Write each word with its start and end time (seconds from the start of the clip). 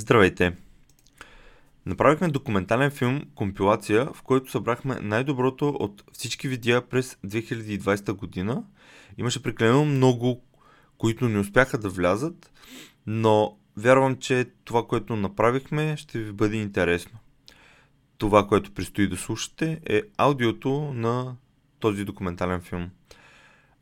Здравейте! 0.00 0.56
Направихме 1.86 2.28
документален 2.28 2.90
филм 2.90 3.22
компилация, 3.34 4.08
в 4.14 4.22
който 4.22 4.50
събрахме 4.50 4.98
най-доброто 5.00 5.68
от 5.68 6.04
всички 6.12 6.48
видеа 6.48 6.82
през 6.82 7.14
2020 7.14 8.12
година. 8.12 8.64
Имаше 9.18 9.42
прекалено 9.42 9.84
много, 9.84 10.42
които 10.98 11.28
не 11.28 11.38
успяха 11.38 11.78
да 11.78 11.88
влязат, 11.88 12.52
но 13.06 13.56
вярвам, 13.76 14.16
че 14.16 14.46
това, 14.64 14.86
което 14.86 15.16
направихме, 15.16 15.96
ще 15.96 16.18
ви 16.18 16.32
бъде 16.32 16.56
интересно. 16.56 17.18
Това, 18.18 18.46
което 18.46 18.72
предстои 18.74 19.08
да 19.08 19.16
слушате, 19.16 19.80
е 19.86 20.02
аудиото 20.16 20.92
на 20.94 21.36
този 21.78 22.04
документален 22.04 22.60
филм. 22.60 22.90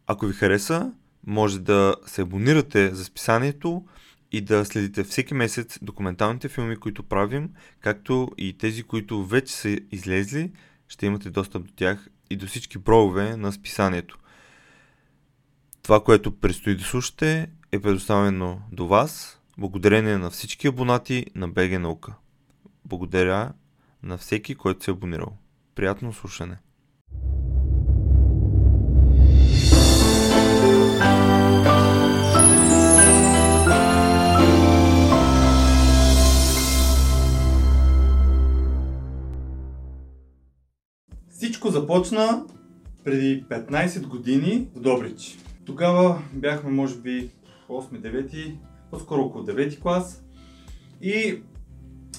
Ако 0.06 0.26
ви 0.26 0.32
хареса, 0.32 0.92
може 1.26 1.58
да 1.58 1.96
се 2.06 2.22
абонирате 2.22 2.94
за 2.94 3.04
списанието 3.04 3.84
и 4.32 4.40
да 4.40 4.64
следите 4.64 5.04
всеки 5.04 5.34
месец 5.34 5.78
документалните 5.82 6.48
филми, 6.48 6.76
които 6.76 7.02
правим, 7.02 7.50
както 7.80 8.30
и 8.38 8.58
тези, 8.58 8.82
които 8.82 9.24
вече 9.24 9.52
са 9.52 9.78
излезли, 9.92 10.52
ще 10.88 11.06
имате 11.06 11.30
достъп 11.30 11.66
до 11.66 11.72
тях 11.72 12.08
и 12.30 12.36
до 12.36 12.46
всички 12.46 12.78
броеве 12.78 13.36
на 13.36 13.52
списанието. 13.52 14.18
Това, 15.82 16.04
което 16.04 16.40
предстои 16.40 16.76
да 16.76 16.84
слушате, 16.84 17.50
е 17.72 17.80
предоставено 17.80 18.62
до 18.72 18.86
вас, 18.86 19.40
благодарение 19.58 20.18
на 20.18 20.30
всички 20.30 20.66
абонати 20.66 21.26
на 21.34 21.48
БГ 21.48 21.80
Наука. 21.80 22.14
Благодаря 22.84 23.52
на 24.02 24.18
всеки, 24.18 24.54
който 24.54 24.84
се 24.84 24.90
е 24.90 24.94
абонирал. 24.94 25.36
Приятно 25.74 26.12
слушане! 26.12 26.56
Всичко 41.58 41.70
започна 41.70 42.44
преди 43.04 43.44
15 43.44 44.06
години 44.06 44.68
в 44.74 44.80
Добрич. 44.80 45.38
Тогава 45.64 46.22
бяхме, 46.32 46.70
може 46.70 46.96
би, 46.96 47.30
8-9, 47.68 48.54
по-скоро 48.90 49.22
около 49.22 49.44
9 49.44 49.80
клас 49.80 50.24
и 51.02 51.42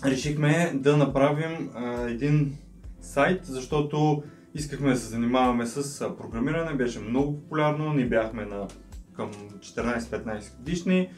решихме 0.05 0.71
да 0.75 0.97
направим 0.97 1.69
а, 1.75 2.09
един 2.09 2.57
сайт, 3.01 3.45
защото 3.45 4.23
искахме 4.55 4.89
да 4.89 4.97
се 4.97 5.07
занимаваме 5.07 5.65
с 5.65 6.09
програмиране, 6.17 6.77
беше 6.77 6.99
много 6.99 7.35
популярно, 7.35 7.93
ние 7.93 8.05
бяхме 8.05 8.45
на 8.45 8.67
към 9.15 9.31
14-15 9.59 10.57
годишни 10.57 11.09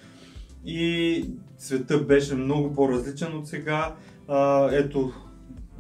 и 0.66 1.26
света 1.58 1.98
беше 1.98 2.36
много 2.36 2.74
по-различен 2.74 3.38
от 3.38 3.48
сега. 3.48 3.96
А, 4.28 4.70
ето, 4.72 5.14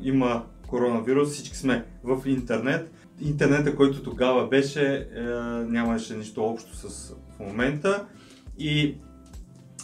има 0.03 0.45
коронавирус, 0.71 1.29
всички 1.29 1.57
сме 1.57 1.85
в 2.03 2.21
интернет. 2.25 2.91
Интернета, 3.21 3.75
който 3.75 4.03
тогава 4.03 4.47
беше, 4.47 5.07
е, 5.15 5.21
нямаше 5.69 6.17
нищо 6.17 6.43
общо 6.43 6.75
с 6.75 7.15
в 7.35 7.39
момента 7.39 8.05
и 8.59 8.95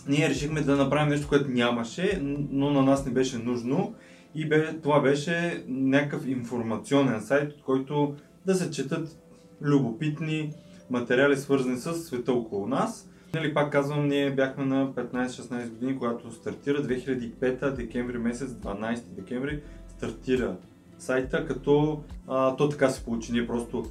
ние 0.07 0.29
решихме 0.29 0.61
да 0.61 0.75
направим 0.75 1.09
нещо, 1.09 1.27
което 1.27 1.49
нямаше, 1.49 2.19
но 2.51 2.71
на 2.71 2.81
нас 2.81 3.05
не 3.05 3.11
беше 3.11 3.37
нужно 3.37 3.95
и 4.35 4.49
бе, 4.49 4.73
това 4.83 5.01
беше 5.01 5.63
някакъв 5.67 6.27
информационен 6.27 7.21
сайт, 7.21 7.53
от 7.53 7.61
който 7.61 8.15
да 8.45 8.55
се 8.55 8.71
четат 8.71 9.17
любопитни 9.61 10.53
материали, 10.89 11.37
свързани 11.37 11.77
с 11.77 11.93
света 11.93 12.33
около 12.33 12.67
нас. 12.67 13.09
Нали, 13.33 13.53
пак 13.53 13.71
казвам, 13.71 14.07
ние 14.07 14.31
бяхме 14.31 14.65
на 14.65 14.93
15-16 14.93 15.69
години, 15.69 15.97
когато 15.97 16.31
стартира 16.31 16.83
2005 16.83 17.75
декември 17.75 18.17
месец, 18.17 18.49
12 18.49 19.01
декември 19.15 19.61
стартира 19.97 20.55
сайта, 20.99 21.45
като 21.45 22.03
а, 22.27 22.55
то 22.55 22.69
така 22.69 22.89
се 22.89 23.03
получи. 23.03 23.31
Ние 23.31 23.47
просто 23.47 23.85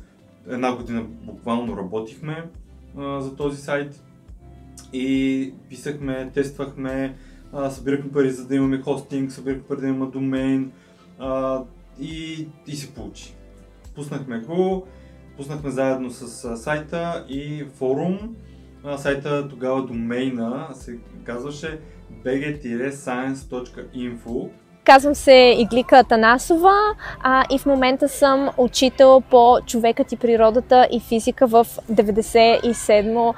една 0.48 0.76
година 0.76 1.02
буквално 1.02 1.76
работихме 1.76 2.44
а, 2.98 3.20
за 3.20 3.36
този 3.36 3.62
сайт 3.62 4.02
и 4.92 5.52
писахме, 5.68 6.30
тествахме, 6.34 7.16
а, 7.52 7.70
събирахме 7.70 8.12
пари 8.12 8.30
за 8.30 8.46
да 8.46 8.54
имаме 8.54 8.80
хостинг, 8.80 9.32
събирахме 9.32 9.64
пари 9.64 9.80
да 9.80 9.88
имаме 9.88 10.10
домейн 10.10 10.72
а, 11.18 11.62
и, 12.00 12.48
и 12.66 12.76
се 12.76 12.94
получи. 12.94 13.34
Пуснахме 13.94 14.38
го, 14.38 14.86
пуснахме 15.36 15.70
заедно 15.70 16.10
с 16.10 16.44
а, 16.44 16.56
сайта 16.56 17.26
и 17.28 17.64
форум. 17.74 18.36
А, 18.84 18.98
сайта 18.98 19.48
тогава 19.48 19.86
домейна 19.86 20.68
се 20.74 20.98
казваше 21.24 21.80
bg-science.info 22.24 24.50
Казвам 24.86 25.14
се 25.14 25.54
Иглика 25.58 25.98
Атанасова 25.98 26.74
а, 27.20 27.44
и 27.50 27.58
в 27.58 27.66
момента 27.66 28.08
съм 28.08 28.50
учител 28.56 29.20
по 29.20 29.58
човекът 29.66 30.12
и 30.12 30.16
природата 30.16 30.88
и 30.92 31.00
физика 31.00 31.46
в 31.46 31.66
97-мо 31.92 33.34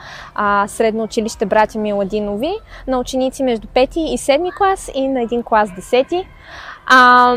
средно 0.67 1.03
училище 1.03 1.47
Братя 1.47 1.79
Миладинови 1.79 2.53
на 2.87 2.99
ученици 2.99 3.43
между 3.43 3.67
5 3.67 3.99
и 3.99 4.19
7 4.19 4.57
клас 4.59 4.91
и 4.95 5.09
на 5.09 5.23
един 5.23 5.43
клас 5.43 5.71
10. 5.71 6.25
А, 6.91 7.35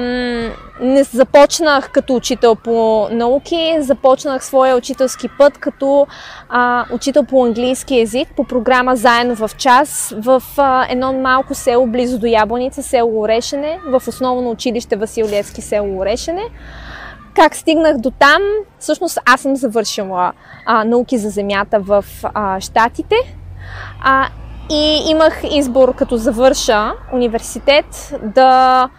не 0.81 1.03
започнах 1.03 1.89
като 1.91 2.15
учител 2.15 2.55
по 2.55 3.07
науки, 3.11 3.77
започнах 3.79 4.45
своя 4.45 4.75
учителски 4.75 5.29
път 5.37 5.57
като 5.57 6.07
а, 6.49 6.85
учител 6.93 7.23
по 7.23 7.45
английски 7.45 7.95
язик 7.95 8.27
по 8.35 8.43
програма 8.43 8.95
Заедно 8.95 9.35
в 9.35 9.51
час 9.57 10.13
в 10.17 10.43
а, 10.57 10.85
едно 10.89 11.13
малко 11.13 11.55
село 11.55 11.87
близо 11.87 12.19
до 12.19 12.25
Ябланица, 12.25 12.83
село 12.83 13.21
Орешене, 13.21 13.79
в 13.85 14.07
основно 14.07 14.49
училище 14.49 14.95
Васил 14.95 15.25
Левски, 15.25 15.61
село 15.61 15.99
Орешене. 15.99 16.43
Как 17.35 17.55
стигнах 17.55 17.97
до 17.97 18.11
там? 18.11 18.41
Всъщност 18.79 19.19
аз 19.25 19.41
съм 19.41 19.55
завършила 19.55 20.33
а, 20.65 20.83
науки 20.83 21.17
за 21.17 21.29
земята 21.29 21.79
в 21.79 22.05
а, 22.23 22.59
Штатите. 22.59 23.15
И 24.69 25.03
имах 25.07 25.41
избор 25.51 25.95
като 25.95 26.17
завърша 26.17 26.93
университет 27.13 28.13
да 28.23 28.89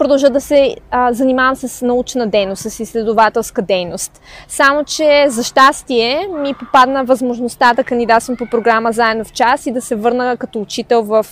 продължа 0.00 0.30
да 0.30 0.40
се 0.40 0.76
а, 0.90 1.12
занимавам 1.12 1.56
с 1.56 1.86
научна 1.86 2.26
дейност, 2.26 2.62
с 2.62 2.80
изследователска 2.80 3.62
дейност. 3.62 4.20
Само, 4.48 4.84
че 4.84 5.26
за 5.28 5.42
щастие 5.42 6.28
ми 6.42 6.54
попадна 6.54 7.04
възможността 7.04 7.74
да 7.74 7.84
кандидатствам 7.84 8.36
по 8.36 8.46
програма 8.46 8.92
Заедно 8.92 9.24
в 9.24 9.32
час 9.32 9.66
и 9.66 9.72
да 9.72 9.80
се 9.80 9.96
върна 9.96 10.36
като 10.36 10.60
учител 10.60 11.02
в 11.02 11.26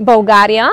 България, 0.00 0.68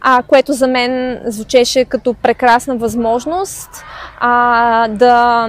а, 0.00 0.22
което 0.22 0.52
за 0.52 0.66
мен 0.66 1.20
звучеше 1.24 1.84
като 1.84 2.14
прекрасна 2.14 2.76
възможност 2.76 3.84
а, 4.20 4.88
да 4.88 5.48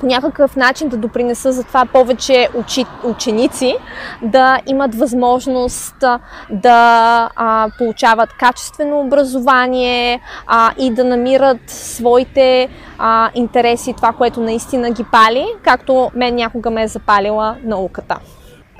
по 0.00 0.06
някакъв 0.06 0.56
начин 0.56 0.88
да 0.88 0.96
допринеса 0.96 1.52
за 1.52 1.64
това 1.64 1.84
повече 1.84 2.48
учи, 2.54 2.84
ученици 3.04 3.76
да 4.22 4.58
имат 4.66 4.94
възможност 4.94 6.04
да 6.50 7.30
а, 7.36 7.68
получават 7.78 8.32
качествено 8.32 9.00
образование 9.00 10.20
а, 10.46 10.72
и 10.78 10.90
да 10.90 11.04
намират 11.04 11.60
своите 11.66 12.68
а, 12.98 13.30
интереси, 13.34 13.94
това, 13.96 14.12
което 14.12 14.40
наистина 14.40 14.90
ги 14.90 15.04
пали, 15.12 15.46
както 15.64 16.10
мен 16.14 16.34
някога 16.34 16.70
ме 16.70 16.82
е 16.82 16.88
запалила 16.88 17.56
науката. 17.64 18.18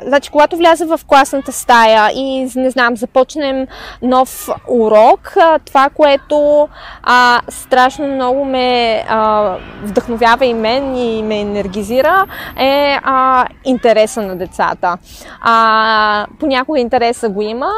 Значи, 0.06 0.30
когато 0.30 0.56
вляза 0.56 0.86
в 0.86 1.00
класната 1.06 1.52
стая 1.52 2.10
и, 2.14 2.48
не 2.56 2.70
знам, 2.70 2.96
започнем 2.96 3.66
нов 4.02 4.48
урок, 4.68 5.36
това, 5.64 5.88
което 5.94 6.68
а, 7.02 7.40
страшно 7.48 8.08
много 8.08 8.44
ме 8.44 9.04
а, 9.08 9.54
вдъхновява 9.82 10.46
и 10.46 10.54
мен 10.54 10.96
и 10.96 11.22
ме 11.22 11.40
енергизира, 11.40 12.26
е 12.58 12.98
а, 13.02 13.46
интереса 13.64 14.22
на 14.22 14.36
децата. 14.36 14.98
А, 15.40 16.26
понякога 16.40 16.80
интереса 16.80 17.28
го 17.28 17.42
има, 17.42 17.70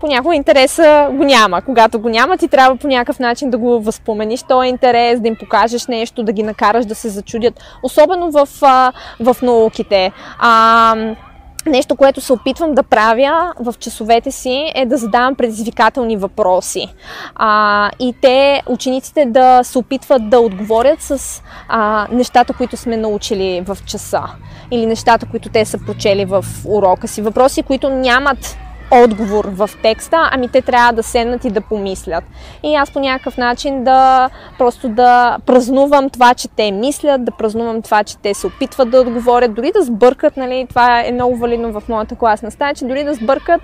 понякога 0.00 0.34
интереса 0.34 1.08
го 1.12 1.24
няма. 1.24 1.62
Когато 1.62 2.00
го 2.00 2.08
няма, 2.08 2.36
ти 2.36 2.48
трябва 2.48 2.76
по 2.76 2.88
някакъв 2.88 3.18
начин 3.18 3.50
да 3.50 3.58
го 3.58 3.80
възпомениш 3.80 4.42
този 4.42 4.68
интерес, 4.68 5.20
да 5.20 5.28
им 5.28 5.36
покажеш 5.36 5.86
нещо, 5.86 6.22
да 6.22 6.32
ги 6.32 6.42
накараш 6.42 6.86
да 6.86 6.94
се 6.94 7.08
зачудят. 7.08 7.54
Особено 7.82 8.30
в, 8.30 8.48
в 9.20 9.36
науките. 9.42 10.12
А, 10.38 10.94
Нещо, 11.66 11.96
което 11.96 12.20
се 12.20 12.32
опитвам 12.32 12.74
да 12.74 12.82
правя 12.82 13.52
в 13.60 13.74
часовете 13.78 14.30
си 14.30 14.72
е 14.74 14.86
да 14.86 14.96
задавам 14.96 15.34
предизвикателни 15.34 16.16
въпроси. 16.16 16.94
А, 17.34 17.90
и 18.00 18.14
те, 18.22 18.62
учениците, 18.66 19.24
да 19.26 19.64
се 19.64 19.78
опитват 19.78 20.30
да 20.30 20.40
отговорят 20.40 21.02
с 21.02 21.42
а, 21.68 22.06
нещата, 22.12 22.52
които 22.52 22.76
сме 22.76 22.96
научили 22.96 23.62
в 23.66 23.78
часа. 23.86 24.22
Или 24.70 24.86
нещата, 24.86 25.26
които 25.30 25.48
те 25.48 25.64
са 25.64 25.78
прочели 25.78 26.24
в 26.24 26.44
урока 26.64 27.08
си. 27.08 27.22
Въпроси, 27.22 27.62
които 27.62 27.90
нямат 27.90 28.56
отговор 28.90 29.44
в 29.44 29.70
текста, 29.82 30.28
ами 30.32 30.48
те 30.48 30.62
трябва 30.62 30.92
да 30.92 31.02
седнат 31.02 31.44
и 31.44 31.50
да 31.50 31.60
помислят. 31.60 32.24
И 32.62 32.74
аз 32.74 32.90
по 32.90 33.00
някакъв 33.00 33.36
начин 33.36 33.84
да 33.84 34.30
просто 34.58 34.88
да 34.88 35.38
празнувам 35.46 36.10
това, 36.10 36.34
че 36.34 36.48
те 36.48 36.70
мислят, 36.70 37.24
да 37.24 37.32
празнувам 37.32 37.82
това, 37.82 38.04
че 38.04 38.18
те 38.18 38.34
се 38.34 38.46
опитват 38.46 38.90
да 38.90 39.00
отговорят, 39.00 39.54
дори 39.54 39.72
да 39.72 39.82
сбъркат, 39.82 40.36
нали, 40.36 40.66
това 40.68 41.04
е 41.04 41.12
много 41.12 41.36
валидно 41.36 41.80
в 41.80 41.88
моята 41.88 42.16
класна 42.16 42.50
стая, 42.50 42.74
че 42.74 42.84
дори 42.84 43.04
да 43.04 43.14
сбъркат, 43.14 43.60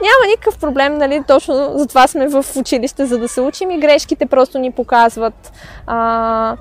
няма 0.00 0.30
никакъв 0.30 0.58
проблем, 0.58 0.94
нали, 0.94 1.22
точно 1.28 1.54
затова 1.78 2.06
сме 2.06 2.28
в 2.28 2.44
училище, 2.56 3.06
за 3.06 3.18
да 3.18 3.28
се 3.28 3.40
учим 3.40 3.70
и 3.70 3.80
грешките 3.80 4.26
просто 4.26 4.58
ни 4.58 4.72
показват 4.72 5.52
а, 5.86 6.56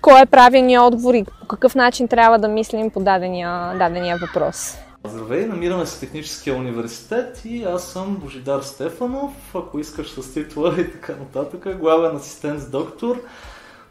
кой 0.00 0.20
е 0.20 0.26
правилният 0.26 0.84
отговор 0.84 1.14
и 1.14 1.24
по 1.24 1.46
какъв 1.46 1.74
начин 1.74 2.08
трябва 2.08 2.38
да 2.38 2.48
мислим 2.48 2.90
по 2.90 3.00
дадения, 3.00 3.74
дадения 3.78 4.16
въпрос. 4.16 4.78
Здравей, 5.08 5.46
намираме 5.46 5.86
се 5.86 5.96
в 5.96 6.00
Техническия 6.00 6.56
университет 6.56 7.44
и 7.44 7.62
аз 7.62 7.92
съм 7.92 8.16
Божидар 8.16 8.62
Стефанов, 8.62 9.32
ако 9.54 9.78
искаш 9.78 10.10
с 10.10 10.32
титла 10.32 10.74
и 10.78 10.92
така 10.92 11.12
нататък, 11.12 11.78
главен 11.78 12.16
асистент 12.16 12.60
с 12.60 12.70
доктор 12.70 13.22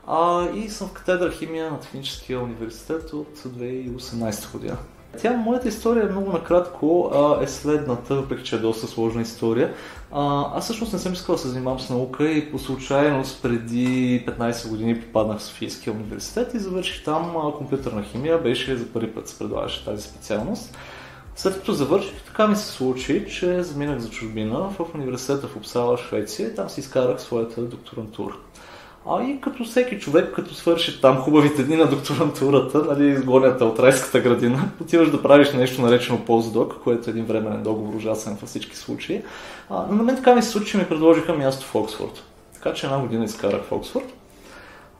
а, 0.08 0.50
и 0.50 0.70
съм 0.70 0.88
в 0.88 0.94
катедра 0.94 1.32
химия 1.32 1.72
на 1.72 1.80
Техническия 1.80 2.40
университет 2.40 3.14
от 3.14 3.38
2018 3.38 4.52
година. 4.52 4.78
Тя, 5.22 5.38
моята 5.38 5.68
история 5.68 6.10
много 6.12 6.32
накратко 6.32 7.12
а, 7.14 7.44
е 7.44 7.48
следната, 7.48 8.16
въпреки 8.16 8.44
че 8.44 8.56
е 8.56 8.60
доста 8.60 8.88
сложна 8.88 9.22
история. 9.22 9.74
А, 10.12 10.52
аз 10.58 10.64
всъщност 10.64 10.94
не 10.94 11.00
съм 11.00 11.14
искал 11.14 11.36
да 11.36 11.42
се 11.42 11.48
занимавам 11.48 11.80
с 11.80 11.90
наука 11.90 12.30
и 12.30 12.52
по 12.52 12.60
случайност 12.60 13.42
преди 13.42 14.26
15 14.28 14.70
години 14.70 15.02
попаднах 15.02 15.38
в 15.38 15.44
Софийския 15.44 15.94
университет 15.94 16.54
и 16.54 16.60
завърших 16.60 17.04
там 17.04 17.38
а, 17.38 17.52
компютърна 17.58 18.04
химия. 18.04 18.38
Беше 18.38 18.76
за 18.76 18.86
първи 18.94 19.12
път 19.12 19.28
се 19.28 19.40
предлагаше 19.40 19.86
тази 19.86 20.02
специалност. 20.02 20.78
След 21.36 21.54
като 21.54 21.74
завърших, 21.74 22.24
така 22.24 22.48
ми 22.48 22.56
се 22.56 22.66
случи, 22.66 23.26
че 23.30 23.64
заминах 23.64 24.00
за 24.00 24.10
чужбина 24.10 24.70
в 24.80 24.96
университета 24.96 25.48
в 25.48 25.56
Upsala, 25.56 26.08
Швеция 26.08 26.56
там 26.56 26.70
си 26.70 26.80
изкарах 26.80 27.22
своята 27.22 27.62
докторантура. 27.62 28.34
А 29.10 29.24
и 29.24 29.42
като 29.42 29.64
всеки 29.66 30.00
човек, 30.00 30.36
като 30.36 30.54
свърши 30.54 31.02
там 31.02 31.18
хубавите 31.18 31.64
дни 31.64 31.76
на 31.76 31.86
докторантурата, 31.86 32.78
нали, 32.78 33.10
изгонята 33.10 33.66
от 33.66 33.80
райската 33.80 34.20
градина, 34.20 34.70
отиваш 34.82 35.12
да 35.12 35.22
правиш 35.22 35.54
нещо 35.54 35.82
наречено 35.82 36.26
постдок, 36.26 36.76
което 36.84 37.10
е 37.10 37.12
един 37.12 37.26
временен 37.26 37.64
договор, 37.64 37.96
ужасен 37.96 38.38
във 38.42 38.50
всички 38.50 38.78
случаи. 38.78 39.22
А, 39.70 39.86
но 39.90 39.96
на 39.96 40.04
мен 40.04 40.16
така 40.16 40.36
ми 40.36 40.42
се 40.42 40.50
случи, 40.50 40.72
че 40.72 40.78
ми 40.78 40.86
предложиха 40.86 41.34
място 41.34 41.66
в 41.66 41.76
Оксфорд. 41.76 42.24
Така 42.54 42.74
че 42.74 42.86
една 42.86 43.00
година 43.00 43.26
изкарах 43.26 43.64
в 43.64 43.72
Оксфорд. 43.72 44.14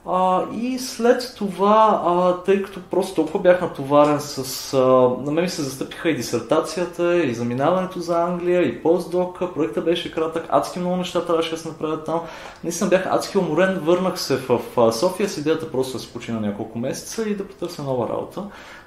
А, 0.08 0.44
и 0.54 0.78
след 0.78 1.34
това, 1.36 2.02
а, 2.04 2.42
тъй 2.44 2.62
като 2.62 2.80
просто 2.90 3.14
толкова 3.14 3.40
бях 3.40 3.60
натоварен 3.60 4.20
с... 4.20 4.74
А, 4.74 4.78
на 5.24 5.32
мен 5.32 5.44
ми 5.44 5.48
се 5.48 5.62
застъпиха 5.62 6.10
и 6.10 6.16
дисертацията, 6.16 7.24
и 7.24 7.34
заминаването 7.34 8.00
за 8.00 8.22
Англия, 8.22 8.62
и 8.62 8.82
постдока. 8.82 9.54
Проектът 9.54 9.84
беше 9.84 10.12
кратък, 10.12 10.46
адски 10.48 10.78
много 10.78 10.96
неща 10.96 11.26
трябваше 11.26 11.50
да 11.50 11.56
се 11.56 11.68
направят 11.68 12.04
там. 12.04 12.20
Наистина 12.64 12.90
бях 12.90 13.06
адски 13.06 13.38
уморен, 13.38 13.78
върнах 13.82 14.20
се 14.20 14.36
в, 14.36 14.60
в 14.76 14.92
София 14.92 15.28
с 15.28 15.38
идеята 15.38 15.70
просто 15.70 15.92
да 15.92 15.98
се 15.98 16.12
почина 16.12 16.40
няколко 16.40 16.78
месеца 16.78 17.28
и 17.28 17.36
да 17.36 17.48
потърся 17.48 17.82
нова 17.82 18.08
работа. 18.08 18.44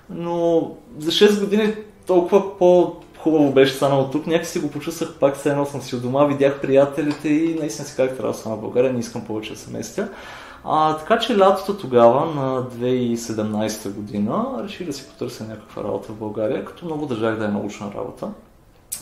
Но 0.10 0.72
за 1.00 1.12
6 1.12 1.40
години 1.40 1.76
толкова 2.08 2.58
по 2.58 2.96
хубаво 3.18 3.52
беше 3.52 3.74
станало 3.74 4.10
тук. 4.10 4.28
Някакси 4.28 4.60
го 4.60 4.72
почувствах 4.72 5.14
пак, 5.20 5.36
все 5.36 5.50
едно 5.50 5.66
съм 5.66 5.82
си 5.82 5.96
от 5.96 6.02
дома, 6.02 6.26
видях 6.26 6.62
приятелите 6.62 7.30
и 7.30 7.58
наистина 7.60 7.88
си 7.88 7.96
казах, 7.96 8.18
трябва 8.18 8.32
да 8.32 8.38
съм 8.38 8.56
в 8.56 8.62
България, 8.62 8.94
не 8.94 9.00
искам 9.00 9.26
повече 9.26 9.54
да 9.54 9.60
се 9.60 9.72
местя. 9.72 10.10
А, 10.64 10.98
така 10.98 11.20
че 11.20 11.38
лятото 11.38 11.78
тогава, 11.78 12.26
на 12.26 12.64
2017 12.64 13.94
година, 13.94 14.46
реших 14.64 14.88
да 14.88 14.94
си 14.94 15.08
потърся 15.08 15.44
някаква 15.44 15.84
работа 15.84 16.12
в 16.12 16.16
България, 16.16 16.66
като 16.66 16.86
много 16.86 17.06
държах 17.06 17.38
да 17.38 17.46
е 17.46 17.48
научна 17.48 17.92
работа. 17.96 18.30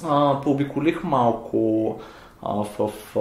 А, 0.06 0.42
пообиколих 0.42 1.04
малко 1.04 2.00
а, 2.42 2.64
в, 2.64 2.92
а, 3.16 3.20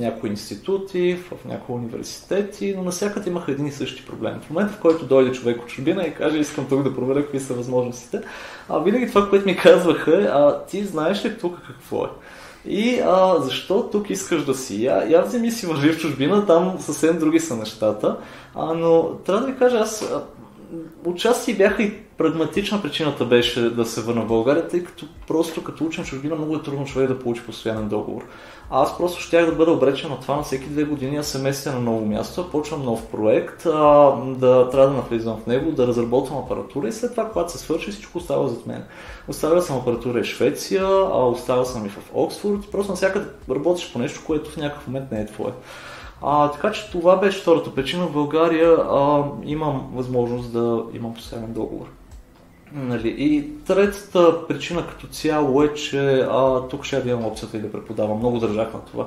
някои 0.00 0.30
институти, 0.30 1.14
в, 1.16 1.44
някои 1.44 1.74
университети, 1.74 2.74
но 2.76 2.84
навсякъде 2.84 3.30
имаха 3.30 3.52
един 3.52 3.66
и 3.66 3.72
същи 3.72 4.06
проблем. 4.06 4.40
В 4.40 4.50
момента, 4.50 4.72
в 4.72 4.80
който 4.80 5.06
дойде 5.06 5.32
човек 5.32 5.62
от 5.62 5.68
чужбина 5.68 6.02
и 6.02 6.14
каже, 6.14 6.38
искам 6.38 6.68
тук 6.68 6.82
да 6.82 6.94
проверя 6.94 7.22
какви 7.22 7.40
са 7.40 7.54
възможностите, 7.54 8.20
а, 8.68 8.78
винаги 8.78 9.08
това, 9.08 9.28
което 9.28 9.46
ми 9.46 9.56
казваха 9.56 10.22
е, 10.22 10.24
а 10.24 10.64
ти 10.64 10.84
знаеш 10.84 11.24
ли 11.24 11.38
тук 11.38 11.58
какво 11.66 12.04
е? 12.04 12.08
И 12.68 13.00
а, 13.04 13.40
защо 13.40 13.88
тук 13.92 14.10
искаш 14.10 14.44
да 14.44 14.54
си? 14.54 14.84
Я, 14.84 15.04
я 15.08 15.22
вземи 15.22 15.50
си 15.50 15.66
мъжи 15.66 15.92
в 15.92 15.98
чужбина, 15.98 16.46
там 16.46 16.76
съвсем 16.80 17.18
други 17.18 17.40
са 17.40 17.56
нещата. 17.56 18.16
А, 18.54 18.74
но 18.74 19.02
трябва 19.02 19.40
да 19.40 19.46
ви 19.46 19.58
кажа, 19.58 19.78
аз 19.78 20.12
отчасти 21.04 21.54
бяха 21.54 21.82
и 21.82 21.94
прагматична 22.18 22.82
причината 22.82 23.24
беше 23.24 23.60
да 23.60 23.84
се 23.84 24.02
върна 24.02 24.22
в 24.22 24.26
България, 24.28 24.68
тъй 24.68 24.84
като 24.84 25.06
просто 25.28 25.64
като 25.64 25.84
учен 25.84 26.04
чужбина 26.04 26.36
много 26.36 26.56
е 26.56 26.62
трудно 26.62 26.84
човек 26.84 27.08
да 27.08 27.18
получи 27.18 27.42
постоянен 27.46 27.88
договор. 27.88 28.24
А 28.70 28.82
аз 28.82 28.98
просто 28.98 29.20
щях 29.20 29.46
да 29.46 29.52
бъда 29.52 29.72
обречен 29.72 30.10
на 30.10 30.20
това 30.20 30.36
на 30.36 30.42
всеки 30.42 30.68
две 30.68 30.84
години 30.84 31.16
аз 31.16 31.26
се 31.26 31.38
местя 31.38 31.72
на 31.72 31.80
ново 31.80 32.06
място, 32.06 32.50
почвам 32.50 32.84
нов 32.84 33.06
проект, 33.06 33.66
а, 33.66 34.12
да 34.26 34.70
трябва 34.70 34.88
да 34.88 34.96
навлизам 34.96 35.36
в 35.36 35.46
него, 35.46 35.72
да 35.72 35.86
разработвам 35.86 36.38
апаратура 36.38 36.88
и 36.88 36.92
след 36.92 37.10
това, 37.10 37.28
когато 37.28 37.52
се 37.52 37.58
свърши, 37.58 37.90
всичко 37.90 38.18
остава 38.18 38.48
зад 38.48 38.66
мен. 38.66 38.84
Оставил 39.28 39.62
съм 39.62 39.76
апаратура 39.76 40.22
в 40.22 40.26
Швеция, 40.26 40.84
а 40.86 41.26
оставил 41.26 41.64
съм 41.64 41.86
и 41.86 41.88
в 41.88 42.10
Оксфорд, 42.14 42.70
просто 42.72 42.92
навсякъде 42.92 43.26
работиш 43.50 43.92
по 43.92 43.98
нещо, 43.98 44.22
което 44.26 44.50
в 44.50 44.56
някакъв 44.56 44.86
момент 44.86 45.12
не 45.12 45.20
е 45.20 45.26
твое. 45.26 45.52
А, 46.22 46.50
така 46.50 46.72
че 46.72 46.90
това 46.90 47.16
беше 47.16 47.40
втората 47.40 47.74
причина. 47.74 48.06
В 48.06 48.12
България 48.12 48.72
а, 48.72 49.24
имам 49.44 49.90
възможност 49.94 50.52
да 50.52 50.84
имам 50.94 51.14
постоянен 51.14 51.52
договор. 51.52 51.97
Нали? 52.72 53.14
И 53.18 53.50
третата 53.66 54.46
причина 54.46 54.86
като 54.86 55.06
цяло 55.06 55.62
е, 55.62 55.74
че 55.74 56.26
а, 56.30 56.68
тук 56.68 56.84
ще 56.84 57.00
да 57.00 57.10
имам 57.10 57.26
опцията 57.26 57.56
и 57.56 57.60
да 57.60 57.72
преподавам. 57.72 58.18
Много 58.18 58.38
държах 58.38 58.74
на 58.74 58.80
това. 58.80 59.06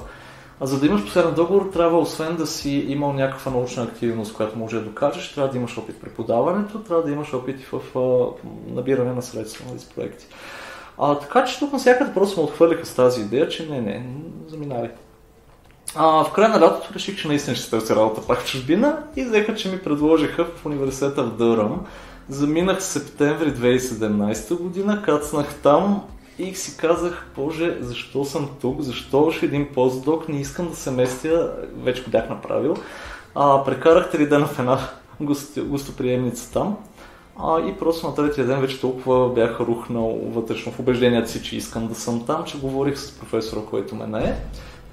А 0.59 0.65
за 0.65 0.79
да 0.79 0.85
имаш 0.85 1.03
последен 1.03 1.33
договор, 1.33 1.69
трябва 1.73 1.99
освен 1.99 2.35
да 2.35 2.47
си 2.47 2.85
имал 2.87 3.13
някаква 3.13 3.51
научна 3.51 3.83
активност, 3.83 4.33
която 4.33 4.59
може 4.59 4.79
да 4.79 4.85
докажеш, 4.85 5.33
трябва 5.33 5.51
да 5.51 5.57
имаш 5.57 5.77
опит 5.77 5.95
в 5.95 5.99
преподаването, 5.99 6.79
трябва 6.79 7.03
да 7.03 7.11
имаш 7.11 7.33
опит 7.33 7.61
и 7.61 7.65
в 7.71 7.97
а, 7.97 8.27
набиране 8.73 9.13
на 9.13 9.21
средства 9.21 9.65
нали, 9.69 9.79
с 9.79 9.85
проекти. 9.85 10.25
А, 10.97 11.15
така 11.15 11.45
че 11.45 11.59
тук 11.59 11.73
навсякъде 11.73 12.13
просто 12.13 12.39
ме 12.39 12.45
отхвърлиха 12.45 12.85
с 12.85 12.95
тази 12.95 13.21
идея, 13.21 13.49
че 13.49 13.69
не, 13.69 13.81
не, 13.81 14.05
заминавай. 14.47 14.89
А, 15.95 16.23
в 16.23 16.31
края 16.33 16.49
на 16.49 16.61
лятото 16.61 16.93
реших, 16.93 17.21
че 17.21 17.27
наистина 17.27 17.55
ще 17.55 17.69
търся 17.69 17.95
работа 17.95 18.27
пак 18.27 18.39
в 18.39 18.51
чужбина 18.51 19.03
и 19.15 19.23
взеха, 19.23 19.55
че 19.55 19.71
ми 19.71 19.79
предложиха 19.79 20.45
в 20.45 20.65
университета 20.65 21.23
в 21.23 21.37
Дъръм 21.37 21.85
Заминах 22.31 22.83
септември 22.83 23.53
2017 23.53 24.61
година, 24.61 25.01
кацнах 25.01 25.55
там 25.63 26.03
и 26.39 26.55
си 26.55 26.77
казах, 26.77 27.27
боже, 27.35 27.77
защо 27.81 28.25
съм 28.25 28.49
тук, 28.61 28.81
защо 28.81 29.23
още 29.23 29.45
един 29.45 29.67
постдок, 29.73 30.29
не 30.29 30.41
искам 30.41 30.69
да 30.69 30.75
се 30.75 30.91
местя, 30.91 31.53
вече 31.83 32.03
го 32.03 32.11
бях 32.11 32.29
направил. 32.29 32.75
А, 33.35 33.63
прекарах 33.63 34.11
три 34.11 34.27
дена 34.27 34.45
в 34.45 34.59
една 34.59 34.79
гостоприемница 35.57 36.51
там. 36.53 36.77
А, 37.39 37.59
и 37.59 37.73
просто 37.73 38.07
на 38.07 38.15
третия 38.15 38.45
ден 38.45 38.61
вече 38.61 38.81
толкова 38.81 39.33
бях 39.33 39.59
рухнал 39.59 40.19
вътрешно 40.23 40.71
в 40.71 40.79
убеждението 40.79 41.31
си, 41.31 41.43
че 41.43 41.57
искам 41.57 41.87
да 41.87 41.95
съм 41.95 42.25
там, 42.25 42.43
че 42.43 42.59
говорих 42.59 42.97
с 42.97 43.11
професора, 43.11 43.61
който 43.69 43.95
ме 43.95 44.07
не 44.07 44.19
е. 44.19 44.35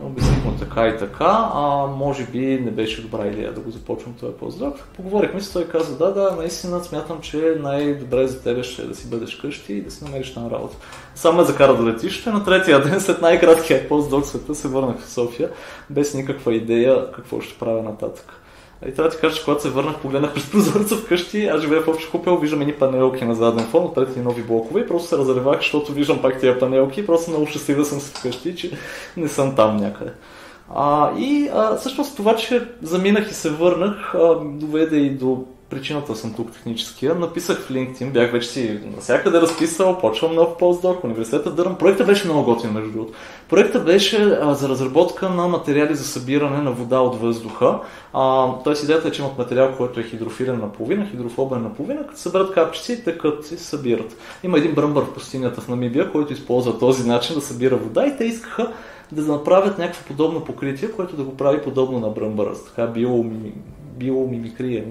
Обясних 0.01 0.39
така 0.59 0.89
и 0.89 0.99
така, 0.99 1.51
а 1.55 1.87
може 1.87 2.25
би 2.25 2.61
не 2.65 2.71
беше 2.71 3.03
добра 3.03 3.27
идея 3.27 3.53
да 3.53 3.61
го 3.61 3.71
започвам 3.71 4.15
този 4.15 4.33
поздрав. 4.33 4.89
Поговорихме 4.97 5.41
си, 5.41 5.53
той 5.53 5.69
каза, 5.69 5.99
да, 5.99 6.13
да, 6.13 6.37
наистина 6.37 6.85
смятам, 6.85 7.21
че 7.21 7.57
най-добре 7.61 8.27
за 8.27 8.43
тебе 8.43 8.63
ще 8.63 8.83
е 8.83 8.87
да 8.87 8.95
си 8.95 9.11
бъдеш 9.11 9.37
къщи 9.37 9.75
и 9.75 9.83
да 9.83 9.91
си 9.91 10.05
намериш 10.05 10.35
там 10.35 10.47
работа. 10.47 10.77
Само 11.15 11.39
ме 11.39 11.45
закара 11.45 11.77
до 11.77 11.89
летище, 11.89 12.31
на 12.31 12.45
третия 12.45 12.83
ден 12.83 13.01
след 13.01 13.23
най-краткия 13.23 13.89
постдок 13.89 14.27
света 14.27 14.55
се 14.55 14.69
върнах 14.69 14.99
в 14.99 15.11
София, 15.11 15.51
без 15.91 16.15
никаква 16.15 16.55
идея 16.55 17.13
какво 17.13 17.41
ще 17.41 17.59
правя 17.59 17.83
нататък. 17.83 18.33
И 18.87 18.95
трябва 18.95 19.11
да 19.11 19.17
ти 19.17 19.21
кажа, 19.21 19.37
че 19.37 19.45
когато 19.45 19.63
се 19.63 19.71
върнах, 19.71 19.99
погледнах 19.99 20.35
през 20.35 20.51
прозореца 20.51 20.97
вкъщи, 20.97 21.47
аз 21.47 21.61
живея 21.61 21.83
в 21.83 21.89
общ 21.89 22.11
купел, 22.11 22.37
виждам 22.37 22.61
едни 22.61 22.73
панелки 22.73 23.25
на 23.25 23.35
заден 23.35 23.67
фон, 23.67 23.85
отпред 23.85 24.17
и 24.17 24.21
нови 24.21 24.43
блокове 24.43 24.81
и 24.81 24.87
просто 24.87 25.09
се 25.09 25.19
разревах, 25.19 25.59
защото 25.59 25.93
виждам 25.93 26.23
пак 26.23 26.41
тия 26.41 26.59
панелки 26.59 27.01
и 27.01 27.07
просто 27.07 27.31
много 27.31 27.47
щастлив 27.47 27.77
да 27.77 27.85
съм 27.85 28.01
вкъщи, 28.01 28.57
че 28.57 28.71
не 29.17 29.29
съм 29.29 29.57
там 29.57 29.77
някъде. 29.77 30.13
А, 30.75 31.11
и 31.19 31.51
а, 31.55 31.77
всъщност 31.77 32.17
това, 32.17 32.37
че 32.37 32.69
заминах 32.83 33.31
и 33.31 33.35
се 33.35 33.51
върнах, 33.51 34.15
а, 34.15 34.35
доведе 34.45 34.97
и 34.97 35.11
до 35.11 35.45
причината 35.71 36.17
съм 36.17 36.35
тук 36.35 36.53
техническия. 36.53 37.15
Написах 37.15 37.59
в 37.61 37.71
LinkedIn, 37.71 38.13
бях 38.13 38.33
вече 38.33 38.49
си 38.49 38.81
навсякъде 38.95 39.41
разписал, 39.41 39.99
почвам 39.99 40.35
нов 40.35 40.57
постдок, 40.59 41.05
университета 41.05 41.51
Дъръм. 41.51 41.79
Проектът 41.79 42.07
беше 42.07 42.25
много 42.25 42.45
готин, 42.45 42.73
между 42.73 42.93
другото. 42.93 43.13
Проектът 43.49 43.85
беше 43.85 44.39
а, 44.43 44.55
за 44.55 44.69
разработка 44.69 45.29
на 45.29 45.49
материали 45.49 45.95
за 45.95 46.05
събиране 46.05 46.63
на 46.63 46.73
вода 46.73 47.01
от 47.01 47.21
въздуха. 47.21 47.79
А, 48.13 48.53
Тоест 48.65 48.83
идеята 48.83 49.09
е, 49.09 49.11
че 49.11 49.23
имат 49.23 49.39
материал, 49.39 49.75
който 49.77 50.01
е 50.01 50.03
хидрофилен 50.03 50.61
наполовина, 50.61 51.07
хидрофобен 51.11 51.63
наполовина, 51.63 52.07
като 52.07 52.21
съберат 52.21 52.53
капчици, 52.53 53.05
тъкат 53.05 53.51
и 53.51 53.57
събират. 53.57 54.17
Има 54.45 54.59
един 54.59 54.75
бръмбър 54.75 55.03
в 55.03 55.15
пустинята 55.15 55.61
в 55.61 55.69
Намибия, 55.69 56.13
който 56.13 56.33
използва 56.33 56.79
този 56.79 57.09
начин 57.09 57.35
да 57.35 57.41
събира 57.41 57.77
вода 57.77 58.07
и 58.07 58.17
те 58.17 58.25
искаха 58.25 58.73
да 59.13 59.23
направят 59.23 59.79
някакво 59.79 60.05
подобно 60.05 60.45
покритие, 60.45 60.91
което 60.91 61.17
да 61.17 61.23
го 61.23 61.37
прави 61.37 61.63
подобно 61.63 62.01
на 62.01 62.09
бръмбъра, 62.09 62.55
така 62.55 62.87
биомими, 62.87 63.53
биомимикрия, 63.99 64.85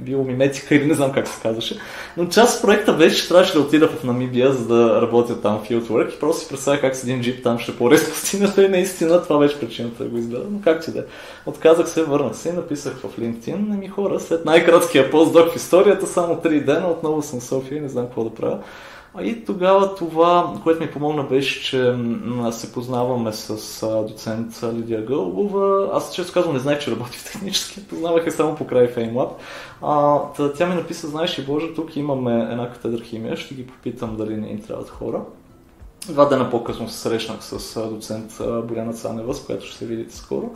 биомиметика, 0.00 0.74
или 0.74 0.86
не 0.86 0.94
знам 0.94 1.12
как 1.12 1.28
се 1.28 1.42
казваше. 1.42 1.78
Но 2.16 2.28
част 2.28 2.56
от 2.56 2.62
проекта 2.62 2.92
беше, 2.92 3.22
че 3.22 3.28
трябваше 3.28 3.52
да 3.52 3.60
отида 3.60 3.88
в 3.88 4.04
Намибия, 4.04 4.52
за 4.52 4.66
да 4.66 5.02
работя 5.02 5.40
там 5.40 5.58
в 5.58 5.68
fieldwork 5.68 6.16
и 6.16 6.20
просто 6.20 6.42
си 6.42 6.48
представя 6.48 6.80
как 6.80 6.96
с 6.96 7.02
един 7.02 7.20
джип 7.20 7.42
там 7.42 7.58
ще 7.58 7.76
порез 7.76 8.10
пустинята 8.10 8.64
и 8.66 8.68
наистина 8.68 9.22
това 9.22 9.38
беше 9.38 9.60
причината 9.60 10.04
да 10.04 10.10
го 10.10 10.18
избера. 10.18 10.42
Но 10.50 10.60
как 10.60 10.84
ти 10.84 10.90
да 10.90 10.98
е. 10.98 11.02
Отказах 11.46 11.88
се, 11.88 12.04
върнах 12.04 12.36
се 12.36 12.48
и 12.48 12.52
написах 12.52 12.96
в 12.96 13.20
LinkedIn, 13.20 13.78
ми 13.78 13.88
хора, 13.88 14.20
след 14.20 14.44
най-краткия 14.44 15.10
постдок 15.10 15.52
в 15.52 15.56
историята, 15.56 16.06
само 16.06 16.36
3 16.36 16.64
дена, 16.64 16.88
отново 16.88 17.22
съм 17.22 17.40
София 17.40 17.78
и 17.78 17.80
не 17.80 17.88
знам 17.88 18.06
какво 18.06 18.24
да 18.24 18.34
правя. 18.34 18.58
И 19.18 19.44
тогава 19.44 19.94
това, 19.94 20.54
което 20.62 20.82
ми 20.82 20.90
помогна 20.90 21.22
беше, 21.22 21.62
че 21.62 21.94
се 22.50 22.72
познаваме 22.72 23.32
с 23.32 23.86
доцент 24.08 24.60
Лидия 24.74 25.04
Гълбова. 25.04 25.90
Аз 25.92 26.14
често 26.14 26.32
казвам, 26.32 26.54
не 26.54 26.60
знаех, 26.60 26.78
че 26.78 26.90
работи 26.90 27.18
в 27.18 27.32
технически, 27.32 27.86
познавах 27.88 28.26
я 28.26 28.32
само 28.32 28.56
покрай 28.56 28.94
FameLab. 28.94 29.30
А, 29.82 30.18
тя 30.56 30.66
ми 30.66 30.74
написа, 30.74 31.08
знаеш 31.08 31.38
ли 31.38 31.42
Боже, 31.42 31.74
тук 31.74 31.96
имаме 31.96 32.48
една 32.52 32.70
катедра 32.70 33.04
химия, 33.04 33.36
ще 33.36 33.54
ги 33.54 33.66
попитам 33.66 34.16
дали 34.16 34.36
не 34.36 34.48
им 34.48 34.62
трябват 34.62 34.88
хора. 34.88 35.20
Два 36.08 36.24
дена 36.24 36.50
по-късно 36.50 36.88
се 36.88 36.98
срещнах 36.98 37.44
с 37.44 37.80
доцент 37.88 38.38
Боряна 38.64 38.92
Цанева, 38.92 39.34
с 39.34 39.44
която 39.44 39.66
ще 39.66 39.76
се 39.76 39.86
видите 39.86 40.16
скоро. 40.16 40.50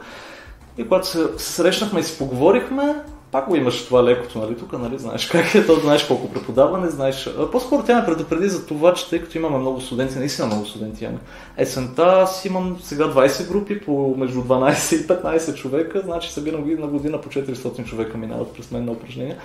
И 0.78 0.82
когато 0.82 1.06
се 1.06 1.28
срещнахме 1.36 2.00
и 2.00 2.02
си 2.02 2.18
поговорихме, 2.18 3.04
пак 3.34 3.48
го 3.48 3.56
имаш 3.56 3.84
това 3.84 4.04
лекото, 4.04 4.38
нали, 4.38 4.56
тук, 4.56 4.72
нали, 4.72 4.98
знаеш 4.98 5.26
как 5.26 5.54
е, 5.54 5.66
то 5.66 5.74
знаеш 5.74 6.04
колко 6.04 6.32
преподаване, 6.32 6.90
знаеш. 6.90 7.30
По-скоро 7.52 7.82
тя 7.82 8.00
ме 8.00 8.06
предупреди 8.06 8.48
за 8.48 8.66
това, 8.66 8.94
че 8.94 9.10
тъй 9.10 9.20
като 9.20 9.38
имаме 9.38 9.58
много 9.58 9.80
студенти, 9.80 10.18
наистина 10.18 10.46
много 10.46 10.66
студенти 10.66 11.04
имаме. 11.04 11.18
Есента 11.56 12.02
аз 12.02 12.44
имам 12.44 12.76
сега 12.82 13.04
20 13.04 13.48
групи 13.48 13.80
по 13.80 14.14
между 14.18 14.40
12 14.40 14.96
и 14.96 15.06
15 15.06 15.54
човека, 15.54 16.00
значи 16.00 16.32
събирам 16.32 16.80
на 16.80 16.86
година 16.86 17.20
по 17.20 17.28
400 17.28 17.84
човека 17.84 18.18
минават 18.18 18.52
през 18.52 18.70
мен 18.70 18.84
на 18.84 18.92
упражнения. 18.92 19.36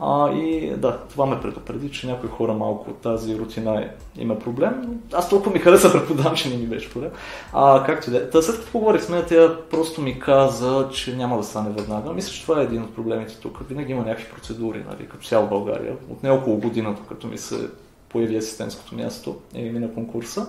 А, 0.00 0.32
и 0.32 0.70
да, 0.76 0.98
това 0.98 1.26
ме 1.26 1.40
предупреди, 1.40 1.90
че 1.90 2.06
някои 2.06 2.28
хора 2.28 2.52
малко 2.52 2.90
от 2.90 2.96
тази 2.96 3.38
рутина 3.38 3.88
има 4.18 4.38
проблем. 4.38 5.00
Аз 5.12 5.28
толкова 5.28 5.52
ми 5.52 5.58
хареса 5.58 5.92
преподавам, 5.92 6.34
че 6.34 6.48
не 6.48 6.56
ми 6.56 6.66
беше 6.66 6.92
проблем. 6.92 7.10
А, 7.52 7.84
както 7.86 8.10
и 8.10 8.12
да 8.12 8.18
е. 8.18 8.42
След 8.42 8.56
като 8.56 8.72
поговорих 8.72 9.02
с 9.02 9.08
мен, 9.08 9.24
тя 9.28 9.56
просто 9.70 10.00
ми 10.00 10.20
каза, 10.20 10.88
че 10.92 11.16
няма 11.16 11.36
да 11.36 11.44
стане 11.44 11.70
веднага. 11.70 12.12
Мисля, 12.12 12.32
че 12.32 12.42
това 12.42 12.60
е 12.60 12.64
един 12.64 12.82
от 12.82 12.94
проблемите 12.94 13.36
тук. 13.42 13.58
Винаги 13.68 13.92
има 13.92 14.02
някакви 14.02 14.32
процедури, 14.34 14.84
нали, 14.90 15.08
като 15.08 15.26
цяло 15.26 15.46
България. 15.46 15.92
От 16.10 16.22
не 16.22 16.30
около 16.30 16.56
година, 16.56 16.94
като 17.08 17.26
ми 17.26 17.38
се 17.38 17.68
появи 18.08 18.36
асистентското 18.36 18.94
място 18.94 19.36
и 19.54 19.62
мина 19.62 19.94
конкурса. 19.94 20.46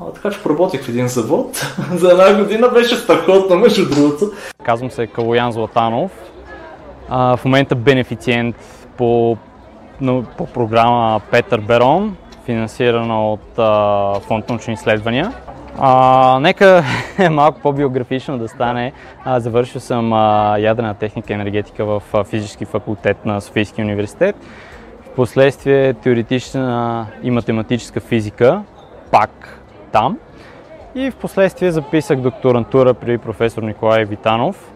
А, 0.00 0.12
така 0.12 0.30
че 0.30 0.42
поработих 0.42 0.82
в 0.82 0.88
един 0.88 1.08
завод. 1.08 1.74
За 1.94 2.10
една 2.10 2.42
година 2.42 2.68
беше 2.68 2.96
страхотно, 2.96 3.56
между 3.56 3.88
другото. 3.88 4.32
Казвам 4.62 4.90
се 4.90 5.06
Калоян 5.06 5.52
Златанов. 5.52 6.12
А, 7.08 7.36
в 7.36 7.44
момента 7.44 7.74
бенефициент 7.74 8.77
по, 8.98 9.36
по 10.36 10.46
програма 10.46 11.20
Петър 11.30 11.60
Берон, 11.60 12.16
финансирана 12.44 13.32
от 13.32 13.58
а, 13.58 14.20
Фонд 14.20 14.48
научни 14.48 14.74
изследвания. 14.74 15.32
А, 15.78 16.38
нека 16.40 16.84
е 17.18 17.28
малко 17.28 17.60
по-биографично 17.60 18.38
да 18.38 18.48
стане. 18.48 18.92
А, 19.24 19.40
завършил 19.40 19.80
съм 19.80 20.12
а, 20.12 20.56
ядрена 20.58 20.94
техника 20.94 21.32
и 21.32 21.34
енергетика 21.34 21.84
в 21.84 22.02
а, 22.12 22.24
физически 22.24 22.64
факултет 22.64 23.26
на 23.26 23.40
Софийския 23.40 23.84
университет. 23.84 24.36
Впоследствие 25.12 25.94
теоретична 25.94 27.06
и 27.22 27.30
математическа 27.30 28.00
физика, 28.00 28.62
пак 29.10 29.60
там. 29.92 30.18
И 30.94 31.10
в 31.10 31.16
последствие 31.16 31.70
записах 31.70 32.20
докторантура 32.20 32.94
при 32.94 33.18
професор 33.18 33.62
Николай 33.62 34.04
Витанов, 34.04 34.72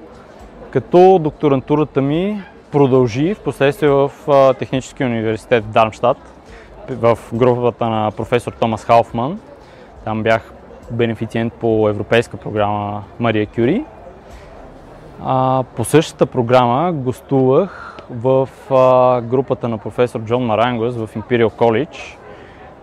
като 0.71 1.19
докторантурата 1.19 2.03
ми 2.03 2.43
продължи 2.73 3.35
в 3.35 3.41
последствие 3.41 3.91
в 3.91 4.11
Техническия 4.59 5.07
университет 5.07 5.65
в 5.65 5.69
Дармштадт, 5.69 6.19
в 6.91 7.19
групата 7.33 7.89
на 7.89 8.11
професор 8.11 8.53
Томас 8.53 8.85
Халфман. 8.85 9.41
Там 10.05 10.23
бях 10.23 10.53
бенефициент 10.91 11.53
по 11.53 11.89
европейска 11.89 12.37
програма 12.37 13.03
Мария 13.21 13.47
Кюри. 13.47 13.85
А, 15.25 15.65
по 15.77 15.85
същата 15.85 16.27
програма 16.27 16.93
гостувах 16.93 17.99
в 18.11 18.49
а, 18.71 19.21
групата 19.21 19.69
на 19.69 19.79
професор 19.79 20.21
Джон 20.21 20.45
Марангос 20.45 20.97
в 20.97 21.09
Imperial 21.17 21.51
College. 21.51 22.17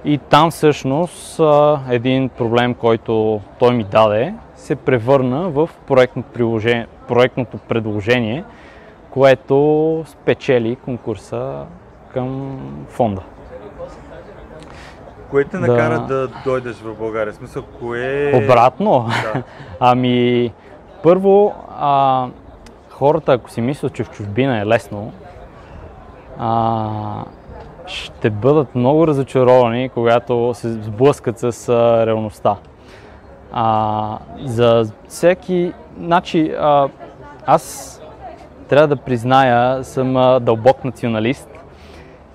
И 0.06 0.18
там 0.18 0.52
всъщност 0.52 1.40
а, 1.40 1.80
един 1.90 2.30
проблем, 2.30 2.74
който 2.74 3.42
той 3.60 3.74
ми 3.74 3.84
даде, 3.84 4.34
се 4.56 4.76
превърна 4.76 5.50
в 5.50 5.70
проектното 7.08 7.58
предложение, 7.58 8.44
което 9.10 10.04
спечели 10.08 10.76
конкурса 10.76 11.66
към 12.14 12.60
фонда. 12.90 13.22
Кое 15.30 15.44
те 15.44 15.58
накара 15.58 16.00
да, 16.00 16.28
да 16.28 16.30
дойдеш 16.46 16.76
в 16.76 16.98
България? 16.98 17.34
В 17.34 17.36
смисъл, 17.36 17.64
кое... 17.80 18.32
Обратно? 18.44 19.10
Да. 19.34 19.44
ами, 19.80 20.54
първо, 21.04 21.56
а, 21.80 22.28
хората, 22.90 23.34
ако 23.34 23.50
си 23.50 23.62
мислят, 23.62 23.94
че 23.94 24.04
в 24.04 24.10
чужбина 24.10 24.60
е 24.60 24.66
лесно, 24.66 25.12
а, 26.40 27.24
ще 27.86 28.30
бъдат 28.30 28.76
много 28.76 29.08
разочаровани, 29.08 29.90
когато 29.90 30.52
се 30.54 30.74
сблъскат 30.74 31.40
с 31.40 31.70
а, 31.70 32.06
реалността. 32.06 32.56
А, 33.52 34.18
за 34.46 34.86
всеки... 35.08 35.74
Значи, 35.98 36.54
а, 36.60 36.90
аз 37.46 37.96
трябва 38.70 38.88
да 38.88 38.96
призная, 38.96 39.84
съм 39.84 40.14
дълбок 40.42 40.86
националист 40.86 41.50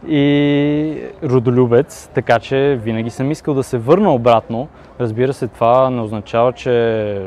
и 0.09 1.03
родолюбец, 1.23 2.11
така 2.14 2.38
че 2.38 2.79
винаги 2.83 3.11
съм 3.11 3.31
искал 3.31 3.55
да 3.55 3.62
се 3.62 3.79
върна 3.79 4.14
обратно. 4.14 4.69
Разбира 5.00 5.33
се, 5.33 5.49
това 5.49 5.91
не 5.91 6.00
означава, 6.00 6.53
че 6.53 7.19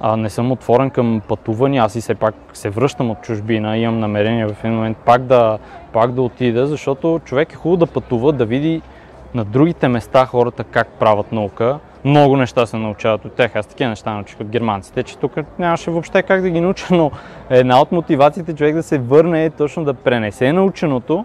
а, 0.00 0.16
не 0.16 0.30
съм 0.30 0.52
отворен 0.52 0.90
към 0.90 1.22
пътувания. 1.28 1.84
Аз 1.84 1.96
и 1.96 2.00
все 2.00 2.14
пак 2.14 2.34
се 2.52 2.70
връщам 2.70 3.10
от 3.10 3.22
чужбина, 3.22 3.78
имам 3.78 4.00
намерение 4.00 4.46
в 4.46 4.64
един 4.64 4.76
момент 4.76 4.96
пак 4.96 5.22
да, 5.22 5.58
пак 5.92 6.12
да 6.12 6.22
отида, 6.22 6.66
защото 6.66 7.20
човек 7.24 7.52
е 7.52 7.56
хубаво 7.56 7.76
да 7.76 7.86
пътува, 7.86 8.32
да 8.32 8.46
види 8.46 8.82
на 9.34 9.44
другите 9.44 9.88
места 9.88 10.26
хората 10.26 10.64
как 10.64 10.88
правят 10.88 11.32
наука. 11.32 11.78
Много 12.06 12.36
неща 12.36 12.66
се 12.66 12.76
научават 12.76 13.24
от 13.24 13.32
тях. 13.32 13.56
Аз 13.56 13.66
такива 13.66 13.90
неща 13.90 14.14
научих 14.14 14.40
от 14.40 14.48
германците, 14.48 15.02
че 15.02 15.18
тук 15.18 15.32
нямаше 15.58 15.90
въобще 15.90 16.22
как 16.22 16.42
да 16.42 16.50
ги 16.50 16.60
науча, 16.60 16.86
но 16.90 17.10
една 17.50 17.80
от 17.80 17.92
мотивациите 17.92 18.54
човек 18.54 18.74
да 18.74 18.82
се 18.82 18.98
върне 18.98 19.44
е 19.44 19.50
точно 19.50 19.84
да 19.84 19.94
пренесе 19.94 20.52
наученото 20.52 21.24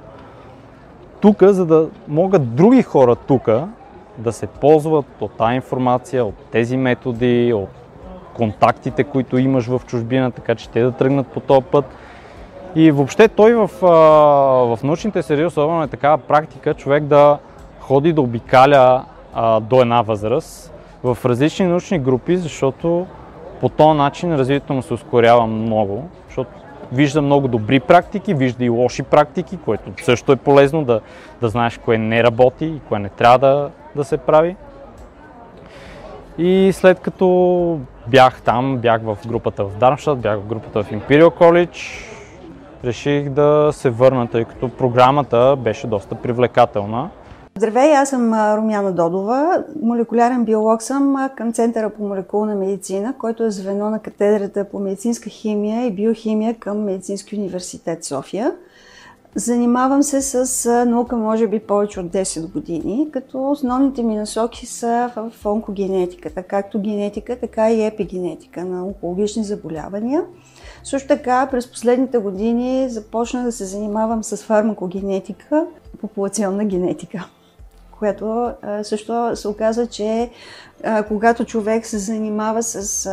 тук, 1.19 1.43
за 1.43 1.65
да 1.65 1.89
могат 2.07 2.55
други 2.55 2.83
хора 2.83 3.15
тук 3.15 3.49
да 4.17 4.31
се 4.31 4.47
ползват 4.47 5.05
от 5.21 5.31
тази 5.31 5.55
информация, 5.55 6.25
от 6.25 6.35
тези 6.51 6.77
методи, 6.77 7.53
от 7.53 7.69
контактите, 8.33 9.03
които 9.03 9.37
имаш 9.37 9.67
в 9.67 9.81
чужбина, 9.87 10.31
така 10.31 10.55
че 10.55 10.69
те 10.69 10.81
да 10.83 10.91
тръгнат 10.91 11.27
по 11.27 11.39
този 11.39 11.61
път. 11.61 11.85
И 12.75 12.91
въобще 12.91 13.27
той 13.27 13.53
в, 13.53 13.69
в 14.75 14.79
научните 14.83 15.21
среди 15.21 15.45
особено 15.45 15.83
е 15.83 15.87
такава 15.87 16.17
практика 16.17 16.73
човек 16.73 17.03
да 17.03 17.37
ходи 17.79 18.13
да 18.13 18.21
обикаля 18.21 19.05
а, 19.33 19.59
до 19.59 19.81
една 19.81 20.01
възраст 20.01 20.70
в 21.03 21.17
различни 21.25 21.65
научни 21.65 21.99
групи, 21.99 22.37
защото 22.37 23.07
по 23.61 23.69
този 23.69 23.97
начин 23.97 24.35
развитието 24.35 24.73
му 24.73 24.81
се 24.81 24.93
ускорява 24.93 25.47
много, 25.47 26.09
защото 26.27 26.51
вижда 26.91 27.21
много 27.21 27.47
добри 27.47 27.79
практики, 27.79 28.33
вижда 28.33 28.65
и 28.65 28.69
лоши 28.69 29.03
практики, 29.03 29.57
което 29.65 30.03
също 30.03 30.31
е 30.31 30.35
полезно 30.35 30.83
да, 30.83 31.01
да 31.41 31.49
знаеш 31.49 31.77
кое 31.77 31.97
не 31.97 32.23
работи 32.23 32.65
и 32.65 32.79
кое 32.87 32.99
не 32.99 33.09
трябва 33.09 33.39
да, 33.39 33.69
да 33.95 34.03
се 34.03 34.17
прави. 34.17 34.55
И 36.37 36.71
след 36.73 36.99
като 36.99 37.79
бях 38.07 38.41
там, 38.41 38.77
бях 38.77 39.01
в 39.01 39.17
групата 39.27 39.65
в 39.65 39.77
Дармштадт, 39.77 40.19
бях 40.19 40.39
в 40.39 40.45
групата 40.45 40.83
в 40.83 40.91
Imperial 40.91 41.29
College, 41.29 42.05
реших 42.83 43.29
да 43.29 43.69
се 43.71 43.89
върна, 43.89 44.27
тъй 44.27 44.45
като 44.45 44.69
програмата 44.69 45.55
беше 45.59 45.87
доста 45.87 46.15
привлекателна. 46.15 47.09
Здравей, 47.57 47.95
аз 47.95 48.09
съм 48.09 48.33
Румяна 48.33 48.91
Додова. 48.91 49.63
Молекулярен 49.81 50.45
биолог 50.45 50.81
съм 50.81 51.29
към 51.35 51.53
Центъра 51.53 51.89
по 51.89 52.03
молекулна 52.03 52.55
медицина, 52.55 53.13
който 53.17 53.43
е 53.43 53.51
звено 53.51 53.89
на 53.89 53.99
катедрата 53.99 54.69
по 54.69 54.79
медицинска 54.79 55.29
химия 55.29 55.85
и 55.85 55.91
биохимия 55.91 56.55
към 56.59 56.83
Медицински 56.83 57.35
университет 57.35 58.03
София. 58.03 58.55
Занимавам 59.35 60.03
се 60.03 60.21
с 60.21 60.85
наука 60.85 61.17
може 61.17 61.47
би 61.47 61.59
повече 61.59 61.99
от 61.99 62.05
10 62.05 62.51
години, 62.51 63.07
като 63.11 63.51
основните 63.51 64.03
ми 64.03 64.15
насоки 64.15 64.65
са 64.65 65.11
в 65.15 65.45
онкогенетиката, 65.45 66.43
както 66.43 66.81
генетика, 66.81 67.39
така 67.39 67.71
и 67.71 67.85
епигенетика 67.85 68.65
на 68.65 68.85
онкологични 68.85 69.43
заболявания. 69.43 70.23
Също 70.83 71.07
така 71.07 71.47
през 71.51 71.71
последните 71.71 72.17
години 72.17 72.89
започна 72.89 73.43
да 73.43 73.51
се 73.51 73.65
занимавам 73.65 74.23
с 74.23 74.37
фармакогенетика, 74.37 75.65
популационна 76.01 76.65
генетика 76.65 77.29
което 78.01 78.51
също 78.83 79.35
се 79.35 79.47
оказва, 79.47 79.87
че 79.87 80.29
когато 81.07 81.45
човек 81.45 81.85
се 81.85 81.97
занимава 81.97 82.63
с 82.63 83.09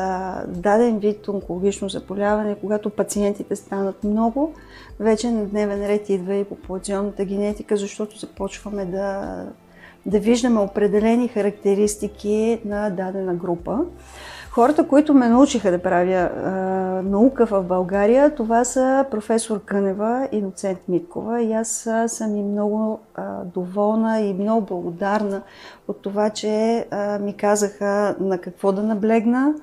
даден 0.48 0.98
вид 0.98 1.28
онкологично 1.28 1.88
заболяване, 1.88 2.56
когато 2.60 2.90
пациентите 2.90 3.56
станат 3.56 4.04
много, 4.04 4.54
вече 5.00 5.30
на 5.30 5.44
дневен 5.44 5.86
ред 5.86 6.08
идва 6.08 6.34
и 6.34 6.44
популационната 6.44 7.24
генетика, 7.24 7.76
защото 7.76 8.18
започваме 8.18 8.84
да, 8.84 9.42
да 10.06 10.18
виждаме 10.18 10.60
определени 10.60 11.28
характеристики 11.28 12.60
на 12.64 12.90
дадена 12.90 13.34
група 13.34 13.78
Хората, 14.50 14.88
които 14.88 15.14
ме 15.14 15.28
научиха 15.28 15.70
да 15.70 15.78
правя 15.78 16.30
а, 16.44 16.50
наука 17.02 17.46
в 17.46 17.62
България, 17.62 18.34
това 18.34 18.64
са 18.64 19.04
професор 19.10 19.64
Кънева 19.64 20.28
и 20.32 20.42
доцент 20.42 20.78
Миткова. 20.88 21.42
И 21.42 21.52
аз 21.52 21.88
съм 22.06 22.36
и 22.36 22.42
много 22.42 23.00
а, 23.14 23.44
доволна 23.54 24.20
и 24.20 24.34
много 24.34 24.60
благодарна 24.60 25.42
от 25.88 26.02
това, 26.02 26.30
че 26.30 26.86
а, 26.90 27.18
ми 27.18 27.36
казаха 27.36 28.16
на 28.20 28.38
какво 28.38 28.72
да 28.72 28.82
наблегна, 28.82 29.54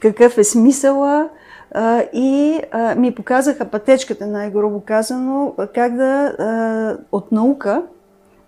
какъв 0.00 0.38
е 0.38 0.44
смисъла 0.44 1.28
а, 1.70 2.02
и 2.12 2.60
а, 2.70 2.94
ми 2.94 3.14
показаха 3.14 3.64
пътечката, 3.64 4.26
най-грубо 4.26 4.80
казано, 4.80 5.54
как 5.74 5.96
да 5.96 6.34
а, 6.38 6.96
от 7.12 7.32
наука 7.32 7.82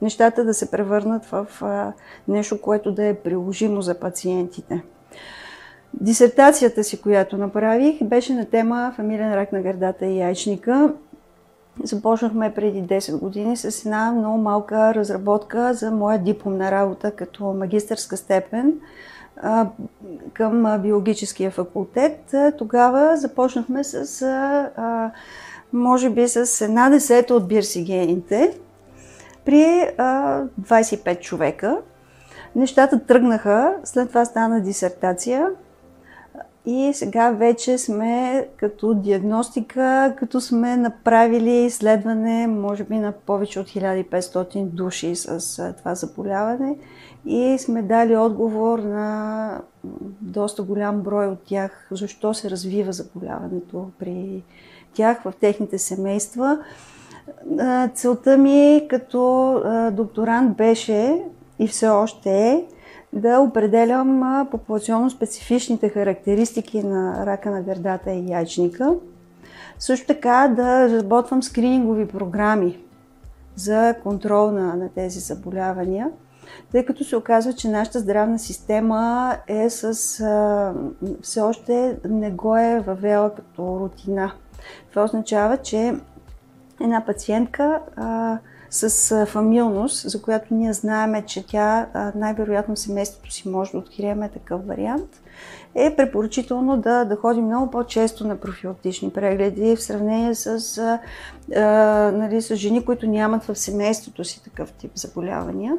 нещата 0.02 0.44
да 0.44 0.54
се 0.54 0.70
превърнат 0.70 1.24
в 1.24 1.46
а, 1.60 1.92
нещо, 2.28 2.60
което 2.60 2.92
да 2.92 3.06
е 3.06 3.14
приложимо 3.14 3.82
за 3.82 3.94
пациентите. 3.94 4.82
Дисертацията 6.00 6.84
си, 6.84 7.02
която 7.02 7.36
направих, 7.36 8.04
беше 8.04 8.34
на 8.34 8.44
тема 8.44 8.92
фамилен 8.96 9.34
рак 9.34 9.52
на 9.52 9.62
гърдата 9.62 10.06
и 10.06 10.18
яйчника. 10.18 10.92
Започнахме 11.82 12.54
преди 12.54 12.82
10 12.82 13.18
години 13.18 13.56
с 13.56 13.84
една 13.84 14.12
много 14.12 14.38
малка 14.38 14.94
разработка 14.94 15.74
за 15.74 15.90
моя 15.90 16.18
дипломна 16.18 16.70
работа 16.70 17.10
като 17.10 17.44
магистърска 17.44 18.16
степен 18.16 18.72
към 20.32 20.82
биологическия 20.82 21.50
факултет. 21.50 22.34
Тогава 22.58 23.16
започнахме 23.16 23.84
с, 23.84 24.26
може 25.72 26.10
би, 26.10 26.28
с 26.28 26.60
една 26.64 26.90
десета 26.90 27.34
от 27.34 27.48
бирсигените 27.48 28.58
при 29.44 29.88
а, 29.98 30.42
25 30.60 31.20
човека. 31.20 31.78
Нещата 32.56 33.06
тръгнаха, 33.06 33.76
след 33.84 34.08
това 34.08 34.24
стана 34.24 34.60
дисертация 34.60 35.48
и 36.66 36.90
сега 36.94 37.30
вече 37.30 37.78
сме 37.78 38.46
като 38.56 38.94
диагностика, 38.94 40.14
като 40.18 40.40
сме 40.40 40.76
направили 40.76 41.50
изследване, 41.50 42.46
може 42.46 42.84
би 42.84 42.96
на 42.96 43.12
повече 43.12 43.60
от 43.60 43.66
1500 43.66 44.64
души 44.64 45.16
с 45.16 45.74
това 45.78 45.94
заболяване 45.94 46.76
и 47.26 47.56
сме 47.58 47.82
дали 47.82 48.16
отговор 48.16 48.78
на 48.78 49.60
доста 50.20 50.62
голям 50.62 51.00
брой 51.00 51.26
от 51.26 51.38
тях, 51.44 51.88
защо 51.90 52.34
се 52.34 52.50
развива 52.50 52.92
заболяването 52.92 53.90
при 53.98 54.42
тях 54.94 55.22
в 55.22 55.32
техните 55.40 55.78
семейства. 55.78 56.58
Целта 57.94 58.38
ми 58.38 58.86
като 58.90 59.62
докторант 59.92 60.56
беше 60.56 61.22
и 61.58 61.68
все 61.68 61.88
още 61.88 62.30
е 62.30 62.64
да 63.14 63.40
определям 63.40 64.46
популационно 64.50 65.10
специфичните 65.10 65.88
характеристики 65.88 66.82
на 66.82 67.26
рака 67.26 67.50
на 67.50 67.62
гърдата 67.62 68.12
и 68.12 68.30
яйчника. 68.30 68.94
Също 69.78 70.06
така 70.06 70.52
да 70.56 70.84
разработвам 70.84 71.42
скринингови 71.42 72.08
програми 72.08 72.78
за 73.56 73.94
контрол 74.02 74.50
на, 74.50 74.76
на 74.76 74.88
тези 74.88 75.20
заболявания, 75.20 76.10
тъй 76.72 76.84
като 76.84 77.04
се 77.04 77.16
оказва, 77.16 77.52
че 77.52 77.68
нашата 77.68 77.98
здравна 77.98 78.38
система 78.38 79.36
е 79.46 79.70
с, 79.70 80.20
а, 80.20 80.74
все 81.22 81.40
още 81.40 81.98
не 82.08 82.30
го 82.30 82.56
е 82.56 82.80
въвела 82.86 83.34
като 83.34 83.80
рутина. 83.80 84.32
Това 84.90 85.04
означава, 85.04 85.56
че 85.56 85.94
една 86.80 87.04
пациентка 87.06 87.80
а, 87.96 88.38
с 88.70 89.26
фамилност, 89.26 90.10
за 90.10 90.22
която 90.22 90.54
ние 90.54 90.72
знаеме, 90.72 91.22
че 91.22 91.46
тя 91.46 91.86
най-вероятно 92.14 92.76
семейството 92.76 93.32
си 93.32 93.48
може 93.48 93.72
да 93.72 93.78
откриеме 93.78 94.28
такъв 94.28 94.66
вариант, 94.66 95.22
е 95.74 95.96
препоръчително 95.96 96.76
да, 96.76 97.04
да 97.04 97.16
ходи 97.16 97.40
много 97.40 97.70
по-често 97.70 98.26
на 98.26 98.36
профилактични 98.36 99.10
прегледи 99.10 99.76
в 99.76 99.82
сравнение 99.82 100.34
с, 100.34 100.78
а, 101.56 101.62
нали, 102.14 102.42
с 102.42 102.56
жени, 102.56 102.84
които 102.84 103.06
нямат 103.06 103.44
в 103.44 103.56
семейството 103.56 104.24
си 104.24 104.44
такъв 104.44 104.72
тип 104.72 104.90
заболявания. 104.94 105.74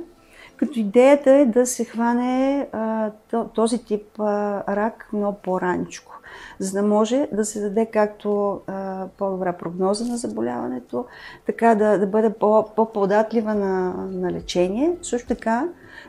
Като 0.57 0.79
идеята 0.79 1.31
е 1.31 1.45
да 1.45 1.65
се 1.65 1.85
хване 1.85 2.67
а, 2.71 3.11
този 3.55 3.85
тип 3.85 4.19
а, 4.19 4.63
рак 4.75 5.09
много 5.13 5.37
по-раничко 5.43 6.14
за 6.59 6.71
да 6.71 6.87
може 6.87 7.27
да 7.31 7.45
се 7.45 7.61
даде 7.61 7.85
както 7.85 8.61
а, 8.67 9.07
по-добра 9.17 9.53
прогноза 9.53 10.05
на 10.05 10.17
заболяването, 10.17 11.05
така 11.45 11.75
да, 11.75 11.97
да 11.97 12.07
бъде 12.07 12.29
по, 12.29 12.65
по-податлива 12.75 13.55
на, 13.55 13.93
на 14.11 14.31
лечение, 14.31 14.97
също 15.01 15.27
така 15.27 15.67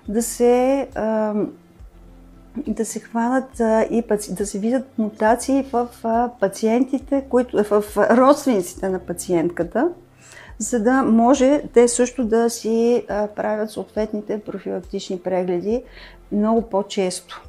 да 0.09 0.23
се, 0.23 0.89
а, 0.95 1.35
да 2.67 2.85
се 2.85 3.01
хванат 3.01 3.61
а, 3.61 3.83
и 3.83 4.05
да 4.31 4.47
се 4.47 4.59
видят 4.59 4.99
мутации 4.99 5.67
в 5.73 5.89
а, 6.05 6.31
пациентите, 6.41 7.25
които, 7.29 7.65
в 7.65 7.85
родствениците 7.97 8.89
на 8.89 8.99
пациентката, 8.99 9.91
за 10.59 10.83
да 10.83 11.03
може 11.03 11.63
те 11.75 11.89
също 11.89 12.25
да 12.25 12.51
си 12.51 13.05
правят 13.09 13.71
съответните 13.71 14.41
профилактични 14.41 15.19
прегледи 15.19 15.83
много 16.33 16.63
по-често. 16.63 17.46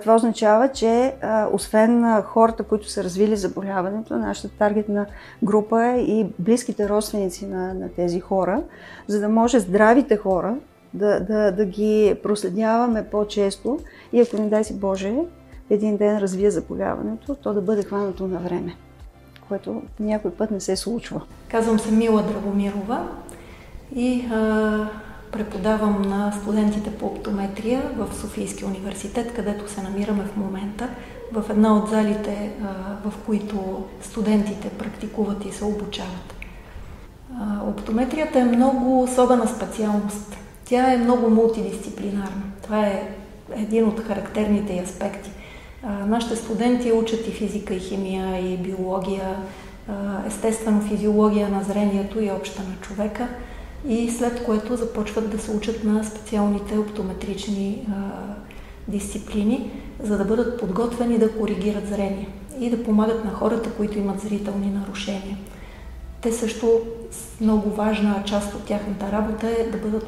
Това 0.00 0.14
означава, 0.14 0.68
че 0.68 1.14
освен 1.52 2.22
хората, 2.22 2.62
които 2.62 2.90
са 2.90 3.04
развили 3.04 3.36
заболяването, 3.36 4.16
нашата 4.16 4.48
таргетна 4.48 5.06
група 5.42 5.86
е 5.86 6.00
и 6.00 6.26
близките 6.38 6.88
родственици 6.88 7.46
на, 7.46 7.74
на 7.74 7.88
тези 7.88 8.20
хора, 8.20 8.62
за 9.06 9.20
да 9.20 9.28
може 9.28 9.60
здравите 9.60 10.16
хора 10.16 10.54
да, 10.94 11.20
да, 11.20 11.52
да 11.52 11.64
ги 11.64 12.14
проследяваме 12.22 13.06
по-често 13.10 13.78
и 14.12 14.20
ако 14.20 14.36
не 14.36 14.48
дай 14.48 14.64
си 14.64 14.78
Боже, 14.78 15.14
един 15.70 15.96
ден 15.96 16.18
развие 16.18 16.50
заболяването, 16.50 17.34
то 17.34 17.54
да 17.54 17.60
бъде 17.60 17.82
хванато 17.82 18.26
на 18.26 18.38
време, 18.38 18.76
което 19.48 19.82
някой 20.00 20.30
път 20.30 20.50
не 20.50 20.60
се 20.60 20.76
случва. 20.76 21.20
Казвам 21.48 21.78
се 21.78 21.90
Мила 21.90 22.22
Драгомирова 22.22 23.08
и 23.94 24.24
Преподавам 25.32 26.02
на 26.02 26.32
студентите 26.32 26.90
по 26.90 27.06
оптометрия 27.06 27.82
в 27.96 28.14
Софийския 28.14 28.68
университет, 28.68 29.34
където 29.34 29.72
се 29.72 29.82
намираме 29.82 30.24
в 30.24 30.36
момента, 30.36 30.88
в 31.32 31.44
една 31.50 31.76
от 31.76 31.88
залите, 31.88 32.50
в 33.04 33.12
които 33.26 33.84
студентите 34.02 34.68
практикуват 34.68 35.44
и 35.44 35.52
се 35.52 35.64
обучават. 35.64 36.34
Оптометрията 37.66 38.38
е 38.38 38.44
много 38.44 39.02
особена 39.02 39.48
специалност. 39.48 40.36
Тя 40.64 40.92
е 40.92 40.98
много 40.98 41.30
мултидисциплинарна. 41.30 42.42
Това 42.62 42.86
е 42.86 43.14
един 43.56 43.88
от 43.88 44.00
характерните 44.00 44.82
аспекти. 44.84 45.30
Нашите 46.06 46.36
студенти 46.36 46.92
учат 46.92 47.28
и 47.28 47.30
физика, 47.30 47.74
и 47.74 47.80
химия, 47.80 48.52
и 48.52 48.56
биология, 48.56 49.36
естествено 50.26 50.80
физиология 50.80 51.48
на 51.48 51.62
зрението 51.62 52.20
и 52.20 52.30
обща 52.30 52.62
на 52.62 52.76
човека– 52.80 53.28
и 53.88 54.10
след 54.10 54.44
което 54.44 54.76
започват 54.76 55.30
да 55.30 55.38
се 55.38 55.50
учат 55.50 55.84
на 55.84 56.04
специалните 56.04 56.78
оптометрични 56.78 57.88
а, 57.88 57.92
дисциплини, 58.88 59.70
за 60.02 60.18
да 60.18 60.24
бъдат 60.24 60.60
подготвени 60.60 61.18
да 61.18 61.32
коригират 61.32 61.88
зрение 61.88 62.28
и 62.60 62.70
да 62.70 62.84
помагат 62.84 63.24
на 63.24 63.30
хората, 63.30 63.70
които 63.70 63.98
имат 63.98 64.20
зрителни 64.20 64.70
нарушения. 64.70 65.38
Те 66.20 66.32
също, 66.32 66.80
много 67.40 67.70
важна 67.70 68.22
част 68.26 68.54
от 68.54 68.64
тяхната 68.64 69.12
работа 69.12 69.48
е 69.48 69.70
да 69.70 69.78
бъдат 69.78 70.06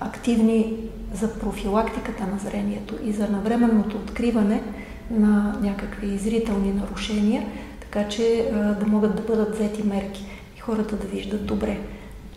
активни 0.00 0.76
за 1.14 1.38
профилактиката 1.38 2.26
на 2.26 2.38
зрението 2.38 2.94
и 3.04 3.12
за 3.12 3.28
навременното 3.28 3.96
откриване 3.96 4.62
на 5.10 5.58
някакви 5.62 6.18
зрителни 6.18 6.72
нарушения, 6.72 7.46
така 7.80 8.08
че 8.08 8.50
а, 8.54 8.58
да 8.58 8.86
могат 8.86 9.16
да 9.16 9.22
бъдат 9.22 9.54
взети 9.54 9.82
мерки 9.82 10.24
и 10.56 10.60
хората 10.60 10.96
да 10.96 11.06
виждат 11.06 11.46
добре. 11.46 11.80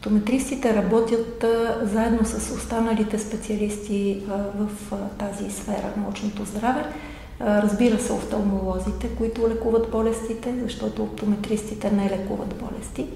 Оптометристите 0.06 0.76
работят 0.76 1.44
а, 1.44 1.80
заедно 1.84 2.26
с 2.26 2.56
останалите 2.56 3.20
специалисти 3.20 4.24
а, 4.30 4.34
в 4.34 4.70
а, 4.92 4.96
тази 4.96 5.52
сфера 5.52 5.94
научното 5.98 6.46
здраве. 6.46 6.86
Разбира 7.42 8.00
се, 8.00 8.14
офталмолозите, 8.14 9.08
които 9.18 9.50
лекуват 9.50 9.92
болестите, 9.92 10.54
защото 10.64 11.04
оптометристите 11.04 11.92
не 11.92 12.10
лекуват 12.10 12.56
болести. 12.56 13.08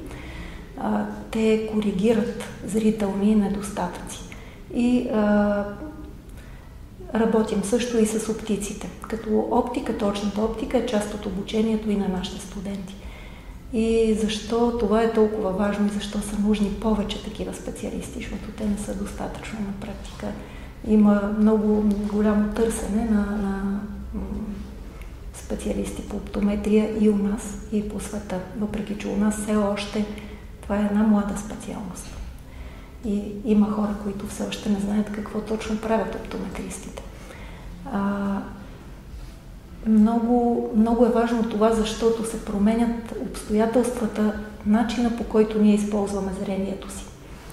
Те 1.31 1.69
коригират 1.73 2.43
зрителни 2.65 3.35
недостатъци. 3.35 4.19
И 4.75 5.09
работим 7.15 7.63
също 7.63 7.97
и 7.97 8.05
с 8.05 8.31
оптиците. 8.31 8.89
Като 9.01 9.47
оптика, 9.51 9.97
точната 9.97 10.41
оптика 10.41 10.77
е 10.77 10.85
част 10.85 11.13
от 11.13 11.25
обучението 11.25 11.89
и 11.89 11.97
на 11.97 12.07
нашите 12.07 12.41
студенти 12.41 12.95
и 13.73 14.17
защо 14.21 14.77
това 14.79 15.01
е 15.01 15.13
толкова 15.13 15.51
важно 15.51 15.87
и 15.87 15.89
защо 15.89 16.19
са 16.19 16.39
нужни 16.39 16.73
повече 16.73 17.23
такива 17.23 17.53
специалисти, 17.53 18.19
защото 18.19 18.51
те 18.57 18.65
не 18.65 18.77
са 18.77 18.95
достатъчно 18.95 19.59
на 19.59 19.73
практика. 19.79 20.27
Има 20.87 21.35
много 21.39 21.83
голямо 22.13 22.53
търсене 22.53 23.05
на, 23.05 23.21
на 23.21 23.79
специалисти 25.33 26.01
по 26.01 26.15
оптометрия 26.15 27.03
и 27.03 27.09
у 27.09 27.17
нас, 27.17 27.57
и 27.71 27.89
по 27.89 27.99
света, 27.99 28.39
въпреки 28.59 28.97
че 28.97 29.07
у 29.07 29.17
нас 29.17 29.41
все 29.41 29.55
още 29.55 30.05
това 30.61 30.77
е 30.77 30.85
една 30.85 31.03
млада 31.03 31.37
специалност. 31.37 32.15
И 33.05 33.31
има 33.45 33.71
хора, 33.71 33.95
които 34.03 34.27
все 34.27 34.43
още 34.43 34.69
не 34.69 34.79
знаят 34.79 35.11
какво 35.11 35.41
точно 35.41 35.77
правят 35.77 36.15
оптометристите. 36.15 37.03
А, 37.91 38.41
много, 39.87 40.69
много 40.75 41.05
е 41.05 41.09
важно 41.09 41.49
това, 41.49 41.71
защото 41.71 42.25
се 42.25 42.45
променят 42.45 43.15
обстоятелствата, 43.21 44.33
начина 44.65 45.17
по 45.17 45.23
който 45.23 45.61
ние 45.61 45.75
използваме 45.75 46.31
зрението 46.43 46.91
си. 46.91 47.05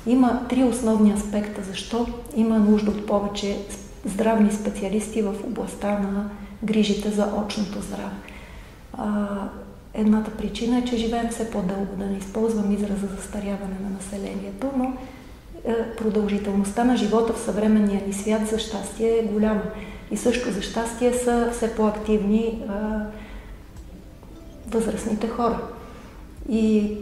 Има 0.06 0.40
три 0.48 0.64
основни 0.64 1.12
аспекта, 1.12 1.62
защо 1.62 2.06
има 2.36 2.58
нужда 2.58 2.90
от 2.90 3.06
повече 3.06 3.58
здравни 4.04 4.52
специалисти 4.52 5.22
в 5.22 5.34
областта 5.44 5.98
на 5.98 6.30
грижите 6.62 7.10
за 7.10 7.28
очното 7.46 7.80
здраве. 7.80 8.16
Едната 9.94 10.30
причина 10.30 10.78
е, 10.78 10.84
че 10.84 10.96
живеем 10.96 11.28
все 11.28 11.50
по-дълго, 11.50 11.96
да 11.98 12.06
не 12.06 12.18
използвам 12.18 12.72
израза 12.72 13.06
застаряване 13.16 13.76
на 13.82 13.90
населението, 13.90 14.70
но 14.76 14.92
е, 15.64 15.96
продължителността 15.96 16.84
на 16.84 16.96
живота 16.96 17.32
в 17.32 17.40
съвременния 17.40 18.02
ни 18.06 18.12
свят 18.12 18.46
за 18.46 18.58
щастие 18.58 19.18
е 19.18 19.22
голяма. 19.32 19.62
И 20.10 20.16
също 20.16 20.52
за 20.52 20.62
щастие 20.62 21.12
са 21.12 21.50
все 21.52 21.74
по-активни 21.74 22.62
а, 22.68 23.04
възрастните 24.68 25.28
хора. 25.28 25.60
И 26.48 26.94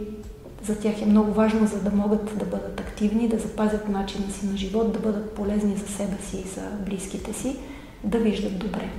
за 0.63 0.79
тях 0.79 1.01
е 1.01 1.05
много 1.05 1.33
важно, 1.33 1.67
за 1.67 1.81
да 1.81 1.89
могат 1.89 2.37
да 2.37 2.45
бъдат 2.45 2.79
активни, 2.79 3.27
да 3.27 3.37
запазят 3.37 3.89
начина 3.89 4.31
си 4.31 4.45
на 4.45 4.57
живот, 4.57 4.93
да 4.93 4.99
бъдат 4.99 5.31
полезни 5.31 5.75
за 5.75 5.87
себе 5.87 6.17
си 6.21 6.37
и 6.37 6.49
за 6.49 6.61
близките 6.85 7.33
си, 7.33 7.55
да 8.03 8.17
виждат 8.17 8.57
добре. 8.59 8.89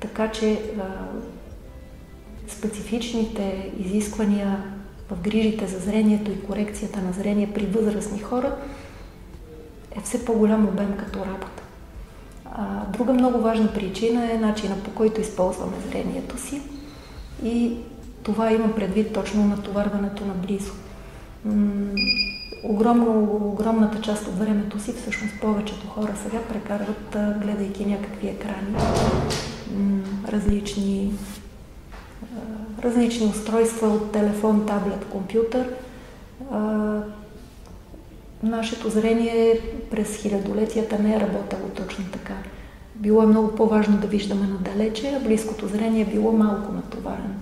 Така 0.00 0.30
че 0.30 0.52
а, 0.52 0.84
специфичните 2.48 3.72
изисквания 3.78 4.64
в 5.10 5.20
грижите 5.22 5.66
за 5.66 5.78
зрението 5.78 6.30
и 6.30 6.42
корекцията 6.42 7.00
на 7.00 7.12
зрение 7.12 7.52
при 7.54 7.66
възрастни 7.66 8.18
хора 8.18 8.56
е 9.96 10.00
все 10.00 10.24
по-голям 10.24 10.68
обем 10.68 10.96
като 10.96 11.18
работа. 11.18 11.61
А, 12.54 12.86
друга 12.92 13.12
много 13.12 13.38
важна 13.38 13.72
причина 13.72 14.32
е 14.32 14.38
начина 14.38 14.76
по 14.84 14.90
който 14.90 15.20
използваме 15.20 15.76
зрението 15.90 16.38
си 16.38 16.62
и 17.44 17.76
това 18.22 18.52
има 18.52 18.74
предвид 18.74 19.12
точно 19.12 19.44
натоварването 19.44 20.26
на 20.26 20.34
близо. 20.34 20.72
огромно, 22.64 23.38
огромната 23.52 24.00
част 24.00 24.26
от 24.28 24.38
времето 24.38 24.80
си, 24.80 24.92
всъщност 24.92 25.40
повечето 25.40 25.86
хора 25.86 26.12
сега 26.22 26.38
прекарват, 26.48 27.16
гледайки 27.42 27.86
някакви 27.86 28.28
екрани, 28.28 28.76
различни, 30.28 31.14
различни 32.82 33.26
устройства 33.26 33.88
от 33.88 34.12
телефон, 34.12 34.66
таблет, 34.66 35.06
компютър. 35.10 35.68
Нашето 38.42 38.90
зрение 38.90 39.60
през 39.90 40.16
хилядолетията 40.16 40.98
не 40.98 41.16
е 41.16 41.20
работело 41.20 41.68
точно 41.76 42.04
така. 42.12 42.34
Било 42.94 43.22
е 43.22 43.26
много 43.26 43.54
по-важно 43.54 43.96
да 43.96 44.06
виждаме 44.06 44.46
надалече, 44.46 45.12
а 45.16 45.24
близкото 45.24 45.68
зрение 45.68 46.02
е 46.02 46.12
било 46.12 46.32
малко 46.32 46.72
натоварено. 46.72 47.34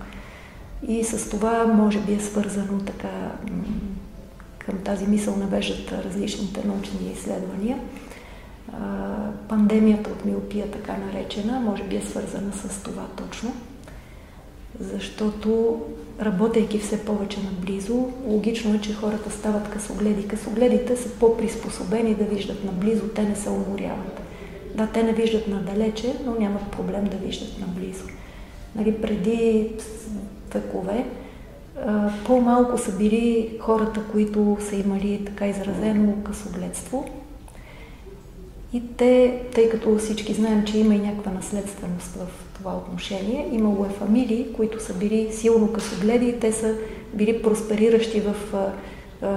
И 0.87 1.03
с 1.03 1.29
това 1.29 1.65
може 1.65 1.99
би 1.99 2.13
е 2.13 2.19
свързано 2.19 2.79
така 2.79 3.31
към 4.59 4.77
тази 4.77 5.07
мисъл 5.07 5.37
навеждат 5.37 5.91
различните 5.91 6.67
научни 6.67 7.11
изследвания. 7.13 7.77
Пандемията 9.49 10.09
от 10.09 10.25
миопия, 10.25 10.71
така 10.71 10.97
наречена, 10.97 11.59
може 11.59 11.83
би 11.83 11.95
е 11.95 12.01
свързана 12.01 12.53
с 12.53 12.83
това 12.83 13.03
точно. 13.15 13.53
Защото 14.79 15.81
работейки 16.21 16.79
все 16.79 17.05
повече 17.05 17.39
наблизо, 17.43 18.09
логично 18.25 18.75
е, 18.75 18.81
че 18.81 18.93
хората 18.93 19.31
стават 19.31 19.69
късогледи. 19.69 20.27
Късогледите 20.27 20.97
са 20.97 21.09
по-приспособени 21.09 22.15
да 22.15 22.23
виждат 22.23 22.65
наблизо, 22.65 23.07
те 23.07 23.23
не 23.23 23.35
се 23.35 23.49
уморяват. 23.49 24.21
Да, 24.75 24.87
те 24.87 25.03
не 25.03 25.13
виждат 25.13 25.47
надалече, 25.47 26.15
но 26.25 26.35
нямат 26.35 26.71
проблем 26.71 27.05
да 27.05 27.17
виждат 27.17 27.59
наблизо. 27.59 28.03
Нали, 28.75 29.01
преди 29.01 29.69
векове, 30.53 31.05
по-малко 32.25 32.77
са 32.77 32.97
били 32.97 33.57
хората, 33.59 34.03
които 34.11 34.57
са 34.69 34.75
имали 34.75 35.21
така 35.25 35.47
изразено 35.47 36.13
късогледство. 36.23 37.09
И 38.73 38.81
те, 38.97 39.41
тъй 39.55 39.69
като 39.69 39.97
всички 39.97 40.33
знаем, 40.33 40.63
че 40.65 40.77
има 40.77 40.95
и 40.95 40.99
някаква 40.99 41.31
наследственост 41.31 42.15
в 42.15 42.27
това 42.61 42.75
отношение, 42.75 43.49
имало 43.51 43.85
е 43.85 43.89
фамилии, 43.89 44.53
които 44.53 44.83
са 44.83 44.93
били 44.93 45.33
силно 45.33 45.73
късогледи 45.73 46.25
и 46.25 46.39
те 46.39 46.51
са 46.51 46.75
били 47.13 47.41
проспериращи 47.41 48.21
в 48.21 48.35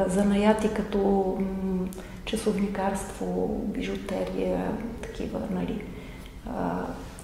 занаяти 0.07 0.69
като 0.69 1.37
часовникарство, 2.25 3.61
бижутерия, 3.65 4.73
такива, 5.03 5.41
нали, 5.51 5.85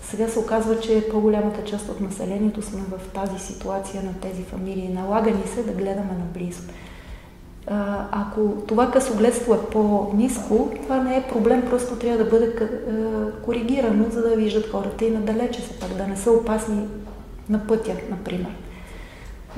сега 0.02 0.28
се 0.28 0.38
оказва, 0.38 0.80
че 0.80 1.08
по-голямата 1.10 1.64
част 1.64 1.88
от 1.88 2.00
населението 2.00 2.62
сме 2.62 2.80
в 2.80 3.08
тази 3.08 3.38
ситуация 3.38 4.02
на 4.02 4.14
тези 4.20 4.42
фамилии. 4.42 4.88
Налага 4.88 5.30
ни 5.30 5.46
се 5.54 5.62
да 5.62 5.72
гледаме 5.72 6.12
наблизо. 6.18 6.62
Ако 8.10 8.54
това 8.68 8.90
късогледство 8.90 9.54
е 9.54 9.66
по-низко, 9.72 10.70
това 10.82 11.02
не 11.02 11.16
е 11.16 11.28
проблем, 11.28 11.62
просто 11.70 11.96
трябва 11.96 12.24
да 12.24 12.30
бъде 12.30 12.56
коригирано, 13.44 14.04
за 14.10 14.22
да 14.22 14.36
виждат 14.36 14.70
хората 14.70 15.04
и 15.04 15.10
надалече 15.10 15.60
се 15.60 15.78
пак, 15.78 15.94
да 15.94 16.06
не 16.06 16.16
са 16.16 16.30
опасни 16.30 16.88
на 17.48 17.66
пътя, 17.66 17.92
например. 18.10 18.50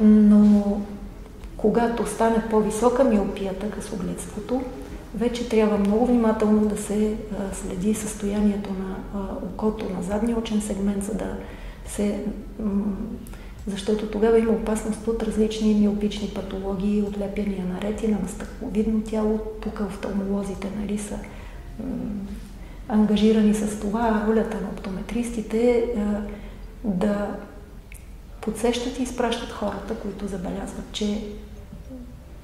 Но 0.00 0.80
когато 1.56 2.06
стане 2.06 2.42
по-висока 2.50 3.04
миопията, 3.04 3.70
късогледството, 3.70 4.62
вече 5.14 5.48
трябва 5.48 5.78
много 5.78 6.06
внимателно 6.06 6.68
да 6.68 6.76
се 6.76 7.16
следи 7.52 7.94
състоянието 7.94 8.70
на 8.70 8.96
окото, 9.44 9.86
на 9.96 10.02
задния 10.02 10.38
очен 10.38 10.60
сегмент, 10.60 11.04
за 11.04 11.14
да 11.14 11.36
се... 11.86 12.24
Защото 13.66 14.06
тогава 14.06 14.38
има 14.38 14.52
опасност 14.52 15.06
от 15.06 15.22
различни 15.22 15.74
миопични 15.74 16.28
патологии, 16.34 17.02
отлепяния 17.02 17.66
на 17.66 17.80
ретина, 17.80 18.18
на 18.22 18.28
стъкловидно 18.28 19.00
тяло. 19.00 19.40
Тук 19.62 19.80
офталмолозите 19.80 20.70
нали, 20.80 20.98
са 20.98 21.18
ангажирани 22.88 23.54
с 23.54 23.80
това. 23.80 24.24
Ролята 24.28 24.60
на 24.60 24.68
оптометристите 24.68 25.70
е 25.70 25.84
да 26.84 27.36
подсещат 28.40 28.98
и 28.98 29.02
изпращат 29.02 29.50
хората, 29.50 29.94
които 29.94 30.26
забелязват, 30.26 30.92
че 30.92 31.24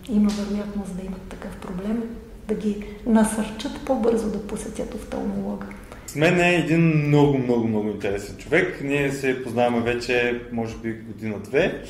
има 0.08 0.28
вероятност 0.28 0.96
да 0.96 1.06
имат 1.06 1.22
такъв 1.22 1.56
проблем, 1.56 2.02
да 2.48 2.54
ги 2.54 2.84
насърчат 3.06 3.72
по-бързо 3.84 4.30
да 4.30 4.46
посетят 4.46 4.94
офталмолога. 4.94 5.66
С 6.08 6.16
мен 6.16 6.40
е 6.40 6.54
един 6.54 7.06
много, 7.06 7.38
много, 7.38 7.68
много 7.68 7.88
интересен 7.88 8.36
човек. 8.36 8.80
Ние 8.84 9.12
се 9.12 9.42
познаваме 9.44 9.80
вече, 9.80 10.40
може 10.52 10.76
би, 10.82 10.92
година-две 10.92 11.82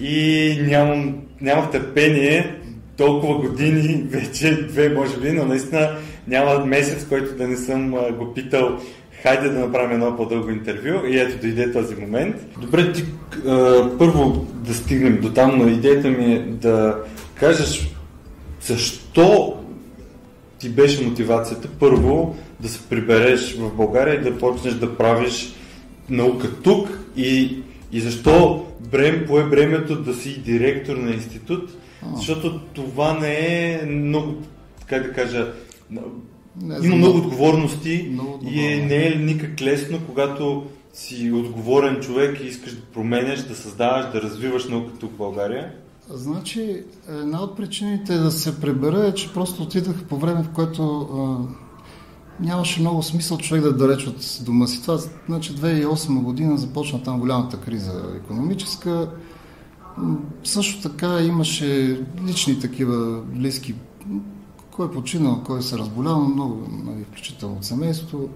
и 0.00 0.56
нямам, 0.66 1.14
нямах 1.40 1.70
търпение 1.70 2.56
толкова 2.96 3.34
години, 3.34 4.04
вече 4.10 4.62
две, 4.62 4.88
може 4.88 5.16
би, 5.16 5.32
но 5.32 5.44
наистина 5.44 5.96
няма 6.28 6.66
месец, 6.66 7.06
който 7.08 7.36
да 7.36 7.48
не 7.48 7.56
съм 7.56 7.90
го 8.18 8.34
питал 8.34 8.78
хайде 9.22 9.48
да 9.48 9.58
направим 9.58 9.92
едно 9.92 10.16
по-дълго 10.16 10.50
интервю 10.50 11.06
и 11.06 11.18
ето 11.18 11.40
дойде 11.40 11.72
този 11.72 11.94
момент. 11.94 12.36
Добре, 12.60 12.92
ти 12.92 13.04
първо 13.98 14.46
да 14.52 14.74
стигнем 14.74 15.20
до 15.20 15.32
там, 15.32 15.58
но 15.58 15.68
идеята 15.68 16.08
ми 16.08 16.34
е 16.34 16.38
да 16.38 16.98
кажеш 17.34 17.94
защо 18.60 19.56
ти 20.58 20.68
беше 20.68 21.04
мотивацията 21.04 21.68
първо 21.80 22.36
да 22.62 22.68
се 22.68 22.82
прибереш 22.88 23.56
в 23.56 23.76
България 23.76 24.14
и 24.14 24.22
да 24.22 24.38
почнеш 24.38 24.74
да 24.74 24.96
правиш 24.96 25.52
наука 26.10 26.60
тук 26.62 26.98
и, 27.16 27.62
и 27.92 28.00
защо 28.00 28.66
брем, 28.92 29.24
пое 29.26 29.44
бремето 29.44 30.02
да 30.02 30.14
си 30.14 30.42
директор 30.42 30.96
на 30.96 31.10
институт, 31.10 31.70
защото 32.16 32.60
това 32.60 33.18
не 33.18 33.72
е 33.72 33.86
много, 33.86 34.34
как 34.86 35.02
да 35.02 35.12
кажа, 35.12 35.52
не, 35.90 36.76
има 36.82 36.96
много 36.96 37.18
отговорности 37.18 38.08
много 38.12 38.40
и 38.50 38.66
е, 38.66 38.76
не 38.76 39.06
е 39.06 39.14
никак 39.14 39.60
лесно, 39.60 39.98
когато 40.06 40.66
си 40.92 41.32
отговорен 41.32 42.00
човек 42.00 42.40
и 42.40 42.46
искаш 42.46 42.72
да 42.74 42.82
променяш, 42.82 43.42
да 43.42 43.54
създаваш, 43.54 44.12
да 44.12 44.22
развиваш 44.22 44.68
наука 44.68 44.92
тук 45.00 45.12
в 45.12 45.16
България. 45.16 45.72
Значи, 46.10 46.84
една 47.08 47.42
от 47.42 47.56
причините 47.56 48.18
да 48.18 48.30
се 48.30 48.60
пребера 48.60 49.06
е, 49.06 49.14
че 49.14 49.32
просто 49.32 49.62
отидах 49.62 50.04
по 50.04 50.16
време, 50.16 50.42
в 50.42 50.48
което 50.54 50.82
а, 51.00 51.61
нямаше 52.42 52.80
много 52.80 53.02
смисъл 53.02 53.38
човек 53.38 53.62
да 53.62 53.68
е 53.68 53.72
далеч 53.72 54.06
от 54.06 54.44
дома 54.44 54.66
си. 54.66 54.82
Това, 54.82 54.98
значи 55.28 55.54
2008 55.54 56.22
година 56.22 56.58
започна 56.58 57.02
там 57.02 57.20
голямата 57.20 57.60
криза 57.60 58.02
економическа. 58.16 59.10
Също 60.44 60.90
така 60.90 61.20
имаше 61.20 62.00
лични 62.26 62.60
такива 62.60 63.20
близки, 63.22 63.74
кой 64.70 64.86
е 64.86 64.90
починал, 64.90 65.42
кой 65.46 65.62
се 65.62 65.78
разболял, 65.78 66.20
много, 66.20 66.68
нали, 66.84 67.04
включително 67.04 67.56
от 67.56 67.64
семейството. 67.64 68.28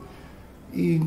И 0.76 1.00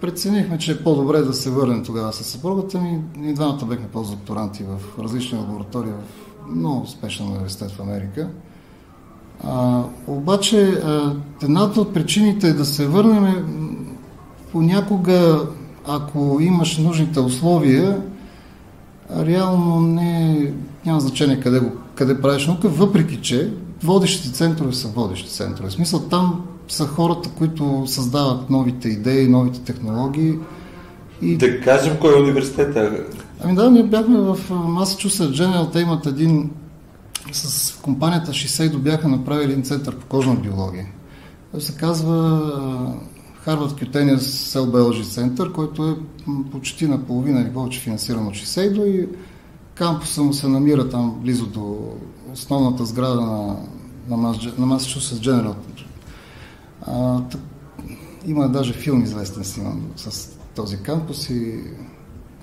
преценихме, 0.00 0.58
че 0.58 0.72
е 0.72 0.82
по-добре 0.82 1.20
да 1.20 1.34
се 1.34 1.50
върнем 1.50 1.84
тогава 1.84 2.12
с 2.12 2.24
съпругата 2.24 2.80
ми. 2.80 3.00
Ние 3.16 3.32
двамата 3.32 3.66
бехме 3.66 3.88
постдокторанти 3.88 4.62
в 4.64 4.98
различни 4.98 5.38
лаборатории 5.38 5.92
в 5.92 6.46
много 6.48 6.82
успешен 6.82 7.26
университет 7.26 7.70
в 7.70 7.80
Америка. 7.80 8.30
А, 9.44 9.82
обаче, 10.06 10.62
а, 10.62 11.12
едната 11.42 11.80
от 11.80 11.94
причините 11.94 12.48
е 12.48 12.52
да 12.52 12.64
се 12.64 12.86
върнем 12.86 13.46
понякога 14.52 15.46
ако 15.86 16.38
имаш 16.40 16.78
нужните 16.78 17.20
условия, 17.20 18.02
реално 19.16 19.80
не, 19.80 20.52
няма 20.86 21.00
значение 21.00 21.40
къде, 21.40 21.60
го, 21.60 21.72
къде 21.94 22.20
правиш 22.20 22.46
наука, 22.46 22.68
въпреки 22.68 23.16
че 23.16 23.52
водещите 23.82 24.32
центрове 24.32 24.72
са 24.72 24.88
водещи 24.88 25.30
центрове. 25.30 25.70
В 25.70 25.72
смисъл 25.72 26.00
там 26.00 26.44
са 26.68 26.86
хората, 26.86 27.30
които 27.38 27.82
създават 27.86 28.50
новите 28.50 28.88
идеи, 28.88 29.28
новите 29.28 29.60
технологии. 29.60 30.34
И... 31.22 31.36
Да 31.36 31.60
кажем 31.60 31.96
кой 32.00 32.18
е 32.18 32.22
университета. 32.22 33.04
Ами 33.44 33.54
да, 33.54 33.70
ние 33.70 33.82
бяхме 33.82 34.18
в 34.18 34.38
Massachusetts 34.50 35.32
General, 35.32 35.72
те 35.72 35.80
имат 35.80 36.06
един 36.06 36.50
с 37.32 37.76
компанията 37.82 38.30
Shiseido 38.30 38.78
бяха 38.78 39.08
направили 39.08 39.52
един 39.52 39.64
център 39.64 39.98
по 39.98 40.06
кожна 40.06 40.34
биология. 40.34 40.86
Той 41.52 41.60
се 41.60 41.76
казва 41.76 42.16
Harvard 43.46 43.84
Cutaneous 43.84 44.18
Cell 44.18 44.70
Biology 44.70 45.02
Center, 45.02 45.52
който 45.52 45.88
е 45.88 45.96
почти 46.50 46.86
наполовина 46.86 47.40
или 47.40 47.52
повече 47.52 47.80
финансиран 47.80 48.26
от 48.26 48.34
Shiseido 48.34 48.84
и 48.84 49.08
кампуса 49.74 50.22
му 50.22 50.32
се 50.32 50.48
намира 50.48 50.88
там 50.88 51.20
близо 51.22 51.46
до 51.46 51.92
основната 52.32 52.84
сграда 52.84 53.20
на, 53.20 53.56
на, 54.08 54.16
на 54.58 54.78
Massachusetts 54.78 55.22
General. 55.22 55.54
А, 56.86 57.22
тък, 57.22 57.40
има 58.26 58.48
даже 58.48 58.72
филм 58.72 59.02
известен 59.02 59.44
сниман 59.44 59.82
с 59.96 60.28
този 60.56 60.76
кампус 60.76 61.30
и 61.30 61.60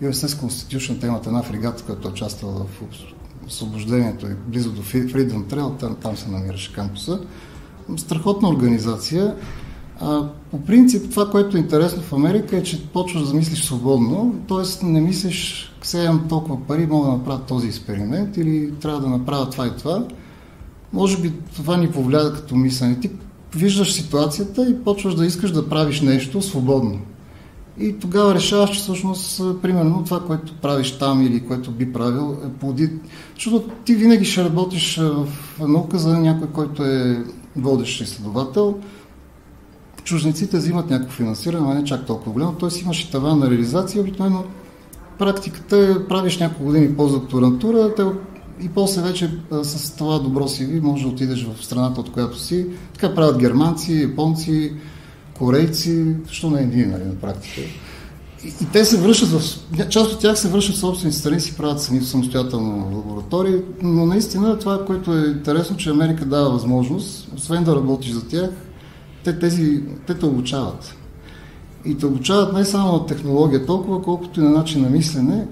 USS 0.01 0.27
Constitution, 0.27 1.01
те 1.01 1.07
имат 1.07 1.27
една 1.27 1.43
фрегата, 1.43 1.83
която 1.83 2.07
е 2.07 2.11
участвала 2.11 2.65
в 2.65 2.81
освобождението 3.47 4.27
и 4.27 4.35
близо 4.47 4.71
до 4.71 4.81
Freedom 4.81 5.43
Trail, 5.43 5.79
там, 5.79 5.95
там 5.95 6.17
се 6.17 6.29
намираше 6.29 6.73
кампуса. 6.73 7.19
Страхотна 7.97 8.49
организация. 8.49 9.35
А, 9.99 10.29
по 10.51 10.61
принцип, 10.61 11.09
това, 11.11 11.29
което 11.29 11.57
е 11.57 11.59
интересно 11.59 12.01
в 12.01 12.13
Америка 12.13 12.57
е, 12.57 12.63
че 12.63 12.87
почваш 12.87 13.27
да 13.27 13.33
мислиш 13.33 13.63
свободно, 13.63 14.35
т.е. 14.47 14.85
не 14.85 15.01
мислиш, 15.01 15.71
сега 15.81 16.03
имам 16.03 16.25
толкова 16.29 16.67
пари, 16.67 16.85
мога 16.85 17.07
да 17.07 17.13
направя 17.13 17.39
този 17.39 17.67
експеримент 17.67 18.37
или 18.37 18.73
трябва 18.81 19.01
да 19.01 19.09
направя 19.09 19.49
това 19.49 19.67
и 19.67 19.71
това. 19.77 20.05
Може 20.93 21.17
би 21.17 21.33
това 21.55 21.77
ни 21.77 21.91
повлияе 21.91 22.33
като 22.33 22.55
мислене. 22.55 22.99
Ти 22.99 23.11
виждаш 23.55 23.93
ситуацията 23.93 24.69
и 24.69 24.83
почваш 24.83 25.15
да 25.15 25.25
искаш 25.25 25.51
да 25.51 25.69
правиш 25.69 26.01
нещо 26.01 26.41
свободно. 26.41 26.99
И 27.79 27.99
тогава 27.99 28.35
решаваш, 28.35 28.71
че 28.71 28.79
всъщност, 28.79 29.41
примерно, 29.61 30.03
това, 30.03 30.19
което 30.19 30.53
правиш 30.53 30.91
там 30.91 31.21
или 31.21 31.47
което 31.47 31.71
би 31.71 31.93
правил, 31.93 32.37
е 32.45 32.59
плоди. 32.59 32.89
Защото 33.35 33.69
ти 33.85 33.95
винаги 33.95 34.25
ще 34.25 34.43
работиш 34.43 34.97
в 34.97 35.27
наука 35.59 35.97
за 35.97 36.19
някой, 36.19 36.47
който 36.47 36.83
е 36.83 37.23
водещ 37.55 38.01
изследовател. 38.01 38.77
Чужниците 40.03 40.57
взимат 40.57 40.89
някакво 40.89 41.15
финансиране, 41.15 41.67
но 41.67 41.73
не 41.73 41.83
чак 41.83 42.05
толкова 42.05 42.31
голямо. 42.31 42.53
Т.е. 42.53 42.81
имаш 42.81 43.01
и 43.03 43.11
това 43.11 43.35
на 43.35 43.49
реализация. 43.49 44.01
Обикновено 44.01 44.43
практиката 45.19 45.77
е, 45.77 46.07
правиш 46.07 46.37
няколко 46.37 46.63
години 46.63 46.95
по-докторантура, 46.95 47.93
и 48.61 48.69
после 48.69 49.01
вече 49.01 49.39
с 49.63 49.95
това 49.95 50.19
добро 50.19 50.47
си 50.47 50.65
ви 50.65 50.81
може 50.81 51.03
да 51.03 51.09
отидеш 51.09 51.47
в 51.47 51.65
страната, 51.65 51.99
от 52.01 52.11
която 52.11 52.39
си. 52.39 52.67
Така 52.93 53.15
правят 53.15 53.37
германци, 53.37 54.01
японци, 54.01 54.73
корейци, 55.37 56.15
защо 56.27 56.49
не 56.49 56.61
един, 56.61 56.91
нали, 56.91 57.03
на 57.03 57.15
практика. 57.15 57.61
И, 58.45 58.47
и 58.47 58.65
те 58.73 58.85
се 58.85 58.97
връщат 58.97 59.29
в... 59.29 59.41
Част 59.89 60.13
от 60.13 60.19
тях 60.19 60.39
се 60.39 60.47
връщат 60.47 60.75
в 60.75 60.79
собствените 60.79 61.17
страни, 61.17 61.39
си 61.41 61.57
правят 61.57 61.81
сами 61.81 62.01
самостоятелно 62.01 62.95
лаборатории, 62.95 63.55
но 63.81 64.05
наистина 64.05 64.59
това, 64.59 64.85
което 64.85 65.17
е 65.17 65.25
интересно, 65.27 65.77
че 65.77 65.89
Америка 65.89 66.25
дава 66.25 66.49
възможност, 66.49 67.27
освен 67.35 67.63
да 67.63 67.75
работиш 67.75 68.11
за 68.11 68.27
тях, 68.27 68.49
те, 69.23 69.39
тези, 69.39 69.83
те 70.07 70.13
те 70.13 70.25
обучават. 70.25 70.95
И 71.85 71.97
те 71.97 72.05
обучават 72.05 72.53
не 72.53 72.65
само 72.65 72.93
на 72.93 73.05
технология, 73.05 73.65
толкова 73.65 74.01
колкото 74.01 74.39
и 74.39 74.43
на 74.43 74.49
начин 74.49 74.81
на 74.81 74.89
мислене, 74.89 75.47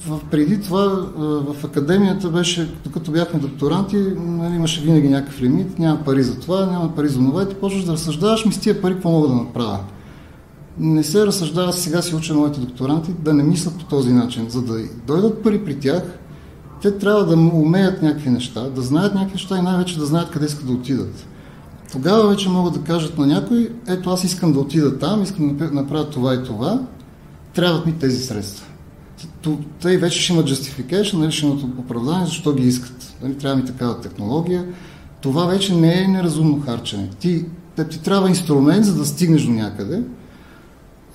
в, 0.00 0.20
преди 0.30 0.60
това 0.60 0.84
в 1.18 1.64
академията 1.64 2.28
беше, 2.28 2.74
докато 2.84 3.10
бяхме 3.10 3.40
докторанти, 3.40 3.96
нали, 4.16 4.54
имаше 4.54 4.80
винаги 4.80 5.08
някакъв 5.08 5.40
лимит, 5.40 5.78
няма 5.78 6.04
пари 6.04 6.22
за 6.22 6.40
това, 6.40 6.66
няма 6.66 6.94
пари 6.94 7.08
за 7.08 7.18
това 7.18 7.42
и 7.42 7.48
ти 7.48 7.54
почваш 7.54 7.84
да 7.84 7.92
разсъждаваш, 7.92 8.44
ми 8.44 8.52
с 8.52 8.58
тия 8.58 8.82
пари 8.82 8.94
какво 8.94 9.10
мога 9.10 9.28
да 9.28 9.34
направя. 9.34 9.78
Не 10.78 11.02
се 11.02 11.26
разсъждава, 11.26 11.72
сега 11.72 12.02
си 12.02 12.14
уча 12.14 12.34
моите 12.34 12.60
докторанти 12.60 13.10
да 13.18 13.34
не 13.34 13.42
мислят 13.42 13.78
по 13.78 13.84
този 13.84 14.12
начин. 14.12 14.50
За 14.50 14.62
да 14.62 14.78
дойдат 15.06 15.42
пари 15.42 15.64
при 15.64 15.78
тях, 15.78 16.02
те 16.82 16.98
трябва 16.98 17.26
да 17.26 17.36
умеят 17.36 18.02
някакви 18.02 18.30
неща, 18.30 18.60
да 18.60 18.82
знаят 18.82 19.14
някакви 19.14 19.34
неща 19.34 19.58
и 19.58 19.62
най-вече 19.62 19.98
да 19.98 20.06
знаят 20.06 20.30
къде 20.30 20.46
искат 20.46 20.66
да 20.66 20.72
отидат. 20.72 21.26
Тогава 21.92 22.28
вече 22.28 22.48
могат 22.48 22.74
да 22.74 22.80
кажат 22.80 23.18
на 23.18 23.26
някой, 23.26 23.70
ето 23.86 24.10
аз 24.10 24.24
искам 24.24 24.52
да 24.52 24.60
отида 24.60 24.98
там, 24.98 25.22
искам 25.22 25.56
да 25.56 25.70
направя 25.70 26.10
това 26.10 26.34
и 26.34 26.44
това, 26.44 26.80
трябват 27.54 27.86
ми 27.86 27.92
тези 27.92 28.22
средства 28.24 28.65
те 29.82 29.98
вече 29.98 30.20
ще 30.20 30.32
имат 30.32 30.48
justification, 30.48 31.14
нали, 31.14 31.32
ще 31.32 31.46
имат 31.46 31.62
оправдание, 31.62 32.26
защо 32.26 32.54
ги 32.54 32.68
искат. 32.68 33.14
Нали, 33.22 33.34
трябва 33.38 33.56
ми 33.56 33.64
такава 33.64 34.00
технология. 34.00 34.66
Това 35.20 35.44
вече 35.44 35.74
не 35.74 36.02
е 36.02 36.08
неразумно 36.08 36.60
харчене. 36.60 37.10
Ти, 37.18 37.44
те, 37.76 37.88
ти 37.88 38.02
трябва 38.02 38.28
инструмент, 38.28 38.84
за 38.84 38.94
да 38.94 39.06
стигнеш 39.06 39.42
до 39.42 39.52
някъде, 39.52 40.02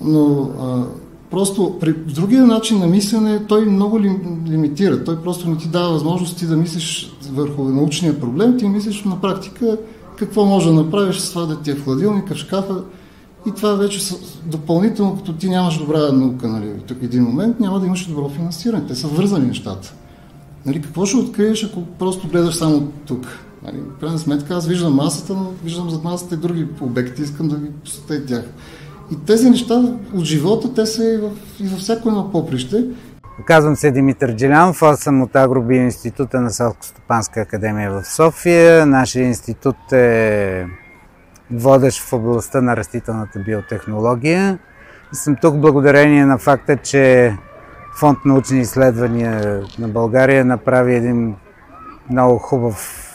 но 0.00 0.50
а, 0.60 0.84
просто 1.30 1.76
при 1.80 1.92
другия 1.92 2.46
начин 2.46 2.78
на 2.78 2.86
мислене 2.86 3.46
той 3.46 3.64
много 3.66 4.00
ли, 4.00 4.18
лимитира. 4.48 5.04
Той 5.04 5.22
просто 5.22 5.50
не 5.50 5.56
ти 5.56 5.68
дава 5.68 5.92
възможност 5.92 6.38
ти 6.38 6.46
да 6.46 6.56
мислиш 6.56 7.12
върху 7.32 7.64
научния 7.64 8.20
проблем, 8.20 8.58
ти 8.58 8.68
мислиш 8.68 9.04
на 9.04 9.20
практика 9.20 9.78
какво 10.18 10.44
може 10.44 10.66
да 10.66 10.72
направиш 10.72 11.18
с 11.18 11.30
това 11.30 11.46
да 11.46 11.60
ти 11.60 11.70
е 11.70 11.74
в 11.74 11.84
хладилника, 11.84 12.34
в 12.34 12.38
шкафа, 12.38 12.82
и 13.46 13.52
това 13.52 13.74
вече 13.74 14.14
допълнително, 14.46 15.16
като 15.16 15.32
ти 15.32 15.48
нямаш 15.48 15.78
добра 15.78 16.12
наука, 16.12 16.48
нали, 16.48 16.72
тук 16.86 16.98
един 17.02 17.22
момент, 17.22 17.60
няма 17.60 17.80
да 17.80 17.86
имаш 17.86 18.06
добро 18.06 18.28
финансиране. 18.28 18.86
Те 18.86 18.94
са 18.94 19.08
вързани 19.08 19.46
нещата. 19.46 19.94
Нали, 20.66 20.82
какво 20.82 21.06
ще 21.06 21.16
откриеш, 21.16 21.64
ако 21.64 21.82
просто 21.82 22.28
гледаш 22.28 22.54
само 22.54 22.92
тук? 23.06 23.26
Нали, 23.64 23.76
в 23.96 24.00
крайна 24.00 24.18
сметка 24.18 24.54
аз 24.54 24.66
виждам 24.66 24.94
масата, 24.94 25.32
но 25.34 25.50
виждам 25.64 25.90
зад 25.90 26.04
масата 26.04 26.34
и 26.34 26.38
други 26.38 26.66
обекти, 26.80 27.22
искам 27.22 27.48
да 27.48 27.56
ги 27.56 27.70
посетя 27.84 28.26
тях. 28.26 28.44
И 29.12 29.16
тези 29.26 29.50
неща 29.50 29.82
от 30.14 30.24
живота, 30.24 30.74
те 30.74 30.86
са 30.86 31.04
и, 31.04 31.16
в, 31.16 31.30
и 31.60 31.68
във 31.68 31.78
всяко 31.78 32.08
едно 32.08 32.30
поприще. 32.30 32.84
Казвам 33.46 33.76
се 33.76 33.90
Димитър 33.90 34.34
Джилянов, 34.34 34.82
аз 34.82 35.00
съм 35.00 35.22
от 35.22 35.36
Агробиоинститута 35.36 36.40
на 36.40 36.50
Селско-стопанска 36.50 37.42
академия 37.42 37.90
в 37.92 38.04
София. 38.04 38.86
Нашия 38.86 39.26
институт 39.26 39.92
е 39.92 40.66
водещ 41.52 42.02
в 42.02 42.12
областта 42.12 42.60
на 42.60 42.76
растителната 42.76 43.38
биотехнология. 43.38 44.58
Съм 45.12 45.36
тук 45.36 45.56
благодарение 45.56 46.26
на 46.26 46.38
факта, 46.38 46.76
че 46.76 47.36
Фонд 47.98 48.18
научни 48.24 48.60
изследвания 48.60 49.62
на 49.78 49.88
България 49.88 50.44
направи 50.44 50.94
един 50.94 51.36
много 52.10 52.38
хубав 52.38 53.08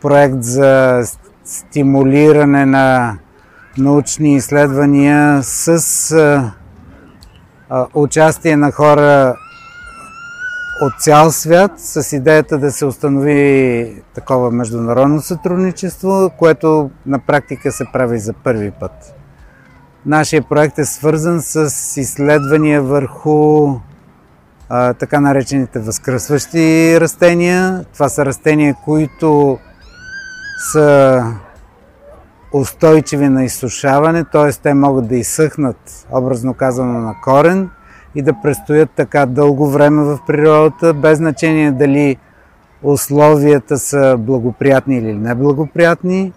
проект 0.00 0.42
за 0.42 1.02
стимулиране 1.44 2.66
на 2.66 3.18
научни 3.78 4.34
изследвания 4.34 5.42
с 5.42 6.52
участие 7.94 8.56
на 8.56 8.72
хора 8.72 9.36
от 10.80 10.92
цял 11.00 11.30
свят 11.30 11.72
с 11.76 12.16
идеята 12.16 12.58
да 12.58 12.72
се 12.72 12.86
установи 12.86 14.02
такова 14.14 14.50
международно 14.50 15.20
сътрудничество, 15.20 16.30
което 16.38 16.90
на 17.06 17.18
практика 17.18 17.72
се 17.72 17.84
прави 17.92 18.18
за 18.18 18.32
първи 18.32 18.70
път. 18.70 19.14
Нашия 20.06 20.42
проект 20.42 20.78
е 20.78 20.84
свързан 20.84 21.40
с 21.42 21.96
изследвания 22.00 22.82
върху 22.82 23.74
а, 24.68 24.94
така 24.94 25.20
наречените 25.20 25.78
възкръсващи 25.78 26.96
растения. 27.00 27.84
Това 27.92 28.08
са 28.08 28.26
растения, 28.26 28.76
които 28.84 29.58
са 30.72 31.24
устойчиви 32.52 33.28
на 33.28 33.44
изсушаване, 33.44 34.24
т.е. 34.24 34.52
те 34.52 34.74
могат 34.74 35.08
да 35.08 35.16
изсъхнат, 35.16 36.06
образно 36.10 36.54
казано, 36.54 37.00
на 37.00 37.14
корен 37.24 37.70
и 38.14 38.22
да 38.22 38.32
престоят 38.42 38.90
така 38.96 39.26
дълго 39.26 39.70
време 39.70 40.02
в 40.02 40.18
природата, 40.26 40.94
без 40.94 41.18
значение 41.18 41.72
дали 41.72 42.16
условията 42.82 43.78
са 43.78 44.16
благоприятни 44.18 44.96
или 44.96 45.14
неблагоприятни. 45.14 46.32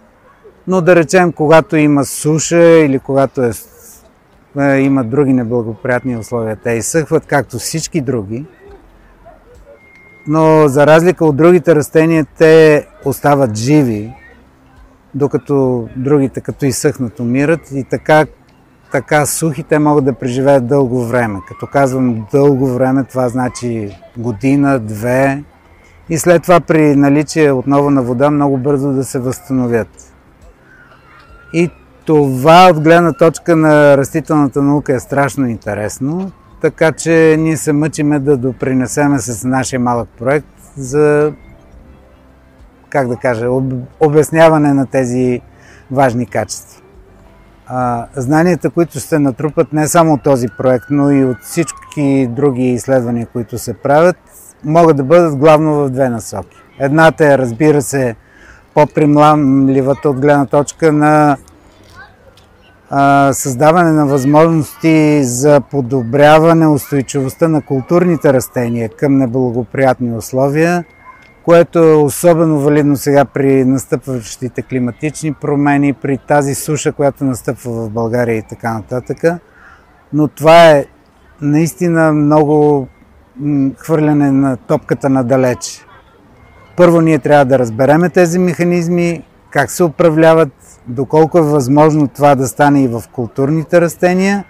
Но 0.66 0.80
да 0.80 0.96
речем, 0.96 1.32
когато 1.32 1.76
има 1.76 2.04
суша 2.04 2.62
или 2.62 2.98
когато 2.98 3.42
е, 3.42 3.50
е, 4.60 4.78
има 4.78 5.04
други 5.04 5.32
неблагоприятни 5.32 6.16
условия, 6.16 6.56
те 6.56 6.70
изсъхват, 6.70 7.26
както 7.26 7.58
всички 7.58 8.00
други. 8.00 8.44
Но 10.26 10.68
за 10.68 10.86
разлика 10.86 11.24
от 11.24 11.36
другите 11.36 11.74
растения, 11.74 12.26
те 12.38 12.86
остават 13.04 13.56
живи, 13.56 14.12
докато 15.14 15.88
другите 15.96 16.40
като 16.40 16.66
изсъхнат 16.66 17.20
умират 17.20 17.70
и 17.72 17.84
така 17.84 18.26
така 18.92 19.26
сухи, 19.26 19.62
те 19.62 19.78
могат 19.78 20.04
да 20.04 20.12
преживеят 20.12 20.66
дълго 20.66 21.04
време. 21.04 21.40
Като 21.48 21.66
казвам 21.66 22.26
дълго 22.32 22.66
време, 22.66 23.04
това 23.04 23.28
значи 23.28 23.98
година, 24.16 24.78
две 24.78 25.44
и 26.08 26.18
след 26.18 26.42
това 26.42 26.60
при 26.60 26.96
наличие 26.96 27.52
отново 27.52 27.90
на 27.90 28.02
вода 28.02 28.30
много 28.30 28.58
бързо 28.58 28.92
да 28.92 29.04
се 29.04 29.18
възстановят. 29.18 30.14
И 31.52 31.70
това 32.04 32.68
от 32.70 32.80
гледна 32.80 33.12
точка 33.12 33.56
на 33.56 33.96
растителната 33.96 34.62
наука 34.62 34.94
е 34.94 35.00
страшно 35.00 35.46
интересно, 35.46 36.32
така 36.60 36.92
че 36.92 37.36
ние 37.38 37.56
се 37.56 37.72
мъчиме 37.72 38.18
да 38.18 38.36
допринесеме 38.36 39.18
с 39.18 39.44
нашия 39.48 39.80
малък 39.80 40.08
проект 40.18 40.46
за, 40.76 41.32
как 42.88 43.08
да 43.08 43.16
кажа, 43.16 43.50
об, 43.50 43.72
обясняване 44.00 44.74
на 44.74 44.86
тези 44.86 45.40
важни 45.90 46.26
качества. 46.26 46.81
А, 47.66 48.06
знанията, 48.16 48.70
които 48.70 49.00
ще 49.00 49.18
натрупат 49.18 49.72
не 49.72 49.88
само 49.88 50.18
този 50.18 50.46
проект, 50.58 50.84
но 50.90 51.10
и 51.10 51.24
от 51.24 51.36
всички 51.42 52.26
други 52.30 52.72
изследвания, 52.72 53.26
които 53.32 53.58
се 53.58 53.74
правят, 53.74 54.16
могат 54.64 54.96
да 54.96 55.04
бъдат 55.04 55.36
главно 55.36 55.74
в 55.74 55.90
две 55.90 56.08
насоки. 56.08 56.56
Едната 56.78 57.32
е, 57.32 57.38
разбира 57.38 57.82
се, 57.82 58.16
по-примламливата 58.74 60.10
от 60.10 60.20
гледна 60.20 60.46
точка 60.46 60.92
на 60.92 61.36
а, 62.90 63.32
създаване 63.32 63.92
на 63.92 64.06
възможности 64.06 65.24
за 65.24 65.60
подобряване 65.60 66.66
устойчивостта 66.66 67.48
на 67.48 67.62
културните 67.62 68.32
растения 68.32 68.88
към 68.88 69.18
неблагоприятни 69.18 70.16
условия, 70.16 70.84
което 71.44 71.78
е 71.78 71.94
особено 71.94 72.60
валидно 72.60 72.96
сега 72.96 73.24
при 73.24 73.64
настъпващите 73.64 74.62
климатични 74.62 75.32
промени, 75.32 75.92
при 75.92 76.18
тази 76.18 76.54
суша, 76.54 76.92
която 76.92 77.24
настъпва 77.24 77.72
в 77.72 77.90
България 77.90 78.36
и 78.36 78.42
така 78.42 78.74
нататък. 78.74 79.18
Но 80.12 80.28
това 80.28 80.70
е 80.70 80.84
наистина 81.40 82.12
много 82.12 82.88
хвърляне 83.78 84.30
на 84.30 84.56
топката 84.56 85.08
надалеч. 85.08 85.86
Първо 86.76 87.00
ние 87.00 87.18
трябва 87.18 87.44
да 87.44 87.58
разбереме 87.58 88.10
тези 88.10 88.38
механизми, 88.38 89.24
как 89.50 89.70
се 89.70 89.84
управляват, 89.84 90.52
доколко 90.86 91.38
е 91.38 91.42
възможно 91.42 92.08
това 92.08 92.34
да 92.34 92.48
стане 92.48 92.82
и 92.82 92.88
в 92.88 93.02
културните 93.12 93.80
растения 93.80 94.44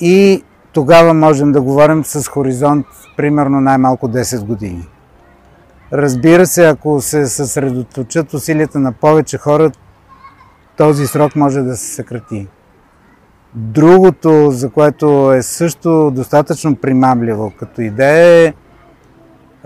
и 0.00 0.42
тогава 0.72 1.14
можем 1.14 1.52
да 1.52 1.60
говорим 1.60 2.04
с 2.04 2.28
хоризонт 2.28 2.86
примерно 3.16 3.60
най-малко 3.60 4.08
10 4.08 4.44
години. 4.44 4.88
Разбира 5.92 6.46
се, 6.46 6.66
ако 6.66 7.00
се 7.00 7.26
съсредоточат 7.26 8.34
усилията 8.34 8.78
на 8.78 8.92
повече 8.92 9.38
хора, 9.38 9.70
този 10.76 11.06
срок 11.06 11.36
може 11.36 11.62
да 11.62 11.76
се 11.76 11.94
съкрати. 11.94 12.48
Другото, 13.54 14.50
за 14.50 14.70
което 14.70 15.32
е 15.32 15.42
също 15.42 16.10
достатъчно 16.10 16.76
примамливо 16.76 17.52
като 17.58 17.80
идея 17.82 18.48
е, 18.48 18.54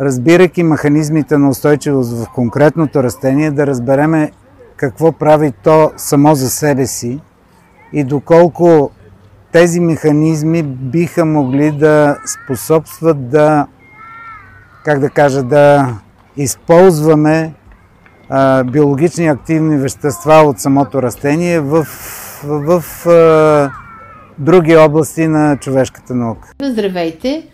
разбирайки 0.01 0.63
механизмите 0.63 1.39
на 1.39 1.49
устойчивост 1.49 2.13
в 2.13 2.31
конкретното 2.35 3.03
растение, 3.03 3.51
да 3.51 3.67
разбереме 3.67 4.31
какво 4.77 5.13
прави 5.13 5.53
то 5.63 5.93
само 5.97 6.35
за 6.35 6.51
себе 6.51 6.87
си 6.87 7.21
и 7.93 8.05
доколко 8.05 8.91
тези 9.53 9.81
механизми 9.81 10.63
биха 10.63 11.25
могли 11.25 11.71
да 11.71 12.19
способстват 12.27 13.29
да, 13.29 13.67
как 14.85 14.99
да 14.99 15.11
кажа, 15.11 15.43
да 15.43 15.95
използваме 16.37 17.55
а, 18.29 18.65
биологични 18.65 19.27
активни 19.27 19.77
вещества 19.77 20.35
от 20.35 20.59
самото 20.59 21.03
растение 21.03 21.61
в, 21.61 21.85
в, 22.45 22.81
в 22.83 23.07
а, 23.07 23.71
други 24.39 24.77
области 24.77 25.27
на 25.27 25.57
човешката 25.57 26.15
наука. 26.15 26.53
Здравейте! 26.63 27.47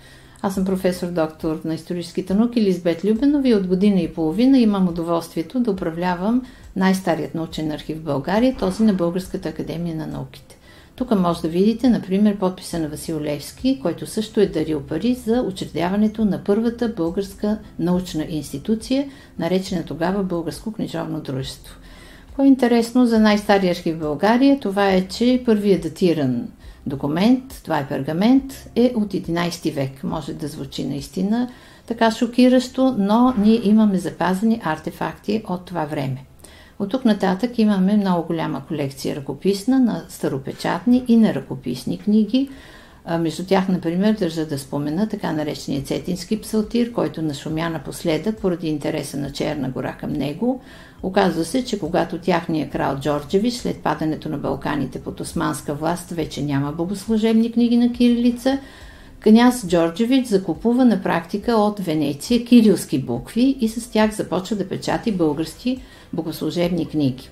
Аз 0.42 0.54
съм 0.54 0.64
професор 0.64 1.06
доктор 1.06 1.60
на 1.64 1.74
историческите 1.74 2.34
науки 2.34 2.62
Лизбет 2.62 3.04
Любенова 3.04 3.48
и 3.48 3.54
от 3.54 3.66
година 3.66 4.00
и 4.00 4.14
половина 4.14 4.58
имам 4.58 4.88
удоволствието 4.88 5.60
да 5.60 5.70
управлявам 5.70 6.42
най-старият 6.76 7.34
научен 7.34 7.70
архив 7.72 7.98
в 7.98 8.02
България, 8.02 8.56
този 8.56 8.82
на 8.82 8.94
Българската 8.94 9.48
академия 9.48 9.96
на 9.96 10.06
науките. 10.06 10.57
Тук 10.98 11.10
може 11.10 11.42
да 11.42 11.48
видите, 11.48 11.88
например, 11.88 12.38
подписа 12.38 12.78
на 12.78 12.88
Васил 12.88 13.20
Левски, 13.20 13.78
който 13.82 14.06
също 14.06 14.40
е 14.40 14.46
дарил 14.46 14.80
пари 14.80 15.14
за 15.14 15.42
учредяването 15.42 16.24
на 16.24 16.44
първата 16.44 16.88
българска 16.88 17.58
научна 17.78 18.26
институция, 18.28 19.08
наречена 19.38 19.84
тогава 19.84 20.22
Българско 20.22 20.72
книжовно 20.72 21.20
дружество. 21.20 21.74
Кое 22.36 22.44
е 22.44 22.48
интересно 22.48 23.06
за 23.06 23.20
най-стария 23.20 23.70
архив 23.70 23.96
в 23.96 24.00
България, 24.00 24.60
това 24.60 24.90
е, 24.90 25.08
че 25.08 25.42
първият 25.46 25.82
датиран 25.82 26.48
документ, 26.86 27.60
това 27.64 27.78
е 27.78 27.88
пергамент, 27.88 28.70
е 28.76 28.92
от 28.96 29.12
11 29.12 29.74
век. 29.74 30.04
Може 30.04 30.32
да 30.32 30.48
звучи 30.48 30.84
наистина 30.84 31.48
така 31.86 32.10
шокиращо, 32.10 32.94
но 32.98 33.34
ние 33.38 33.60
имаме 33.64 33.98
запазени 33.98 34.60
артефакти 34.64 35.42
от 35.48 35.64
това 35.64 35.84
време. 35.84 36.24
От 36.78 36.90
тук 36.90 37.04
нататък 37.04 37.58
имаме 37.58 37.96
много 37.96 38.26
голяма 38.26 38.62
колекция 38.68 39.16
ръкописна 39.16 39.80
на 39.80 40.04
старопечатни 40.08 41.04
и 41.08 41.16
на 41.16 41.34
ръкописни 41.34 41.98
книги. 41.98 42.48
Между 43.20 43.46
тях, 43.46 43.68
например, 43.68 44.12
държа 44.12 44.46
да 44.46 44.58
спомена 44.58 45.08
така 45.08 45.32
наречения 45.32 45.82
Цетински 45.82 46.40
псалтир, 46.40 46.92
който 46.92 47.22
нашумя 47.22 47.70
напоследък 47.70 48.40
поради 48.40 48.68
интереса 48.68 49.16
на 49.16 49.32
Черна 49.32 49.68
гора 49.68 49.92
към 49.92 50.12
него. 50.12 50.60
Оказва 51.02 51.44
се, 51.44 51.64
че 51.64 51.78
когато 51.78 52.18
тяхния 52.18 52.70
крал 52.70 52.98
Джорджевич 53.00 53.54
след 53.54 53.78
падането 53.78 54.28
на 54.28 54.38
Балканите 54.38 55.00
под 55.00 55.20
османска 55.20 55.74
власт 55.74 56.10
вече 56.10 56.42
няма 56.42 56.72
богослужебни 56.72 57.52
книги 57.52 57.76
на 57.76 57.92
кирилица, 57.92 58.58
княз 59.20 59.66
Джорджевич 59.66 60.26
закупува 60.26 60.84
на 60.84 61.02
практика 61.02 61.52
от 61.52 61.80
Венеция 61.80 62.44
кирилски 62.44 62.98
букви 62.98 63.56
и 63.60 63.68
с 63.68 63.90
тях 63.90 64.14
започва 64.14 64.56
да 64.56 64.68
печати 64.68 65.12
български 65.12 65.80
богослужебни 66.12 66.86
книги. 66.86 67.30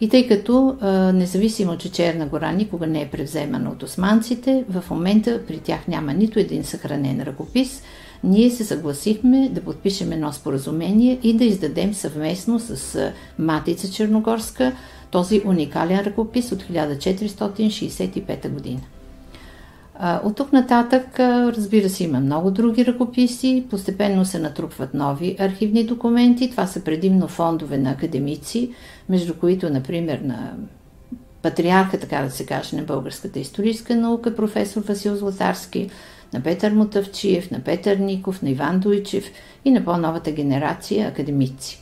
И 0.00 0.08
тъй 0.08 0.28
като, 0.28 0.76
независимо, 1.14 1.76
че 1.78 1.92
Черна 1.92 2.26
гора 2.26 2.52
никога 2.52 2.86
не 2.86 3.02
е 3.02 3.08
превземана 3.08 3.70
от 3.70 3.82
османците, 3.82 4.64
в 4.68 4.84
момента 4.90 5.40
при 5.46 5.58
тях 5.58 5.88
няма 5.88 6.12
нито 6.12 6.38
един 6.38 6.64
съхранен 6.64 7.22
ръкопис, 7.22 7.82
ние 8.24 8.50
се 8.50 8.64
съгласихме 8.64 9.48
да 9.48 9.60
подпишем 9.60 10.12
едно 10.12 10.32
споразумение 10.32 11.18
и 11.22 11.36
да 11.36 11.44
издадем 11.44 11.94
съвместно 11.94 12.60
с 12.60 13.12
Матица 13.38 13.90
Черногорска 13.90 14.72
този 15.10 15.42
уникален 15.44 16.00
ръкопис 16.00 16.52
от 16.52 16.62
1465 16.62 18.48
година. 18.48 18.80
От 20.02 20.36
тук 20.36 20.52
нататък, 20.52 21.20
разбира 21.20 21.88
се, 21.88 22.04
има 22.04 22.20
много 22.20 22.50
други 22.50 22.86
ръкописи. 22.86 23.64
Постепенно 23.70 24.24
се 24.24 24.38
натрупват 24.38 24.94
нови 24.94 25.36
архивни 25.38 25.84
документи. 25.84 26.50
Това 26.50 26.66
са 26.66 26.80
предимно 26.84 27.28
фондове 27.28 27.78
на 27.78 27.90
академици, 27.90 28.70
между 29.08 29.34
които, 29.34 29.70
например, 29.70 30.20
на 30.24 30.52
патриарха, 31.42 31.98
така 31.98 32.22
да 32.22 32.30
се 32.30 32.46
каже, 32.46 32.76
на 32.76 32.82
българската 32.82 33.38
историческа 33.38 33.96
наука, 33.96 34.36
професор 34.36 34.82
Васил 34.82 35.16
Златарски, 35.16 35.90
на 36.32 36.40
Петър 36.40 36.72
Мотавчиев, 36.72 37.50
на 37.50 37.60
Петър 37.60 37.96
Ников, 37.96 38.42
на 38.42 38.50
Иван 38.50 38.80
Дойчев 38.80 39.24
и 39.64 39.70
на 39.70 39.84
по-новата 39.84 40.30
генерация 40.30 41.08
академици. 41.08 41.81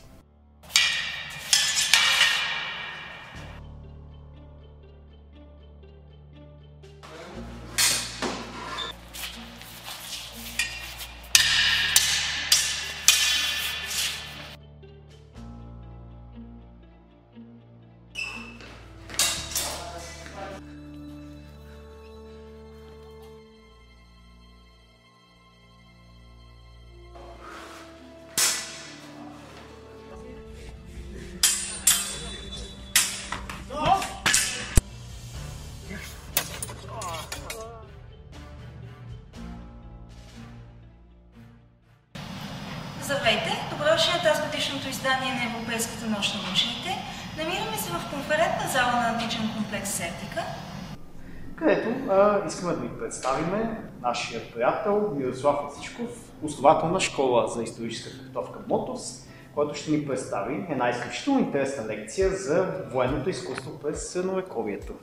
Приятел 54.83 55.15
Мирослав 55.15 55.63
Ласичков, 55.63 56.33
основател 56.43 56.89
на 56.89 56.99
школа 56.99 57.47
за 57.47 57.63
историческа 57.63 58.17
подготовка 58.17 58.59
МОТОС, 58.67 59.27
който 59.55 59.73
ще 59.75 59.91
ни 59.91 60.07
представи 60.07 60.65
една 60.69 60.89
изключително 60.89 61.39
интересна 61.39 61.87
лекция 61.87 62.29
за 62.29 62.67
военното 62.91 63.29
изкуство 63.29 63.79
през 63.79 64.09
средновековието. 64.09 64.93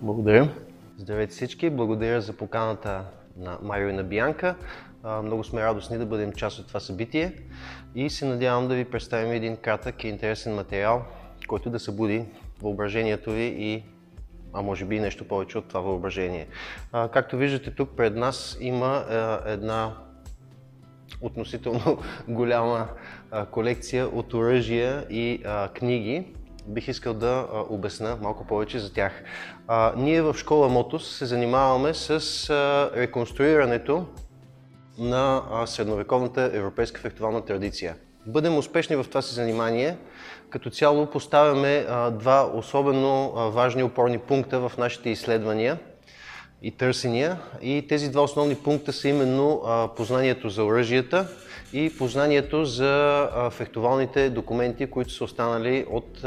Благодаря. 0.00 0.48
Здравейте 0.96 1.32
всички, 1.32 1.70
благодаря 1.70 2.20
за 2.20 2.32
поканата 2.32 3.04
на 3.36 3.58
Майо 3.62 3.88
и 3.88 3.92
на 3.92 4.04
Бианка. 4.04 4.54
Много 5.22 5.44
сме 5.44 5.62
радостни 5.62 5.98
да 5.98 6.06
бъдем 6.06 6.32
част 6.32 6.58
от 6.58 6.68
това 6.68 6.80
събитие 6.80 7.32
и 7.94 8.10
се 8.10 8.24
надявам 8.24 8.68
да 8.68 8.74
ви 8.74 8.84
представим 8.84 9.32
един 9.32 9.56
кратък 9.56 10.04
и 10.04 10.08
интересен 10.08 10.54
материал, 10.54 11.02
който 11.48 11.70
да 11.70 11.78
събуди 11.78 12.24
въображението 12.62 13.30
ви 13.30 13.54
и 13.58 13.84
а 14.52 14.62
може 14.62 14.84
би 14.84 15.00
нещо 15.00 15.28
повече 15.28 15.58
от 15.58 15.68
това 15.68 15.80
въображение. 15.80 16.46
А, 16.92 17.08
както 17.08 17.36
виждате 17.36 17.70
тук 17.70 17.96
пред 17.96 18.16
нас 18.16 18.56
има 18.60 18.86
а, 18.86 19.40
една 19.46 19.96
относително 21.20 21.98
голяма 22.28 22.88
а, 23.30 23.46
колекция 23.46 24.08
от 24.08 24.34
оръжия 24.34 25.06
и 25.10 25.42
а, 25.44 25.68
книги. 25.68 26.34
Бих 26.66 26.88
искал 26.88 27.14
да 27.14 27.48
а, 27.52 27.64
обясна 27.68 28.16
малко 28.22 28.46
повече 28.46 28.78
за 28.78 28.92
тях. 28.92 29.22
А, 29.68 29.92
ние 29.96 30.22
в 30.22 30.34
школа 30.34 30.68
Мотос 30.68 31.16
се 31.16 31.26
занимаваме 31.26 31.94
с 31.94 32.10
а, 32.50 32.90
реконструирането 32.96 34.06
на 34.98 35.42
средновековната 35.66 36.50
европейска 36.54 37.00
фехтовална 37.00 37.44
традиция. 37.44 37.96
Бъдем 38.28 38.58
успешни 38.58 38.96
в 38.96 39.04
това 39.08 39.22
си 39.22 39.34
занимание, 39.34 39.96
като 40.50 40.70
цяло 40.70 41.06
поставяме 41.06 41.86
а, 41.88 42.10
два 42.10 42.50
особено 42.54 43.32
а, 43.36 43.48
важни 43.48 43.82
опорни 43.82 44.18
пункта 44.18 44.60
в 44.60 44.72
нашите 44.78 45.10
изследвания 45.10 45.78
и 46.62 46.70
търсения. 46.70 47.38
И 47.62 47.86
тези 47.88 48.10
два 48.10 48.22
основни 48.22 48.54
пункта 48.54 48.92
са 48.92 49.08
именно 49.08 49.62
а, 49.66 49.88
познанието 49.96 50.48
за 50.48 50.64
оръжията 50.64 51.28
и 51.72 51.96
познанието 51.98 52.64
за 52.64 53.28
фехтовалните 53.50 54.30
документи, 54.30 54.90
които 54.90 55.12
са 55.12 55.24
останали 55.24 55.86
от 55.90 56.24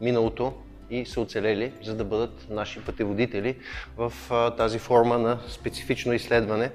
миналото 0.00 0.52
и 0.90 1.06
са 1.06 1.20
оцелели, 1.20 1.72
за 1.82 1.94
да 1.94 2.04
бъдат 2.04 2.46
наши 2.50 2.84
пътеводители 2.84 3.56
в 3.96 4.12
тази 4.56 4.78
форма 4.78 5.18
на 5.18 5.38
специфично 5.48 6.12
изследване, 6.12 6.70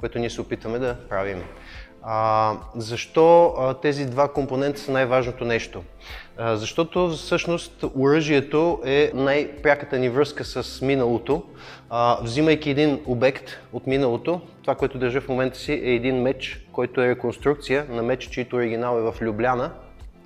което 0.00 0.18
ние 0.18 0.30
се 0.30 0.40
опитваме 0.40 0.78
да 0.78 0.96
правим. 1.08 1.42
А, 2.10 2.56
защо 2.76 3.54
а, 3.58 3.74
тези 3.74 4.06
два 4.06 4.28
компонента 4.28 4.80
са 4.80 4.92
най-важното 4.92 5.44
нещо? 5.44 5.82
А, 6.36 6.56
защото 6.56 7.08
всъщност 7.08 7.84
оръжието 7.96 8.80
е 8.84 9.10
най-пряката 9.14 9.98
ни 9.98 10.08
връзка 10.08 10.44
с 10.44 10.82
миналото. 10.82 11.42
А, 11.90 12.18
взимайки 12.22 12.70
един 12.70 13.00
обект 13.06 13.50
от 13.72 13.86
миналото, 13.86 14.40
това, 14.62 14.74
което 14.74 14.98
държа 14.98 15.20
в 15.20 15.28
момента 15.28 15.58
си 15.58 15.72
е 15.72 15.94
един 15.94 16.22
меч, 16.22 16.66
който 16.72 17.00
е 17.00 17.08
реконструкция 17.08 17.86
на 17.88 18.02
меч, 18.02 18.28
чието 18.28 18.56
оригинал 18.56 18.98
е 18.98 19.12
в 19.12 19.22
Любляна, 19.22 19.70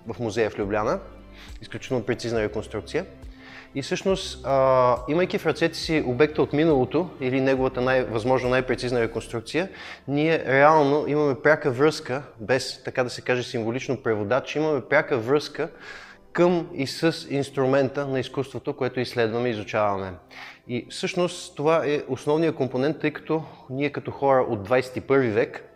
в 0.06 0.20
музея 0.20 0.50
в 0.50 0.58
Любляна. 0.58 0.98
Изключително 1.62 2.04
прецизна 2.04 2.42
реконструкция. 2.42 3.06
И 3.74 3.82
всъщност, 3.82 4.40
а, 4.44 4.96
имайки 5.08 5.38
в 5.38 5.46
ръцете 5.46 5.78
си 5.78 6.04
обекта 6.06 6.42
от 6.42 6.52
миналото 6.52 7.10
или 7.20 7.40
неговата 7.40 7.80
най- 7.80 8.04
възможно 8.04 8.48
най-прецизна 8.48 9.00
реконструкция, 9.00 9.68
ние 10.08 10.44
реално 10.46 11.04
имаме 11.08 11.34
пряка 11.34 11.70
връзка, 11.70 12.22
без 12.40 12.82
така 12.84 13.04
да 13.04 13.10
се 13.10 13.20
каже 13.20 13.42
символично 13.42 13.96
преводач, 13.96 14.56
имаме 14.56 14.80
пряка 14.80 15.18
връзка 15.18 15.68
към 16.32 16.68
и 16.74 16.86
с 16.86 17.26
инструмента 17.30 18.06
на 18.06 18.20
изкуството, 18.20 18.76
което 18.76 19.00
изследваме 19.00 19.48
и 19.48 19.52
изучаваме. 19.52 20.12
И 20.68 20.86
всъщност 20.90 21.56
това 21.56 21.86
е 21.86 22.02
основният 22.08 22.56
компонент, 22.56 23.00
тъй 23.00 23.10
като 23.10 23.42
ние 23.70 23.90
като 23.90 24.10
хора 24.10 24.46
от 24.48 24.68
21 24.68 25.30
век 25.30 25.71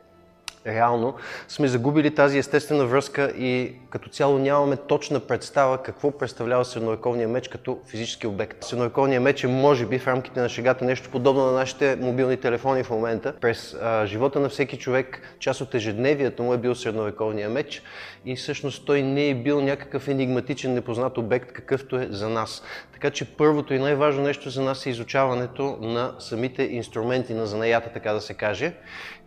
реално 0.66 1.14
сме 1.48 1.68
загубили 1.68 2.14
тази 2.14 2.38
естествена 2.38 2.86
връзка 2.86 3.32
и 3.38 3.72
като 3.90 4.08
цяло 4.08 4.38
нямаме 4.38 4.76
точна 4.76 5.20
представа 5.20 5.82
какво 5.82 6.10
представлява 6.10 6.64
средновековния 6.64 7.28
меч 7.28 7.48
като 7.48 7.78
физически 7.86 8.26
обект. 8.26 8.64
Средновековният 8.64 9.24
меч 9.24 9.44
е 9.44 9.46
може 9.46 9.86
би 9.86 9.98
в 9.98 10.06
рамките 10.06 10.40
на 10.40 10.48
шегата 10.48 10.84
нещо 10.84 11.10
подобно 11.10 11.46
на 11.46 11.52
нашите 11.52 11.96
мобилни 12.00 12.36
телефони 12.36 12.82
в 12.82 12.90
момента. 12.90 13.34
През 13.40 13.76
а, 13.82 14.06
живота 14.06 14.40
на 14.40 14.48
всеки 14.48 14.78
човек 14.78 15.36
част 15.38 15.60
от 15.60 15.74
ежедневието 15.74 16.42
му 16.42 16.54
е 16.54 16.58
бил 16.58 16.74
средновековния 16.74 17.48
меч 17.48 17.82
и 18.24 18.36
всъщност 18.36 18.86
той 18.86 19.02
не 19.02 19.28
е 19.28 19.34
бил 19.34 19.60
някакъв 19.60 20.08
енигматичен 20.08 20.74
непознат 20.74 21.18
обект, 21.18 21.52
какъвто 21.52 21.96
е 21.96 22.08
за 22.10 22.28
нас. 22.28 22.62
Така 22.92 23.10
че 23.10 23.24
първото 23.24 23.74
и 23.74 23.78
най-важно 23.78 24.22
нещо 24.22 24.50
за 24.50 24.62
нас 24.62 24.86
е 24.86 24.90
изучаването 24.90 25.78
на 25.80 26.14
самите 26.18 26.62
инструменти 26.62 27.34
на 27.34 27.46
занаята, 27.46 27.92
така 27.92 28.12
да 28.12 28.20
се 28.20 28.34
каже. 28.34 28.72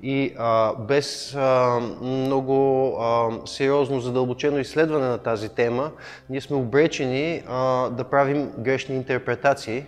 И 0.04 0.34
а, 0.38 0.74
без 0.76 1.29
много 2.02 2.98
сериозно 3.46 4.00
задълбочено 4.00 4.60
изследване 4.60 5.08
на 5.08 5.18
тази 5.18 5.50
тема, 5.50 5.92
ние 6.30 6.42
сме 6.42 6.56
обречени 6.56 7.42
да 7.92 8.06
правим 8.12 8.52
грешни 8.58 8.96
интерпретации, 8.96 9.86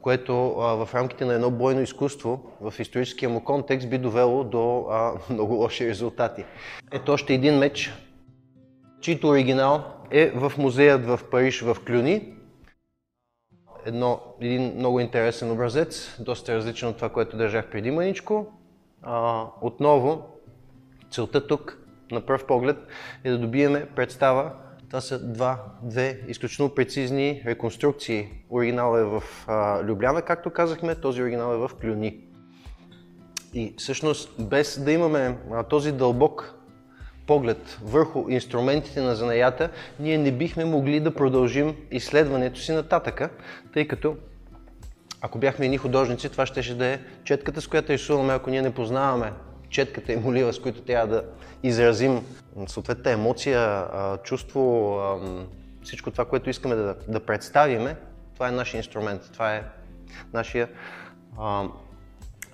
което 0.00 0.34
в 0.54 0.88
рамките 0.94 1.24
на 1.24 1.34
едно 1.34 1.50
бойно 1.50 1.80
изкуство 1.80 2.40
в 2.60 2.74
историческия 2.78 3.28
му 3.28 3.44
контекст 3.44 3.90
би 3.90 3.98
довело 3.98 4.44
до 4.44 4.86
много 5.30 5.54
лоши 5.54 5.88
резултати. 5.88 6.44
Ето 6.92 7.12
още 7.12 7.34
един 7.34 7.58
меч, 7.58 7.92
чийто 9.00 9.28
оригинал 9.28 9.84
е 10.10 10.30
в 10.30 10.52
музеят 10.58 11.06
в 11.06 11.20
Париж 11.30 11.60
в 11.60 11.76
Клюни. 11.86 12.34
Едно, 13.86 14.20
един 14.40 14.74
много 14.76 15.00
интересен 15.00 15.50
образец, 15.50 16.16
доста 16.20 16.54
различен 16.54 16.88
от 16.88 16.96
това, 16.96 17.08
което 17.08 17.36
държах 17.36 17.70
преди 17.70 17.90
маничко. 17.90 18.46
А, 19.02 19.44
отново, 19.62 20.22
целта 21.14 21.46
тук, 21.46 21.78
на 22.10 22.20
пръв 22.20 22.46
поглед, 22.46 22.76
е 23.24 23.30
да 23.30 23.38
добиеме 23.38 23.86
представа. 23.96 24.52
Това 24.88 25.00
са 25.00 25.32
два, 25.32 25.64
две 25.82 26.20
изключително 26.28 26.74
прецизни 26.74 27.42
реконструкции. 27.46 28.28
Оригинал 28.50 28.98
е 28.98 29.04
в 29.04 29.22
а, 29.46 29.82
Любляна, 29.84 30.22
както 30.22 30.50
казахме, 30.50 30.94
този 30.94 31.22
оригинал 31.22 31.54
е 31.54 31.56
в 31.56 31.70
Клюни. 31.80 32.20
И 33.54 33.74
всъщност, 33.78 34.30
без 34.48 34.84
да 34.84 34.92
имаме 34.92 35.38
а, 35.52 35.62
този 35.62 35.92
дълбок 35.92 36.54
поглед 37.26 37.78
върху 37.84 38.28
инструментите 38.28 39.00
на 39.00 39.14
занаята, 39.14 39.70
ние 40.00 40.18
не 40.18 40.32
бихме 40.32 40.64
могли 40.64 41.00
да 41.00 41.14
продължим 41.14 41.76
изследването 41.90 42.60
си 42.60 42.72
нататъка, 42.72 43.30
тъй 43.72 43.88
като 43.88 44.16
ако 45.20 45.38
бяхме 45.38 45.64
едни 45.64 45.78
художници, 45.78 46.28
това 46.28 46.46
ще 46.46 46.74
да 46.74 46.86
е 46.86 47.00
четката, 47.24 47.60
с 47.60 47.66
която 47.66 47.92
рисуваме, 47.92 48.32
ако 48.32 48.50
ние 48.50 48.62
не 48.62 48.74
познаваме 48.74 49.32
четката 49.74 50.12
и 50.12 50.16
молива, 50.16 50.52
с 50.52 50.58
които 50.58 50.80
трябва 50.80 51.06
да 51.06 51.24
изразим 51.62 52.20
съответната 52.66 53.10
емоция, 53.10 53.86
чувство, 54.22 55.00
всичко 55.82 56.10
това, 56.10 56.24
което 56.24 56.50
искаме 56.50 56.74
да, 56.74 56.96
да 57.08 57.20
представиме, 57.20 57.96
това 58.34 58.48
е 58.48 58.52
нашия 58.52 58.78
инструмент, 58.78 59.30
това 59.32 59.54
е 59.54 59.64
нашия 60.32 60.68
а, 61.38 61.64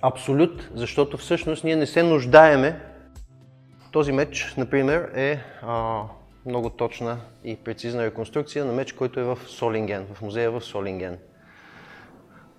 абсолют, 0.02 0.70
защото 0.74 1.16
всъщност 1.16 1.64
ние 1.64 1.76
не 1.76 1.86
се 1.86 2.02
нуждаеме. 2.02 2.80
Този 3.92 4.12
меч, 4.12 4.54
например, 4.56 5.10
е 5.14 5.40
а, 5.62 6.02
много 6.46 6.70
точна 6.70 7.20
и 7.44 7.56
прецизна 7.56 8.04
реконструкция 8.04 8.64
на 8.64 8.72
меч, 8.72 8.92
който 8.92 9.20
е 9.20 9.24
в 9.24 9.38
Солинген, 9.46 10.06
в 10.14 10.22
музея 10.22 10.50
в 10.50 10.60
Солинген 10.60 11.18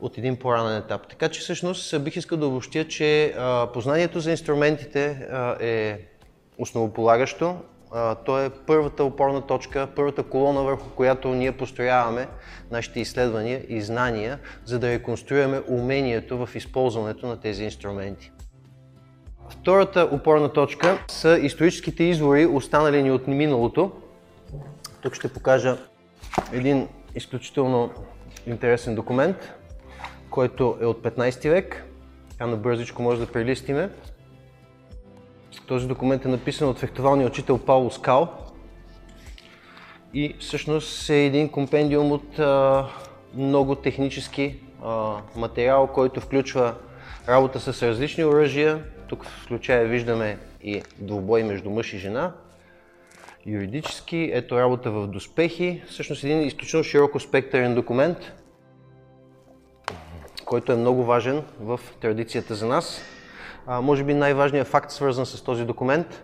от 0.02 0.18
един 0.18 0.36
по-ранен 0.36 0.78
етап. 0.78 1.08
Така 1.10 1.30
че 1.30 1.42
всъщност 1.42 2.04
бих 2.04 2.16
искал 2.16 2.38
да 2.38 2.48
обобщя, 2.48 2.88
че 2.88 3.36
познанието 3.74 4.20
за 4.20 4.32
инструментите 4.32 5.28
е 5.60 6.00
основополагащо. 6.58 7.56
А, 7.94 8.16
то 8.16 8.40
е 8.40 8.50
първата 8.50 9.04
опорна 9.04 9.42
точка, 9.42 9.88
първата 9.96 10.24
колона, 10.24 10.62
върху 10.62 10.90
която 10.90 11.28
ние 11.30 11.52
построяваме 11.52 12.28
нашите 12.72 13.00
изследвания 13.00 13.62
и 13.70 13.82
знания, 13.82 14.40
за 14.66 14.80
да 14.80 14.90
реконструираме 14.90 15.62
умението 15.68 16.46
в 16.46 16.56
използването 16.56 17.28
на 17.28 17.40
тези 17.40 17.64
инструменти. 17.64 18.32
Втората 19.50 20.10
опорна 20.12 20.54
точка 20.54 21.06
са 21.08 21.40
историческите 21.42 22.04
извори, 22.04 22.46
останали 22.46 23.04
ни 23.04 23.12
от 23.12 23.28
миналото. 23.28 23.92
Тук 25.02 25.16
ще 25.16 25.34
покажа 25.34 25.78
един 26.54 26.88
изключително 27.16 27.92
интересен 28.48 28.96
документ 28.96 29.54
който 30.32 30.78
е 30.82 30.86
от 30.86 31.04
15 31.04 31.50
век. 31.50 31.86
Така 32.30 32.48
набързичко 32.48 33.02
може 33.02 33.20
да 33.20 33.32
прелистиме. 33.32 33.90
Този 35.68 35.88
документ 35.88 36.26
е 36.26 36.28
написан 36.28 36.70
от 36.70 36.80
фехтовалния 36.80 37.28
учител 37.28 37.58
Пауло 37.58 37.92
Скал 37.92 38.30
и 40.14 40.36
всъщност 40.40 41.10
е 41.10 41.26
един 41.26 41.50
компендиум 41.50 42.12
от 42.12 42.40
а, 42.40 42.88
много 43.34 43.76
технически 43.76 44.60
а, 44.84 45.16
материал, 45.36 45.88
който 45.88 46.22
включва 46.22 46.76
работа 47.28 47.60
с 47.60 47.84
различни 47.88 48.26
оръжия. 48.26 48.84
Тук 49.08 49.26
в 49.26 49.44
случая 49.48 49.86
виждаме 49.86 50.38
и 50.64 50.82
двубой 51.00 51.44
между 51.44 51.70
мъж 51.70 51.94
и 51.94 51.98
жена. 51.98 52.32
Юридически, 53.46 54.30
ето 54.34 54.58
работа 54.58 54.92
в 54.92 55.08
доспехи. 55.08 55.82
Всъщност 55.88 56.24
един 56.24 56.42
изключително 56.42 56.84
широко 56.84 57.20
спектърен 57.20 57.76
документ, 57.76 58.18
който 60.52 60.72
е 60.72 60.76
много 60.76 61.04
важен 61.04 61.44
в 61.62 61.80
традицията 62.02 62.56
за 62.56 62.68
нас. 62.68 63.02
А, 63.68 63.82
може 63.82 64.04
би 64.04 64.14
най-важният 64.14 64.68
факт, 64.68 64.92
свързан 64.92 65.26
с 65.26 65.42
този 65.42 65.66
документ, 65.66 66.24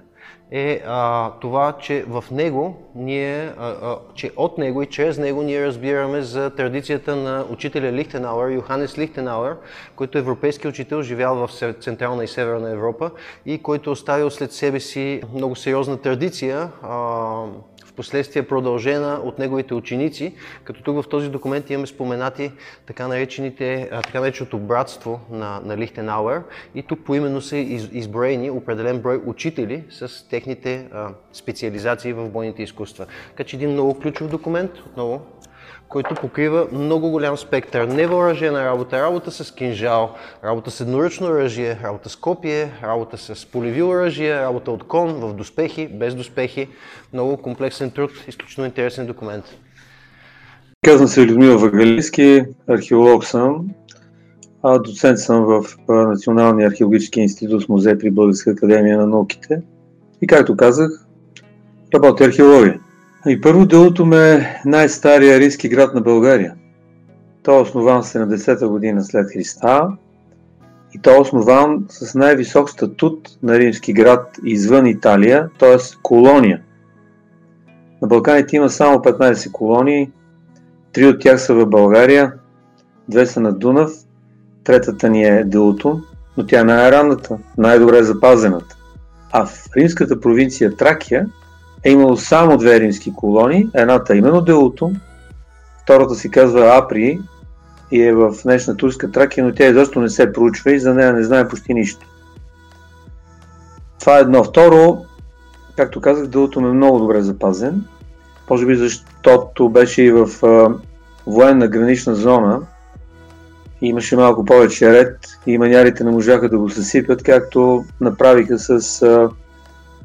е 0.52 0.82
а, 0.88 1.32
това, 1.42 1.74
че 1.80 2.06
в 2.08 2.24
него 2.32 2.92
ние, 2.96 3.54
а, 3.58 3.68
а, 3.68 3.98
че 4.14 4.32
от 4.36 4.58
него 4.58 4.82
и 4.84 4.86
чрез 4.86 5.18
него 5.18 5.44
ние 5.44 5.68
разбираме 5.68 6.22
за 6.22 6.50
традицията 6.50 7.16
на 7.16 7.46
учителя 7.50 7.92
Лихтенауър, 7.92 8.52
Йоханес 8.52 8.98
Лихтенауър, 8.98 9.58
който 9.96 10.18
е 10.18 10.22
европейски 10.22 10.68
учител, 10.68 11.02
живял 11.02 11.48
в 11.48 11.74
Централна 11.82 12.24
и 12.24 12.28
Северна 12.28 12.72
Европа 12.72 13.12
и 13.46 13.58
който 13.64 13.92
оставил 13.92 14.30
след 14.30 14.52
себе 14.52 14.80
си 14.80 15.22
много 15.34 15.56
сериозна 15.56 16.02
традиция 16.02 16.70
а, 16.84 17.44
последствие 17.98 18.48
продължена 18.48 19.22
от 19.24 19.40
неговите 19.40 19.74
ученици, 19.74 20.34
като 20.64 20.84
тук 20.84 21.04
в 21.04 21.10
този 21.10 21.30
документ 21.30 21.70
имаме 21.70 21.88
споменати 21.88 22.52
така, 22.86 23.08
наречените, 23.08 23.90
така 24.04 24.20
нареченото 24.20 24.58
братство 24.58 25.20
на, 25.32 25.62
на 25.64 25.78
Лихтенауер 25.78 26.42
и 26.76 26.84
тук 26.84 27.00
поименно 27.04 27.42
са 27.42 27.58
из, 27.58 27.90
изброени 27.92 28.52
определен 28.52 29.00
брой 29.00 29.22
учители 29.26 29.84
с 29.90 30.28
техните 30.30 30.88
специализации 31.34 32.14
в 32.14 32.30
бойните 32.30 32.64
изкуства. 32.64 33.06
Така 33.30 33.44
че 33.44 33.56
един 33.56 33.72
много 33.72 34.00
ключов 34.00 34.30
документ, 34.30 34.72
отново 34.86 35.22
който 35.90 36.16
покрива 36.16 36.68
много 36.72 37.10
голям 37.10 37.38
спектър. 37.38 37.88
Невъоръжена 37.88 38.66
работа, 38.66 39.02
работа 39.02 39.32
с 39.32 39.52
кинжал, 39.52 40.12
работа 40.44 40.72
с 40.72 40.82
едноръчно 40.82 41.28
оръжие, 41.28 41.80
работа 41.84 42.10
с 42.10 42.16
копие, 42.16 42.72
работа 42.84 43.18
с 43.18 43.46
полеви 43.46 43.84
оръжие, 43.84 44.42
работа 44.42 44.72
от 44.72 44.84
кон, 44.84 45.14
в 45.14 45.34
доспехи, 45.34 45.88
без 45.88 46.16
доспехи. 46.16 46.68
Много 47.14 47.38
комплексен 47.38 47.92
труд, 47.92 48.12
изключително 48.28 48.66
интересен 48.66 49.08
документ. 49.08 49.46
Казвам 50.86 51.08
се 51.08 51.26
Людмила 51.26 51.58
Вагалийски, 51.58 52.46
археолог 52.68 53.26
съм. 53.26 53.68
А 54.64 54.80
доцент 54.80 55.20
съм 55.20 55.46
в 55.46 55.64
Националния 55.90 56.68
археологически 56.68 57.20
институт 57.20 57.64
с 57.64 57.68
музей 57.68 57.98
при 57.98 58.12
Българска 58.12 58.52
академия 58.52 58.98
на 58.98 59.08
науките. 59.08 59.62
И 60.22 60.28
както 60.28 60.58
казах, 60.58 60.90
работя 61.94 62.24
археология. 62.24 62.80
И 63.28 63.42
първо 63.42 63.66
Делутум 63.66 64.14
е 64.14 64.62
най-стария 64.66 65.40
римски 65.40 65.70
град 65.70 65.94
на 65.94 66.02
България. 66.02 66.56
Той 67.44 67.58
е 67.58 67.62
основан 67.62 68.04
70-та 68.04 68.68
година 68.68 69.04
след 69.04 69.32
Христа 69.34 69.90
и 70.96 71.00
той 71.02 71.16
е 71.16 71.20
основан 71.20 71.86
с 71.90 72.16
най-висок 72.16 72.70
статут 72.70 73.30
на 73.44 73.60
римски 73.60 73.94
град 73.94 74.38
извън 74.46 74.86
Италия, 74.86 75.50
т.е. 75.60 75.78
колония. 76.04 76.62
На 78.02 78.08
Балканите 78.08 78.56
има 78.56 78.70
само 78.70 78.98
15 78.98 79.52
колонии, 79.52 80.12
три 80.94 81.06
от 81.06 81.22
тях 81.22 81.42
са 81.42 81.54
в 81.54 81.66
България, 81.66 82.34
две 83.10 83.26
са 83.26 83.40
на 83.40 83.54
Дунав, 83.54 83.92
третата 84.64 85.10
ни 85.10 85.24
е 85.24 85.44
Делутум, 85.44 86.04
но 86.38 86.46
тя 86.46 86.60
е 86.60 86.64
най-ранната, 86.64 87.38
най-добре 87.58 88.04
запазената. 88.04 88.78
А 89.32 89.46
в 89.46 89.68
римската 89.78 90.20
провинция 90.20 90.76
Тракия 90.76 91.28
е 91.84 91.92
имало 91.92 92.18
само 92.18 92.58
две 92.58 92.80
римски 92.80 93.14
колонии. 93.14 93.70
Едната 93.74 94.14
е 94.14 94.18
именно 94.18 94.42
Делутум, 94.42 94.94
втората 95.84 96.16
си 96.16 96.32
казва 96.32 96.78
Апри 96.78 97.20
и 97.92 98.04
е 98.04 98.14
в 98.14 98.36
днешна 98.44 98.78
турска 98.78 99.12
Тракия, 99.12 99.46
но 99.46 99.54
тя 99.54 99.68
изобщо 99.68 100.02
не 100.02 100.10
се 100.10 100.34
проучва 100.34 100.72
и 100.72 100.80
за 100.80 100.94
нея 100.94 101.14
не 101.14 101.24
знае 101.24 101.48
почти 101.48 101.74
нищо. 101.74 102.06
Това 104.00 104.18
е 104.18 104.22
едно. 104.22 104.44
Второ, 104.44 105.06
както 105.76 106.02
казах, 106.02 106.28
Делутум 106.28 106.66
е 106.66 106.74
много 106.74 107.00
добре 107.00 107.22
запазен. 107.22 107.86
Може 108.50 108.66
би 108.66 108.76
защото 108.76 109.70
беше 109.70 110.04
и 110.04 110.12
в 110.12 110.30
военна 111.28 111.68
гранична 111.68 112.16
зона, 112.16 112.62
имаше 113.82 114.16
малко 114.16 114.46
повече 114.46 114.94
ред 114.94 115.18
и 115.48 115.58
манярите 115.58 116.04
не 116.04 116.12
можаха 116.12 116.50
да 116.50 116.58
го 116.58 116.70
съсипят, 116.70 117.24
както 117.24 117.86
направиха 118.02 118.60
с 118.60 119.02
а, 119.02 119.30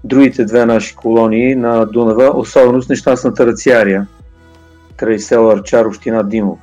другите 0.04 0.44
две 0.44 0.66
наши 0.66 0.96
колонии 0.96 1.54
на 1.54 1.86
Дунава, 1.86 2.32
особено 2.34 2.82
с 2.82 2.88
нещастната 2.88 3.46
Рациария, 3.46 4.06
край 4.96 5.18
села 5.18 5.54
Арчар, 5.54 5.84
община 5.84 6.22
Димо. 6.22 6.58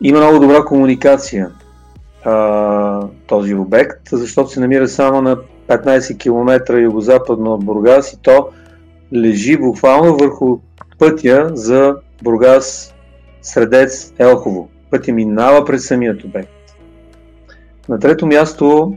Има 0.00 0.18
много 0.18 0.38
добра 0.38 0.64
комуникация 0.64 1.50
а, 2.24 3.06
този 3.26 3.54
обект, 3.54 4.08
защото 4.12 4.50
се 4.50 4.60
намира 4.60 4.88
само 4.88 5.22
на 5.22 5.36
15 5.68 6.18
км 6.18 6.80
югозападно 6.80 7.54
от 7.54 7.64
Бургас 7.64 8.12
и 8.12 8.18
то 8.22 8.48
лежи 9.14 9.56
буквално 9.56 10.16
върху 10.16 10.58
пътя 10.98 11.50
за 11.54 11.96
Бургас 12.22 12.94
Средец 13.42 14.12
Елхово. 14.18 14.68
Пътя 14.90 15.12
минава 15.12 15.64
през 15.64 15.86
самият 15.86 16.24
обект. 16.24 16.50
На 17.88 17.98
трето 17.98 18.26
място 18.26 18.96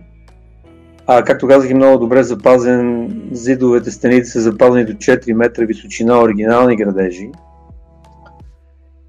а, 1.08 1.24
както 1.24 1.48
казах, 1.48 1.72
е 1.72 1.74
много 1.74 1.98
добре 1.98 2.24
запазен. 2.24 3.12
Зидовете, 3.32 3.92
стените 3.92 4.26
са 4.26 4.42
запазени 4.42 4.86
до 4.86 4.94
4 4.94 5.34
метра 5.34 5.66
височина, 5.66 6.22
оригинални 6.22 6.76
градежи. 6.76 7.32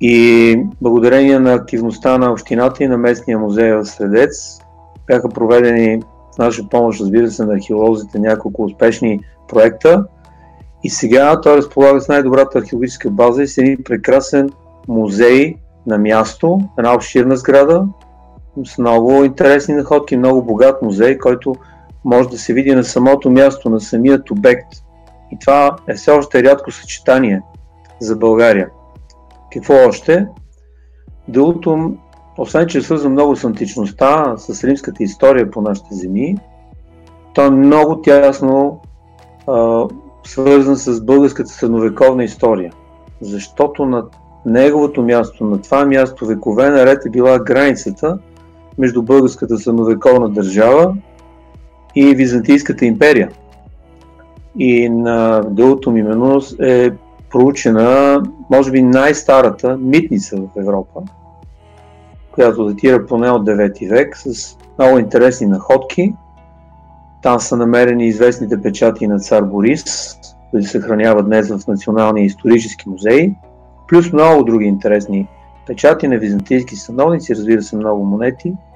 И 0.01 0.63
благодарение 0.83 1.39
на 1.39 1.53
активността 1.53 2.19
на 2.19 2.33
общината 2.33 2.85
и 2.85 2.89
на 2.89 2.99
местния 2.99 3.39
музей 3.39 3.73
в 3.73 3.87
Средец 3.87 4.59
бяха 5.07 5.29
проведени 5.29 6.03
с 6.31 6.39
наша 6.39 6.69
помощ, 6.69 7.01
разбира 7.01 7.31
се, 7.31 7.45
на 7.45 7.55
археолозите 7.55 8.19
няколко 8.19 8.65
успешни 8.65 9.21
проекта. 9.49 10.05
И 10.85 10.91
сега 10.91 11.41
той 11.41 11.57
разполага 11.57 12.01
с 12.01 12.09
най-добрата 12.09 12.59
археологическа 12.59 13.11
база 13.11 13.43
и 13.43 13.49
с 13.49 13.59
един 13.59 13.85
прекрасен 13.85 14.51
музей 14.89 15.55
на 15.87 15.99
място, 15.99 16.61
една 16.79 16.95
обширна 16.95 17.37
сграда, 17.37 17.85
с 18.67 18.79
много 18.79 19.25
интересни 19.25 19.75
находки, 19.75 20.17
много 20.17 20.43
богат 20.43 20.83
музей, 20.83 21.19
който 21.19 21.55
може 22.05 22.29
да 22.29 22.39
се 22.39 22.53
види 22.53 22.75
на 22.75 22.85
самото 22.85 23.31
място, 23.31 23.71
на 23.71 23.81
самият 23.81 24.31
обект. 24.31 24.67
И 25.33 25.39
това 25.39 25.77
е 25.89 25.95
все 25.95 26.11
още 26.11 26.43
рядко 26.43 26.71
съчетание 26.71 27.43
за 28.01 28.17
България. 28.17 28.69
Какво 29.53 29.75
още? 29.89 30.27
Делото, 31.29 31.93
освен 32.39 32.67
че 32.67 32.79
е 32.79 32.83
свързан 32.83 33.13
много 33.13 33.37
с 33.37 33.45
античността, 33.45 34.35
с 34.37 34.65
римската 34.65 35.03
история 35.03 35.51
по 35.51 35.61
нашите 35.61 35.95
земи, 35.95 36.37
то 37.35 37.47
е 37.47 37.51
много 37.51 38.03
тясно 38.03 38.81
а, 39.47 39.85
свързан 40.27 40.77
с 40.77 41.01
българската 41.05 41.51
средновековна 41.51 42.25
история. 42.25 42.73
Защото 43.21 43.87
на 43.87 44.05
неговото 44.47 45.03
място, 45.03 45.45
на 45.45 45.63
това 45.63 45.85
място 45.85 46.27
векове 46.27 46.71
наред 46.71 47.07
е 47.07 47.11
била 47.11 47.39
границата 47.39 48.19
между 48.79 49.03
българската 49.03 49.59
средновековна 49.59 50.29
държава 50.29 50.97
и 51.99 52.15
Византийската 52.15 52.85
империя. 52.85 53.31
И 54.59 54.89
на 54.89 55.41
Делото 55.51 55.97
именно 55.97 56.41
е 56.61 56.91
проучена, 57.31 58.23
може 58.51 58.71
би, 58.71 58.83
най-старата 58.83 59.77
митница 59.77 60.37
в 60.37 60.61
Европа, 60.61 61.01
която 62.33 62.65
датира 62.65 63.07
поне 63.07 63.31
от 63.31 63.47
9 63.47 63.89
век, 63.91 64.17
с 64.17 64.57
много 64.79 64.99
интересни 64.99 65.47
находки. 65.47 66.15
Там 67.23 67.41
са 67.41 67.57
намерени 67.57 68.07
известните 68.07 68.63
печати 68.63 69.07
на 69.07 69.19
цар 69.19 69.43
Борис, 69.43 69.85
които 70.51 70.67
се 70.67 70.73
съхраняват 70.73 71.27
днес 71.27 71.49
в 71.49 71.67
Националния 71.69 72.25
исторически 72.25 72.89
музей, 72.89 73.35
плюс 73.89 74.13
много 74.13 74.45
други 74.45 74.67
интересни 74.67 75.29
печати 75.67 76.09
на 76.09 76.19
византийски 76.19 76.77
сановници, 76.77 77.35
разбира 77.35 77.63
се, 77.63 77.77
много 77.77 78.05
монети– 78.05 78.55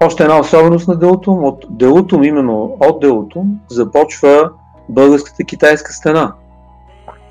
още 0.00 0.22
една 0.22 0.38
особеност 0.38 0.88
на 0.88 0.96
Делутум. 0.96 1.44
От 1.44 1.66
Делутум, 1.70 2.24
именно 2.24 2.76
от 2.80 3.00
Делутум, 3.00 3.60
започва 3.68 4.50
българската 4.88 5.44
китайска 5.44 5.92
стена. 5.92 6.32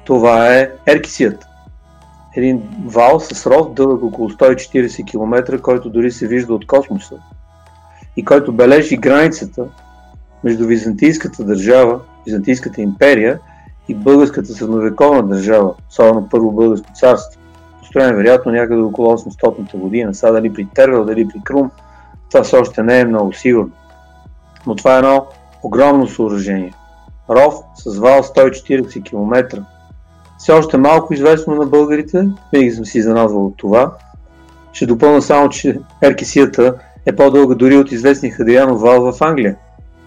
Това 0.05 0.55
е 0.55 0.71
Еркисият. 0.87 1.45
Един 2.35 2.61
вал 2.85 3.19
с 3.19 3.45
ров 3.45 3.73
дълъг 3.73 4.03
около 4.03 4.29
140 4.29 5.11
км, 5.11 5.61
който 5.61 5.89
дори 5.89 6.11
се 6.11 6.27
вижда 6.27 6.53
от 6.53 6.67
космоса 6.67 7.15
и 8.17 8.25
който 8.25 8.53
бележи 8.53 8.97
границата 8.97 9.65
между 10.43 10.67
Византийската 10.67 11.43
държава, 11.43 11.99
Византийската 12.25 12.81
империя 12.81 13.39
и 13.87 13.95
българската 13.95 14.53
средновековна 14.53 15.23
държава, 15.23 15.73
особено 15.89 16.27
първо 16.31 16.51
българско 16.51 16.87
царство. 16.93 17.41
Построен 17.79 18.15
вероятно 18.15 18.51
някъде 18.51 18.81
около 18.81 19.17
800 19.17 19.77
година, 19.77 20.13
сега 20.13 20.31
дали 20.31 20.53
при 20.53 20.67
Тервел, 20.75 21.05
дали 21.05 21.27
при 21.27 21.41
Крум, 21.43 21.71
това 22.29 22.43
все 22.43 22.57
още 22.57 22.83
не 22.83 22.99
е 22.99 23.05
много 23.05 23.33
сигурно. 23.33 23.71
Но 24.67 24.75
това 24.75 24.95
е 24.95 24.97
едно 24.97 25.25
огромно 25.63 26.07
съоръжение. 26.07 26.73
Ров 27.29 27.53
с 27.75 27.97
вал 27.97 28.23
140 28.23 29.03
км. 29.03 29.63
Все 30.37 30.51
още 30.51 30.77
малко 30.77 31.13
известно 31.13 31.55
на 31.55 31.65
българите, 31.65 32.27
винаги 32.53 32.71
съм 32.71 32.85
си 32.85 32.97
изненадвал 32.97 33.45
от 33.45 33.57
това. 33.57 33.91
Ще 34.71 34.85
допълна 34.85 35.21
само, 35.21 35.49
че 35.49 35.79
Еркисията 36.01 36.75
е 37.05 37.15
по-дълга 37.15 37.55
дори 37.55 37.77
от 37.77 37.91
известния 37.91 38.33
Хадрианов 38.33 38.81
вал 38.81 39.11
в 39.11 39.21
Англия, 39.21 39.55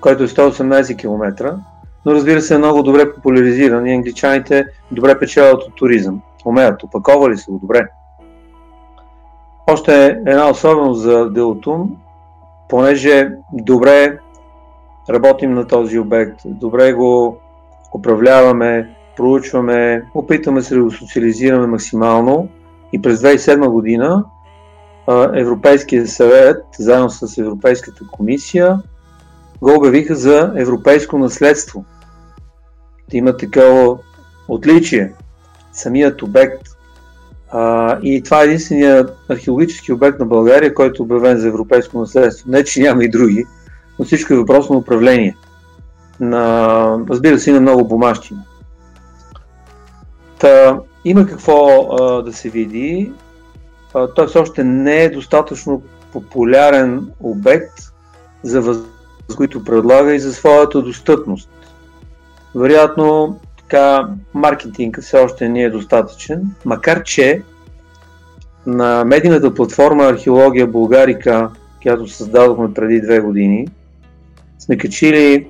който 0.01 0.23
е 0.23 0.29
118 0.29 0.99
км, 0.99 1.55
но 2.07 2.13
разбира 2.13 2.41
се 2.41 2.55
е 2.55 2.59
много 2.59 2.83
добре 2.83 3.15
популяризиран 3.15 3.87
и 3.87 3.95
англичаните 3.95 4.67
добре 4.93 5.19
печелят 5.19 5.63
от 5.63 5.75
туризъм. 5.75 6.23
Умеят, 6.45 6.83
опаковали 6.83 7.39
са 7.39 7.51
го 7.51 7.59
добре. 7.59 7.89
Още 9.67 10.07
една 10.27 10.51
особеност 10.51 11.01
за 11.01 11.31
Делотун 11.31 11.97
понеже 12.73 13.31
добре 13.53 14.19
работим 15.11 15.55
на 15.55 15.67
този 15.67 15.99
обект, 15.99 16.41
добре 16.45 16.93
го 16.93 17.39
управляваме, 17.95 18.97
проучваме, 19.17 20.05
опитваме 20.15 20.63
се 20.63 20.75
да 20.75 20.83
го 20.83 20.91
социализираме 20.91 21.67
максимално 21.67 22.49
и 22.93 23.03
през 23.03 23.21
2007 23.21 23.69
година 23.69 24.25
Европейския 25.35 26.07
съвет, 26.07 26.65
заедно 26.79 27.11
с 27.11 27.39
Европейската 27.39 28.05
комисия, 28.13 28.79
го 29.63 29.75
обявиха 29.75 30.15
за 30.15 30.53
европейско 30.57 31.19
наследство. 31.19 31.85
Да 33.11 33.17
има 33.17 33.37
такова 33.37 33.99
отличие 34.49 35.13
самият 35.73 36.23
обект. 36.23 36.72
А, 37.55 37.99
и 38.03 38.23
това 38.23 38.41
е 38.41 38.45
единствения 38.45 39.07
археологически 39.29 39.93
обект 39.93 40.19
на 40.19 40.27
България, 40.27 40.75
който 40.75 41.03
е 41.03 41.05
обявен 41.05 41.39
за 41.39 41.49
европейско 41.49 41.99
наследство. 41.99 42.51
Не, 42.51 42.65
че 42.65 42.81
няма 42.81 43.05
и 43.05 43.11
други, 43.11 43.45
но 43.99 44.05
всичко 44.05 44.33
е 44.33 44.37
въпрос 44.37 44.71
на 44.71 44.77
управление. 44.77 45.37
На, 46.21 46.99
разбира 47.11 47.39
се, 47.39 47.51
и 47.51 47.53
на 47.53 47.61
много 47.61 47.89
бумащина. 47.89 48.43
Та, 50.39 50.79
има 51.05 51.27
какво 51.27 51.89
а, 52.01 52.23
да 52.23 52.33
се 52.33 52.49
види. 52.49 53.13
А, 53.95 54.07
той 54.07 54.27
все 54.27 54.39
още 54.39 54.65
не 54.65 55.05
е 55.05 55.11
достатъчно 55.11 55.83
популярен 56.13 57.11
обект 57.21 57.79
за 58.43 58.61
въз... 58.61 58.79
които 59.37 59.65
предлага 59.65 60.15
и 60.15 60.21
за 60.21 60.33
своята 60.33 60.83
достъпност. 60.83 61.51
Вероятно, 62.55 63.41
така, 63.73 64.09
маркетинг 64.35 65.01
все 65.01 65.17
още 65.17 65.49
не 65.49 65.63
е 65.63 65.71
достатъчен, 65.71 66.47
макар 66.65 67.03
че 67.03 67.43
на 68.67 69.05
медийната 69.05 69.55
платформа 69.55 70.05
Археология 70.05 70.67
Българика, 70.67 71.51
която 71.83 72.09
създадохме 72.09 72.75
преди 72.75 73.01
две 73.01 73.21
години, 73.21 73.69
сме 74.59 74.79
качили 74.79 75.47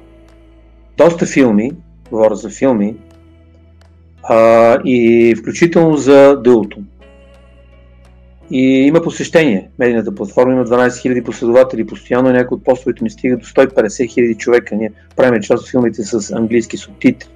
доста 0.96 1.26
филми, 1.26 1.70
говоря 2.10 2.34
за 2.34 2.50
филми, 2.50 2.94
а, 4.22 4.78
и 4.84 5.34
включително 5.38 5.96
за 5.96 6.36
дълото. 6.36 6.78
И 8.50 8.62
има 8.62 9.02
посещение. 9.02 9.70
Медийната 9.78 10.14
платформа 10.14 10.52
има 10.52 10.64
12 10.64 10.88
000 10.88 11.24
последователи. 11.24 11.86
Постоянно 11.86 12.30
някои 12.30 12.56
от 12.56 12.64
постовете 12.64 13.04
ми 13.04 13.10
стига 13.10 13.36
до 13.36 13.44
150 13.44 13.72
000 13.72 14.36
човека. 14.36 14.74
Ние 14.74 14.92
правим 15.16 15.42
част 15.42 15.62
от 15.62 15.70
филмите 15.70 16.02
с 16.02 16.30
английски 16.30 16.76
субтитри. 16.76 17.28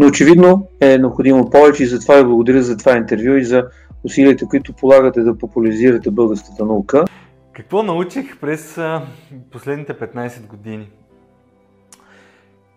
Но 0.00 0.06
очевидно 0.06 0.68
е 0.80 0.98
необходимо 0.98 1.50
повече 1.50 1.82
и 1.82 1.86
затова 1.86 2.16
ви 2.16 2.24
благодаря 2.24 2.62
за 2.62 2.76
това 2.76 2.96
интервю 2.96 3.36
и 3.36 3.44
за 3.44 3.64
усилията, 4.04 4.46
които 4.46 4.72
полагате 4.72 5.20
да 5.20 5.38
популяризирате 5.38 6.10
българската 6.10 6.64
наука. 6.64 7.04
Какво 7.52 7.82
научих 7.82 8.40
през 8.40 8.78
последните 9.50 9.94
15 9.94 10.46
години? 10.46 10.90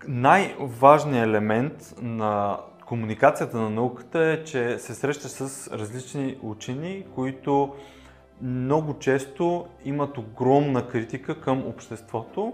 Най-важният 0.07 1.27
елемент 1.27 1.93
на 2.01 2.57
комуникацията 2.85 3.57
на 3.57 3.69
науката 3.69 4.19
е, 4.19 4.43
че 4.43 4.77
се 4.79 4.93
среща 4.93 5.29
с 5.29 5.67
различни 5.71 6.37
учени, 6.41 7.05
които 7.15 7.73
много 8.41 8.99
често 8.99 9.65
имат 9.85 10.17
огромна 10.17 10.87
критика 10.87 11.41
към 11.41 11.67
обществото, 11.67 12.53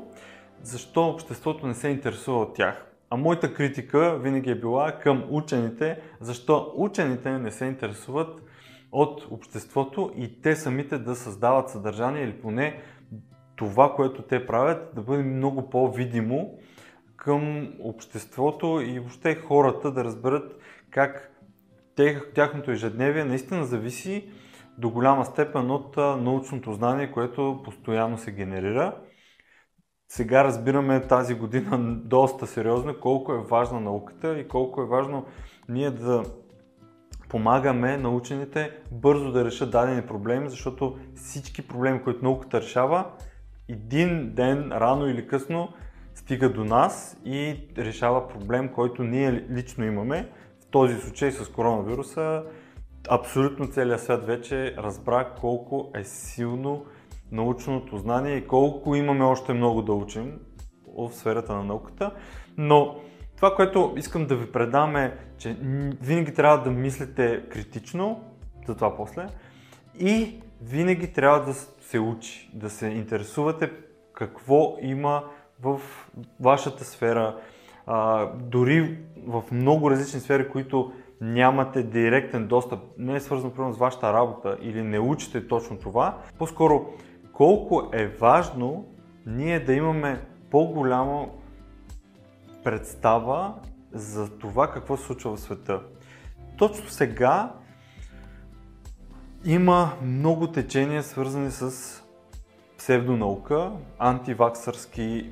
защо 0.64 1.08
обществото 1.08 1.68
не 1.68 1.74
се 1.74 1.88
интересува 1.88 2.42
от 2.42 2.56
тях. 2.56 2.89
А 3.10 3.18
моята 3.18 3.54
критика 3.54 4.20
винаги 4.20 4.50
е 4.50 4.60
била 4.60 4.92
към 4.92 5.24
учените, 5.30 6.02
защо 6.20 6.74
учените 6.76 7.32
не 7.32 7.52
се 7.52 7.66
интересуват 7.66 8.44
от 8.92 9.28
обществото 9.32 10.12
и 10.18 10.42
те 10.42 10.56
самите 10.56 10.98
да 10.98 11.16
създават 11.16 11.70
съдържание 11.70 12.24
или 12.24 12.42
поне 12.42 12.82
това, 13.56 13.96
което 13.96 14.22
те 14.22 14.46
правят, 14.46 14.96
да 14.96 15.02
бъде 15.02 15.24
много 15.24 15.70
по-видимо 15.70 16.60
към 17.16 17.74
обществото 17.80 18.82
и 18.86 19.00
въобще 19.00 19.36
хората 19.36 19.92
да 19.92 20.04
разберат 20.04 20.60
как 20.90 21.32
тяхното 22.36 22.72
ежедневие 22.72 23.24
наистина 23.24 23.66
зависи 23.66 24.30
до 24.78 24.90
голяма 24.90 25.26
степен 25.26 25.72
от 25.72 25.98
научното 25.98 26.74
знание, 26.74 27.12
което 27.12 27.62
постоянно 27.64 28.18
се 28.18 28.32
генерира. 28.32 28.96
Сега 30.12 30.44
разбираме 30.44 31.02
тази 31.02 31.36
година 31.36 31.78
доста 32.04 32.48
сериозно 32.48 33.00
колко 33.00 33.34
е 33.34 33.44
важна 33.44 33.80
науката 33.80 34.40
и 34.40 34.48
колко 34.48 34.82
е 34.82 34.86
важно 34.86 35.26
ние 35.70 35.92
да 35.92 36.24
помагаме 37.30 37.98
на 37.98 38.10
учените 38.10 38.72
бързо 38.92 39.32
да 39.32 39.46
решат 39.46 39.72
дадени 39.72 40.02
проблеми, 40.02 40.50
защото 40.50 40.98
всички 41.16 41.68
проблеми, 41.68 42.04
които 42.04 42.24
науката 42.24 42.62
решава, 42.62 43.06
един 43.68 44.34
ден, 44.36 44.72
рано 44.72 45.08
или 45.08 45.28
късно, 45.28 45.70
стига 46.16 46.54
до 46.54 46.64
нас 46.64 47.18
и 47.26 47.68
решава 47.78 48.28
проблем, 48.28 48.70
който 48.70 49.04
ние 49.04 49.46
лично 49.52 49.86
имаме. 49.86 50.30
В 50.62 50.66
този 50.66 50.96
случай 50.96 51.32
с 51.32 51.50
коронавируса 51.50 52.44
абсолютно 53.10 53.68
целият 53.68 54.02
свят 54.02 54.26
вече 54.26 54.76
разбра 54.78 55.30
колко 55.42 55.92
е 55.96 56.04
силно 56.04 56.86
научното 57.32 57.98
знание 57.98 58.36
и 58.36 58.48
колко 58.48 58.96
имаме 58.96 59.24
още 59.24 59.54
много 59.54 59.82
да 59.82 59.94
учим 59.94 60.40
в 60.98 61.14
сферата 61.14 61.54
на 61.54 61.64
науката. 61.64 62.12
Но 62.58 62.96
това, 63.36 63.56
което 63.56 63.94
искам 63.98 64.26
да 64.26 64.36
ви 64.36 64.52
предам 64.52 64.96
е, 64.96 65.18
че 65.38 65.58
винаги 66.02 66.34
трябва 66.34 66.64
да 66.64 66.72
мислите 66.72 67.44
критично, 67.50 68.24
за 68.68 68.76
това 68.76 68.96
после, 68.96 69.28
и 70.00 70.42
винаги 70.62 71.14
трябва 71.14 71.46
да 71.46 71.54
се 71.54 72.00
учи, 72.00 72.50
да 72.54 72.70
се 72.70 72.88
интересувате 72.88 73.72
какво 74.14 74.76
има 74.82 75.24
в 75.62 75.82
вашата 76.40 76.84
сфера, 76.84 77.38
а, 77.86 78.26
дори 78.36 78.98
в 79.28 79.44
много 79.52 79.92
различни 79.92 80.20
сфери, 80.20 80.50
които 80.50 80.92
нямате 81.22 81.84
директен 81.84 82.48
достъп, 82.48 82.80
не 82.98 83.16
е 83.16 83.20
свързано 83.20 83.74
с 83.74 83.78
вашата 83.78 84.14
работа 84.14 84.58
или 84.62 84.84
не 84.84 85.00
учите 85.00 85.48
точно 85.48 85.78
това, 85.78 86.18
по-скоро 86.38 86.86
колко 87.40 87.90
е 87.94 88.08
важно 88.08 88.86
ние 89.26 89.60
да 89.60 89.74
имаме 89.74 90.22
по-голяма 90.52 91.28
представа 92.64 93.56
за 93.94 94.38
това 94.38 94.72
какво 94.72 94.98
се 94.98 95.04
случва 95.04 95.36
в 95.36 95.40
света. 95.40 95.82
Точно 96.58 96.90
сега 96.90 97.54
има 99.46 99.94
много 100.02 100.52
течения 100.52 101.04
свързани 101.04 101.52
с 101.52 101.74
псевдонаука, 102.78 103.72
антиваксърски 104.00 105.30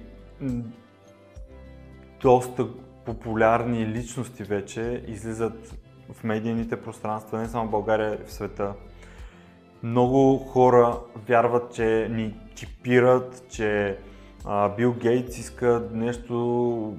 доста 2.22 2.68
популярни 3.06 3.88
личности 3.88 4.44
вече 4.44 5.04
излизат 5.08 5.76
в 6.14 6.24
медийните 6.24 6.82
пространства, 6.82 7.40
не 7.40 7.46
само 7.46 7.68
в 7.68 7.72
България, 7.72 8.20
в 8.28 8.34
света. 8.34 8.74
Много 9.84 10.38
хора 10.38 11.00
вярват, 11.28 11.74
че 11.74 12.08
ни 12.12 12.36
чипират, 12.56 13.44
че 13.50 13.98
Бил 14.78 14.94
Гейтс 14.94 15.38
иска 15.38 15.84
нещо 15.94 16.96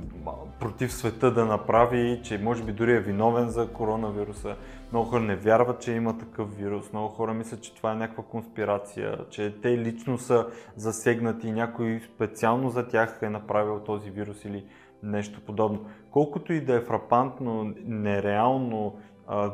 против 0.60 0.92
света 0.92 1.32
да 1.32 1.44
направи, 1.44 2.20
че 2.24 2.38
може 2.38 2.64
би 2.64 2.72
дори 2.72 2.92
е 2.92 3.00
виновен 3.00 3.48
за 3.48 3.68
коронавируса. 3.72 4.56
Много 4.92 5.10
хора 5.10 5.20
не 5.20 5.36
вярват, 5.36 5.80
че 5.80 5.92
има 5.92 6.18
такъв 6.18 6.56
вирус. 6.56 6.92
Много 6.92 7.08
хора 7.08 7.34
мислят, 7.34 7.62
че 7.62 7.74
това 7.74 7.92
е 7.92 7.96
някаква 7.96 8.24
конспирация, 8.24 9.18
че 9.30 9.60
те 9.62 9.78
лично 9.78 10.18
са 10.18 10.46
засегнати, 10.76 11.52
някой 11.52 12.00
специално 12.14 12.70
за 12.70 12.88
тях 12.88 13.18
е 13.22 13.30
направил 13.30 13.80
този 13.80 14.10
вирус 14.10 14.44
или 14.44 14.64
нещо 15.02 15.40
подобно. 15.46 15.84
Колкото 16.10 16.52
и 16.52 16.60
да 16.60 16.74
е 16.74 16.80
фрапантно, 16.80 17.74
нереално, 17.86 18.96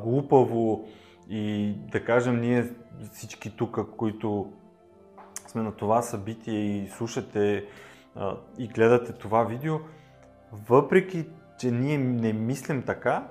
глупаво 0.03 0.89
и 1.31 1.75
да 1.93 2.05
кажем 2.05 2.41
ние 2.41 2.69
всички 3.13 3.57
тук, 3.57 3.97
които 3.97 4.53
сме 5.47 5.63
на 5.63 5.73
това 5.73 6.03
събитие 6.03 6.61
и 6.61 6.89
слушате 6.89 7.67
и 8.59 8.69
гледате 8.69 9.13
това 9.13 9.45
видео, 9.45 9.79
въпреки, 10.69 11.27
че 11.59 11.71
ние 11.71 11.99
не 11.99 12.33
мислим 12.33 12.83
така, 12.83 13.29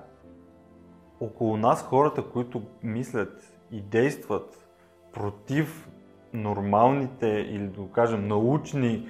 около 1.20 1.56
нас 1.56 1.82
хората, 1.82 2.22
които 2.22 2.62
мислят 2.82 3.58
и 3.70 3.80
действат 3.80 4.68
против 5.12 5.88
нормалните 6.32 7.28
или 7.28 7.66
да 7.66 7.82
кажем 7.92 8.28
научни 8.28 9.08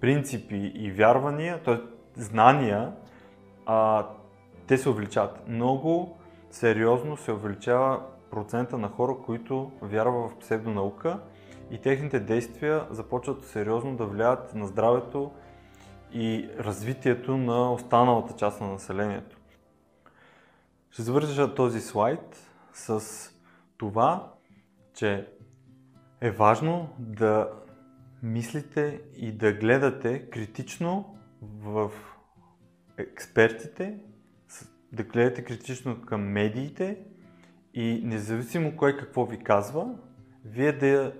принципи 0.00 0.72
и 0.74 0.90
вярвания, 0.90 1.62
т.е. 1.62 1.76
знания, 2.20 2.92
а, 3.66 4.06
те 4.66 4.78
се 4.78 4.88
увеличават. 4.88 5.48
Много 5.48 6.18
сериозно 6.50 7.16
се 7.16 7.32
увеличава 7.32 8.02
процента 8.32 8.78
на 8.78 8.88
хора, 8.88 9.16
които 9.26 9.72
вярват 9.82 10.30
в 10.30 10.38
псевдонаука 10.38 11.20
и 11.70 11.80
техните 11.80 12.20
действия 12.20 12.86
започват 12.90 13.44
сериозно 13.44 13.96
да 13.96 14.06
влияят 14.06 14.54
на 14.54 14.66
здравето 14.66 15.32
и 16.12 16.50
развитието 16.58 17.36
на 17.36 17.72
останалата 17.72 18.36
част 18.36 18.60
на 18.60 18.68
населението. 18.68 19.36
Ще 20.90 21.02
завърша 21.02 21.54
този 21.54 21.80
слайд 21.80 22.50
с 22.72 23.02
това, 23.76 24.32
че 24.94 25.28
е 26.20 26.30
важно 26.30 26.88
да 26.98 27.50
мислите 28.22 29.00
и 29.16 29.32
да 29.32 29.52
гледате 29.52 30.30
критично 30.30 31.16
в 31.42 31.90
експертите, 32.98 33.98
да 34.92 35.02
гледате 35.02 35.44
критично 35.44 36.02
към 36.02 36.20
медиите 36.20 36.98
и 37.74 38.00
независимо 38.04 38.76
кой 38.76 38.96
какво 38.96 39.24
ви 39.24 39.44
казва, 39.44 39.84
вие 40.44 40.72
да 40.72 41.12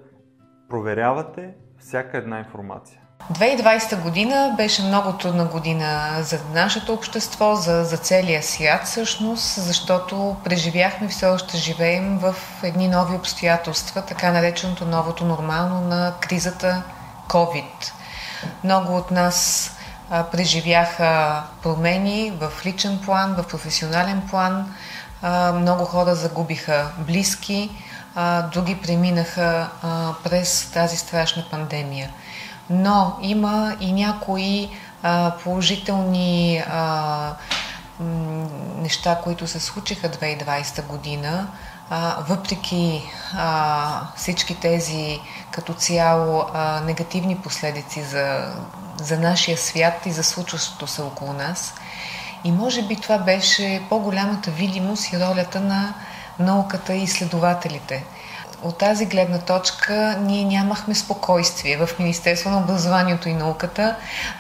проверявате 0.69 1.55
всяка 1.79 2.19
една 2.19 2.39
информация. 2.39 2.99
2020 3.31 4.03
година 4.03 4.55
беше 4.57 4.83
много 4.83 5.13
трудна 5.13 5.45
година 5.45 6.17
за 6.21 6.39
нашето 6.55 6.93
общество, 6.93 7.55
за, 7.55 7.85
за 7.85 7.97
целия 7.97 8.43
свят 8.43 8.85
всъщност, 8.85 9.63
защото 9.63 10.37
преживяхме, 10.45 11.09
все 11.09 11.27
още 11.27 11.57
живеем 11.57 12.19
в 12.19 12.35
едни 12.63 12.89
нови 12.89 13.17
обстоятелства, 13.17 14.03
така 14.03 14.33
нареченото 14.33 14.85
новото 14.85 15.25
нормално 15.25 15.81
на 15.81 16.15
кризата 16.21 16.83
COVID. 17.29 17.93
Много 18.65 18.97
от 18.97 19.11
нас 19.11 19.71
а, 20.11 20.25
преживяха 20.25 21.43
промени 21.63 22.33
в 22.41 22.67
личен 22.67 22.99
план, 23.05 23.35
в 23.39 23.49
професионален 23.49 24.23
план. 24.31 24.75
Много 25.55 25.85
хора 25.85 26.15
загубиха 26.15 26.91
близки, 26.99 27.71
а, 28.15 28.43
други 28.43 28.81
преминаха 28.83 29.69
а, 29.83 30.15
през 30.25 30.71
тази 30.71 30.97
страшна 30.97 31.45
пандемия. 31.51 32.11
Но 32.71 33.19
има 33.23 33.77
и 33.81 33.93
някои 33.93 34.71
а, 35.03 35.33
положителни 35.45 36.65
а, 36.71 37.35
неща, 38.77 39.21
които 39.25 39.47
се 39.47 39.61
случиха 39.61 40.09
2020 40.09 40.87
година, 40.87 41.47
а, 41.91 42.17
въпреки 42.29 43.03
а, 43.35 44.01
всички 44.17 44.61
тези 44.61 45.21
като 45.51 45.75
цяло 45.75 46.45
а, 46.55 46.81
негативни 46.81 47.37
последици 47.37 48.03
за, 48.03 48.55
за 48.97 49.19
нашия 49.19 49.59
свят 49.59 50.07
и 50.07 50.13
за 50.13 50.25
случващото 50.25 50.87
се 50.87 51.03
около 51.03 51.33
нас. 51.33 51.75
И 52.45 52.53
може 52.53 52.83
би 52.83 52.97
това 52.97 53.19
беше 53.19 53.83
по-голямата 53.89 54.51
видимост 54.51 55.13
и 55.13 55.21
ролята 55.21 55.61
на 55.61 55.95
науката 56.39 56.95
и 56.95 57.03
изследователите– 57.03 58.05
от 58.65 58.79
тази 58.79 59.07
гледна 59.07 59.39
точка 59.39 60.17
ние 60.21 60.45
нямахме 60.45 60.95
спокойствие 60.95 61.77
в 61.77 61.89
Министерство 61.99 62.51
на 62.51 62.59
образованието 62.59 63.29
и 63.29 63.35
науката. 63.35 63.97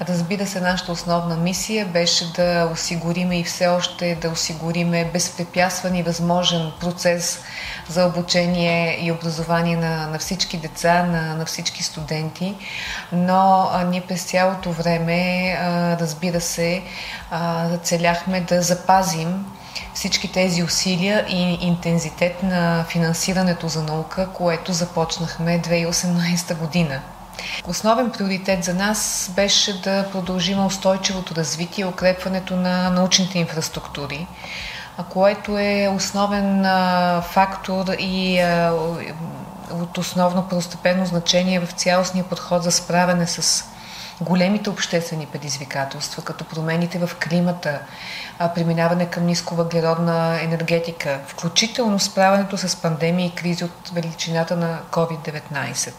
Разбира 0.08 0.46
се, 0.46 0.60
нашата 0.60 0.92
основна 0.92 1.36
мисия 1.36 1.86
беше 1.86 2.32
да 2.32 2.68
осигуриме 2.72 3.38
и 3.38 3.44
все 3.44 3.66
още 3.66 4.14
да 4.14 4.28
осигуриме 4.30 5.10
безпрепятстван 5.12 5.94
и 5.94 6.02
възможен 6.02 6.72
процес 6.80 7.40
за 7.88 8.06
обучение 8.06 8.98
и 9.00 9.12
образование 9.12 9.76
на, 9.76 10.06
на 10.06 10.18
всички 10.18 10.56
деца, 10.56 11.02
на, 11.02 11.34
на 11.34 11.44
всички 11.44 11.82
студенти. 11.82 12.54
Но 13.12 13.70
а, 13.72 13.84
ние 13.84 14.00
през 14.00 14.24
цялото 14.24 14.72
време, 14.72 15.52
а, 15.60 15.98
разбира 15.98 16.40
се, 16.40 16.82
а, 17.30 17.68
целяхме 17.78 18.40
да 18.40 18.62
запазим 18.62 19.44
всички 19.94 20.32
тези 20.32 20.62
усилия 20.62 21.26
и 21.28 21.58
интензитет 21.60 22.42
на 22.42 22.84
финансирането 22.88 23.68
за 23.68 23.82
наука, 23.82 24.28
което 24.34 24.72
започнахме 24.72 25.62
2018 25.62 26.56
година. 26.56 27.00
Основен 27.66 28.10
приоритет 28.10 28.64
за 28.64 28.74
нас 28.74 29.30
беше 29.36 29.80
да 29.80 30.08
продължим 30.12 30.66
устойчивото 30.66 31.34
развитие 31.34 31.82
и 31.82 31.88
укрепването 31.88 32.56
на 32.56 32.90
научните 32.90 33.38
инфраструктури, 33.38 34.26
което 35.08 35.58
е 35.58 35.92
основен 35.96 36.66
фактор 37.22 37.86
и 37.98 38.42
от 39.72 39.98
основно 39.98 40.48
първостепенно 40.48 41.06
значение 41.06 41.60
в 41.60 41.72
цялостния 41.72 42.24
подход 42.24 42.62
за 42.62 42.72
справяне 42.72 43.26
с 43.26 43.64
големите 44.22 44.70
обществени 44.70 45.26
предизвикателства, 45.26 46.22
като 46.22 46.44
промените 46.44 46.98
в 46.98 47.10
климата, 47.28 47.80
преминаване 48.54 49.10
към 49.10 49.26
нисковъглеродна 49.26 50.42
енергетика, 50.42 51.20
включително 51.26 51.98
справянето 51.98 52.58
с 52.58 52.76
пандемии 52.76 53.26
и 53.26 53.34
кризи 53.34 53.64
от 53.64 53.90
величината 53.94 54.56
на 54.56 54.78
COVID-19. 54.90 55.92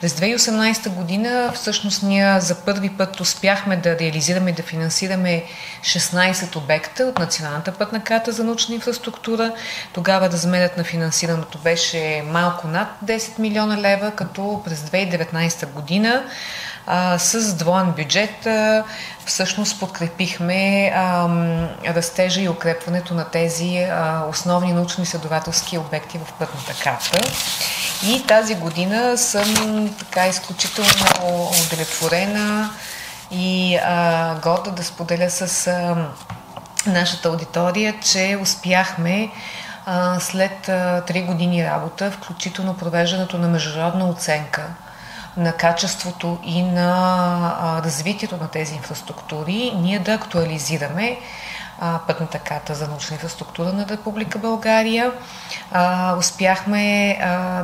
През 0.00 0.12
2018 0.12 0.88
година 0.88 1.52
всъщност 1.54 2.02
ние 2.02 2.40
за 2.40 2.54
първи 2.54 2.88
път 2.88 3.20
успяхме 3.20 3.76
да 3.76 3.98
реализираме 3.98 4.50
и 4.50 4.54
да 4.54 4.62
финансираме 4.62 5.44
16 5.82 6.56
обекта 6.56 7.04
от 7.04 7.18
Националната 7.18 7.72
пътна 7.72 8.04
карта 8.04 8.32
за 8.32 8.44
научна 8.44 8.74
инфраструктура. 8.74 9.52
Тогава 9.92 10.30
размерът 10.30 10.76
на 10.76 10.84
финансирането 10.84 11.58
беше 11.58 12.24
малко 12.26 12.68
над 12.68 12.88
10 13.04 13.38
милиона 13.38 13.78
лева, 13.78 14.10
като 14.10 14.62
през 14.64 14.80
2019 14.80 15.66
година 15.66 16.24
а, 16.92 17.18
с 17.18 17.54
двоен 17.54 17.92
бюджет 17.92 18.46
а, 18.46 18.84
всъщност 19.26 19.80
подкрепихме 19.80 20.92
а, 20.94 21.28
растежа 21.86 22.40
и 22.40 22.48
укрепването 22.48 23.14
на 23.14 23.24
тези 23.24 23.76
а, 23.78 24.24
основни 24.28 24.72
научно-изследователски 24.72 25.78
обекти 25.78 26.18
в 26.18 26.32
пътната 26.32 26.82
карта. 26.82 27.20
И 28.06 28.26
тази 28.26 28.54
година 28.54 29.18
съм 29.18 29.90
така 29.98 30.26
изключително 30.26 30.90
удовлетворена 31.64 32.70
и 33.30 33.76
а, 33.76 34.34
горда 34.34 34.70
да 34.70 34.84
споделя 34.84 35.30
с 35.30 35.66
а, 35.66 35.96
нашата 36.86 37.28
аудитория, 37.28 37.94
че 38.02 38.38
успяхме 38.42 39.30
а, 39.86 40.20
след 40.20 40.66
3 40.66 41.26
години 41.26 41.64
работа, 41.64 42.10
включително 42.10 42.76
провеждането 42.76 43.38
на 43.38 43.48
международна 43.48 44.08
оценка 44.08 44.62
на 45.36 45.52
качеството 45.52 46.38
и 46.44 46.62
на 46.62 47.80
развитието 47.84 48.36
на 48.36 48.48
тези 48.48 48.74
инфраструктури, 48.74 49.72
ние 49.76 49.98
да 49.98 50.14
актуализираме 50.14 51.18
пътната 52.06 52.38
карта 52.38 52.74
за 52.74 52.88
научна 52.88 53.14
инфраструктура 53.14 53.72
на 53.72 53.88
Република 53.88 54.38
България. 54.38 55.12
Успяхме 56.18 57.16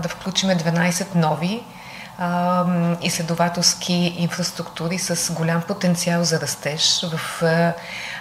да 0.02 0.08
включиме 0.08 0.56
12 0.56 1.14
нови 1.14 1.62
изследователски 3.02 4.14
инфраструктури 4.18 4.98
с 4.98 5.32
голям 5.32 5.62
потенциал 5.62 6.24
за 6.24 6.40
растеж 6.40 7.06
в 7.12 7.44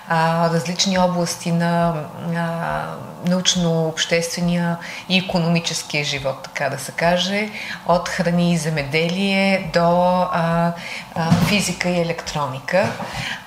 а, 0.07 0.49
различни 0.49 0.99
области 0.99 1.51
на 1.51 1.93
а, 2.35 2.85
научно-обществения 3.29 4.77
и 5.09 5.17
економическия 5.17 6.03
живот, 6.03 6.43
така 6.43 6.69
да 6.69 6.79
се 6.79 6.91
каже, 6.91 7.49
от 7.85 8.09
храни 8.09 8.53
и 8.53 8.57
земеделие 8.57 9.69
до 9.73 10.21
а, 10.31 10.73
а, 11.15 11.31
физика 11.31 11.89
и 11.89 12.01
електроника. 12.01 12.91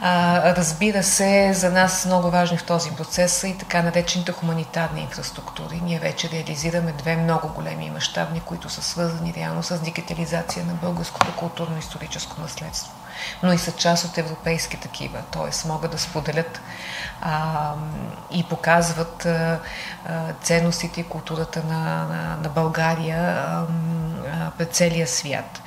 А, 0.00 0.42
разбира 0.56 1.02
се, 1.02 1.52
за 1.54 1.70
нас 1.70 2.06
много 2.06 2.30
важни 2.30 2.58
в 2.58 2.64
този 2.64 2.90
процес 2.90 3.32
са 3.32 3.48
и 3.48 3.58
така 3.58 3.82
наречените 3.82 4.32
хуманитарни 4.32 5.00
инфраструктури. 5.00 5.80
Ние 5.84 5.98
вече 5.98 6.30
реализираме 6.32 6.92
две 6.92 7.16
много 7.16 7.48
големи 7.48 7.86
и 7.86 7.90
мащабни, 7.90 8.40
които 8.40 8.68
са 8.68 8.82
свързани 8.82 9.34
реално 9.36 9.62
с 9.62 9.78
дигитализация 9.78 10.64
на 10.64 10.74
българското 10.74 11.32
културно-историческо 11.36 12.40
наследство 12.40 12.97
но 13.42 13.52
и 13.52 13.58
са 13.58 13.72
част 13.72 14.04
от 14.04 14.18
европейски 14.18 14.76
такива, 14.76 15.22
т.е. 15.32 15.68
могат 15.68 15.90
да 15.90 15.98
споделят 15.98 16.60
а, 17.20 17.72
и 18.30 18.44
показват 18.44 19.26
а, 19.26 19.58
ценностите 20.42 21.00
и 21.00 21.04
културата 21.04 21.62
на, 21.64 22.06
на, 22.06 22.38
на 22.42 22.48
България 22.48 23.20
а, 23.20 23.66
пред 24.58 24.74
целия 24.74 25.06
свят. 25.06 25.62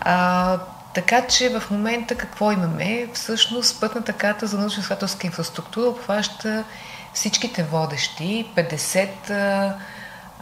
А, 0.00 0.58
така 0.94 1.26
че 1.26 1.58
в 1.58 1.70
момента 1.70 2.14
какво 2.14 2.52
имаме? 2.52 3.08
Всъщност 3.14 3.80
пътната 3.80 4.12
карта 4.12 4.46
за 4.46 4.58
научно-изследователска 4.58 5.26
инфраструктура 5.26 5.88
обхваща 5.88 6.64
всичките 7.12 7.62
водещи 7.62 8.50
50 8.56 9.30
а, 9.30 9.74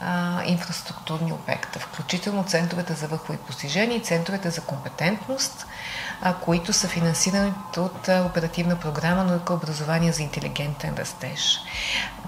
а, 0.01 0.43
инфраструктурни 0.45 1.33
обекта, 1.33 1.79
включително 1.79 2.45
центровете 2.45 2.95
за 2.95 3.07
върхови 3.07 3.39
постижения 3.39 3.99
и 3.99 4.03
центровете 4.03 4.51
за 4.51 4.61
компетентност, 4.61 5.67
а, 5.67 5.67
които 6.45 6.73
са 6.73 6.89
финансирани 6.89 7.53
от 7.77 8.09
оперативна 8.09 8.77
програма 8.77 9.25
Наука 9.25 9.55
образование 9.55 10.13
за 10.13 10.23
интелигентен 10.23 10.95
растеж. 10.99 11.61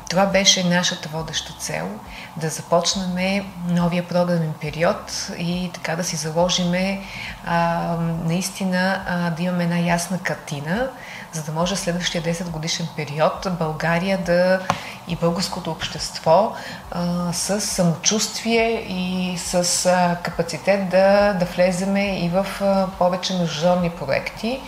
Това 0.09 0.27
беше 0.27 0.65
нашата 0.65 1.09
водеща 1.09 1.53
цел 1.59 1.89
да 2.37 2.49
започнем 2.49 3.45
новия 3.67 4.09
програмен 4.09 4.55
период 4.61 5.31
и 5.39 5.71
така 5.75 5.97
да 5.97 6.05
си 6.05 6.17
заложиме 6.17 7.01
а, 7.47 7.97
наистина 8.25 9.05
а, 9.07 9.31
да 9.31 9.43
имаме 9.43 9.65
една 9.65 9.79
ясна 9.79 10.19
картина, 10.19 10.89
за 11.33 11.43
да 11.43 11.53
може 11.53 11.77
следващия 11.77 12.23
10 12.23 12.51
годишен 12.51 12.89
период 12.97 13.47
България 13.59 14.19
да 14.19 14.61
и 15.09 15.17
българското 15.17 15.71
общество 15.71 16.53
а, 16.91 17.33
с 17.33 17.61
самочувствие 17.61 18.87
и 18.89 19.39
с 19.39 19.87
а, 19.87 20.17
капацитет 20.23 20.89
да, 20.89 21.33
да 21.33 21.45
влеземе 21.45 22.25
и 22.25 22.29
в 22.29 22.47
а, 22.61 22.87
повече 22.99 23.39
международни 23.39 23.91
проекти. 23.91 24.61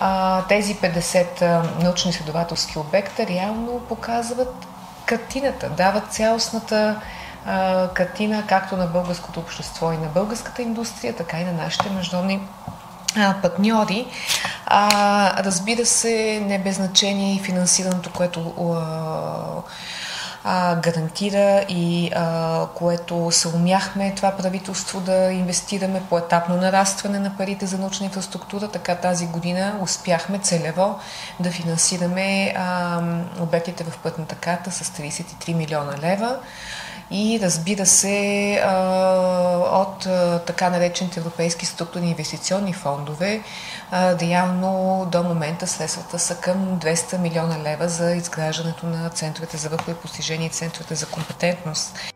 А, 0.00 0.42
тези 0.48 0.76
50 0.76 1.42
научно-изследователски 1.82 2.78
обекта 2.78 3.26
реално 3.26 3.80
показват 3.88 4.66
картината, 5.06 5.68
дават 5.68 6.12
цялостната 6.12 7.00
а, 7.46 7.88
картина 7.88 8.44
както 8.48 8.76
на 8.76 8.86
българското 8.86 9.40
общество 9.40 9.92
и 9.92 9.96
на 9.96 10.06
българската 10.06 10.62
индустрия, 10.62 11.16
така 11.16 11.40
и 11.40 11.44
на 11.44 11.52
нашите 11.52 11.90
международни 11.90 12.40
партньори. 13.42 14.06
А, 14.66 15.44
разбира 15.44 15.86
се, 15.86 16.42
не 16.46 16.58
без 16.58 16.76
значение 16.76 17.34
и 17.34 17.38
финансирането, 17.38 18.10
което 18.10 18.52
а, 20.44 20.76
гарантира 20.76 21.64
и 21.68 22.10
а, 22.14 22.66
което 22.74 23.30
се 23.30 23.48
умяхме 23.48 24.14
това 24.14 24.30
правителство 24.30 25.00
да 25.00 25.32
инвестираме 25.32 26.02
по 26.08 26.18
етапно 26.18 26.56
нарастване 26.56 27.18
на 27.18 27.36
парите 27.36 27.66
за 27.66 27.78
научна 27.78 28.06
инфраструктура, 28.06 28.68
така 28.68 28.94
тази 28.94 29.26
година 29.26 29.78
успяхме 29.82 30.38
целево 30.38 30.98
да 31.40 31.50
финансираме 31.50 32.54
а, 32.56 33.00
обектите 33.40 33.84
в 33.84 33.98
пътната 33.98 34.34
карта 34.34 34.70
с 34.70 34.84
33 34.84 35.54
милиона 35.54 35.94
лева 36.02 36.36
и 37.10 37.40
разбира 37.42 37.86
се 37.86 38.62
от 39.72 39.98
така 40.46 40.70
наречените 40.70 41.20
европейски 41.20 41.66
структурни 41.66 42.10
инвестиционни 42.10 42.72
фондове, 42.72 43.42
реално 43.92 45.06
до 45.12 45.22
момента 45.22 45.66
средствата 45.66 46.18
са 46.18 46.34
към 46.34 46.80
200 46.80 47.18
милиона 47.18 47.58
лева 47.58 47.88
за 47.88 48.14
изграждането 48.14 48.86
на 48.86 49.10
центровете 49.10 49.56
за 49.56 49.68
върхови 49.68 49.96
постижения 49.96 50.46
и 50.46 50.50
центровете 50.50 50.94
за 50.94 51.06
компетентност. 51.06 52.11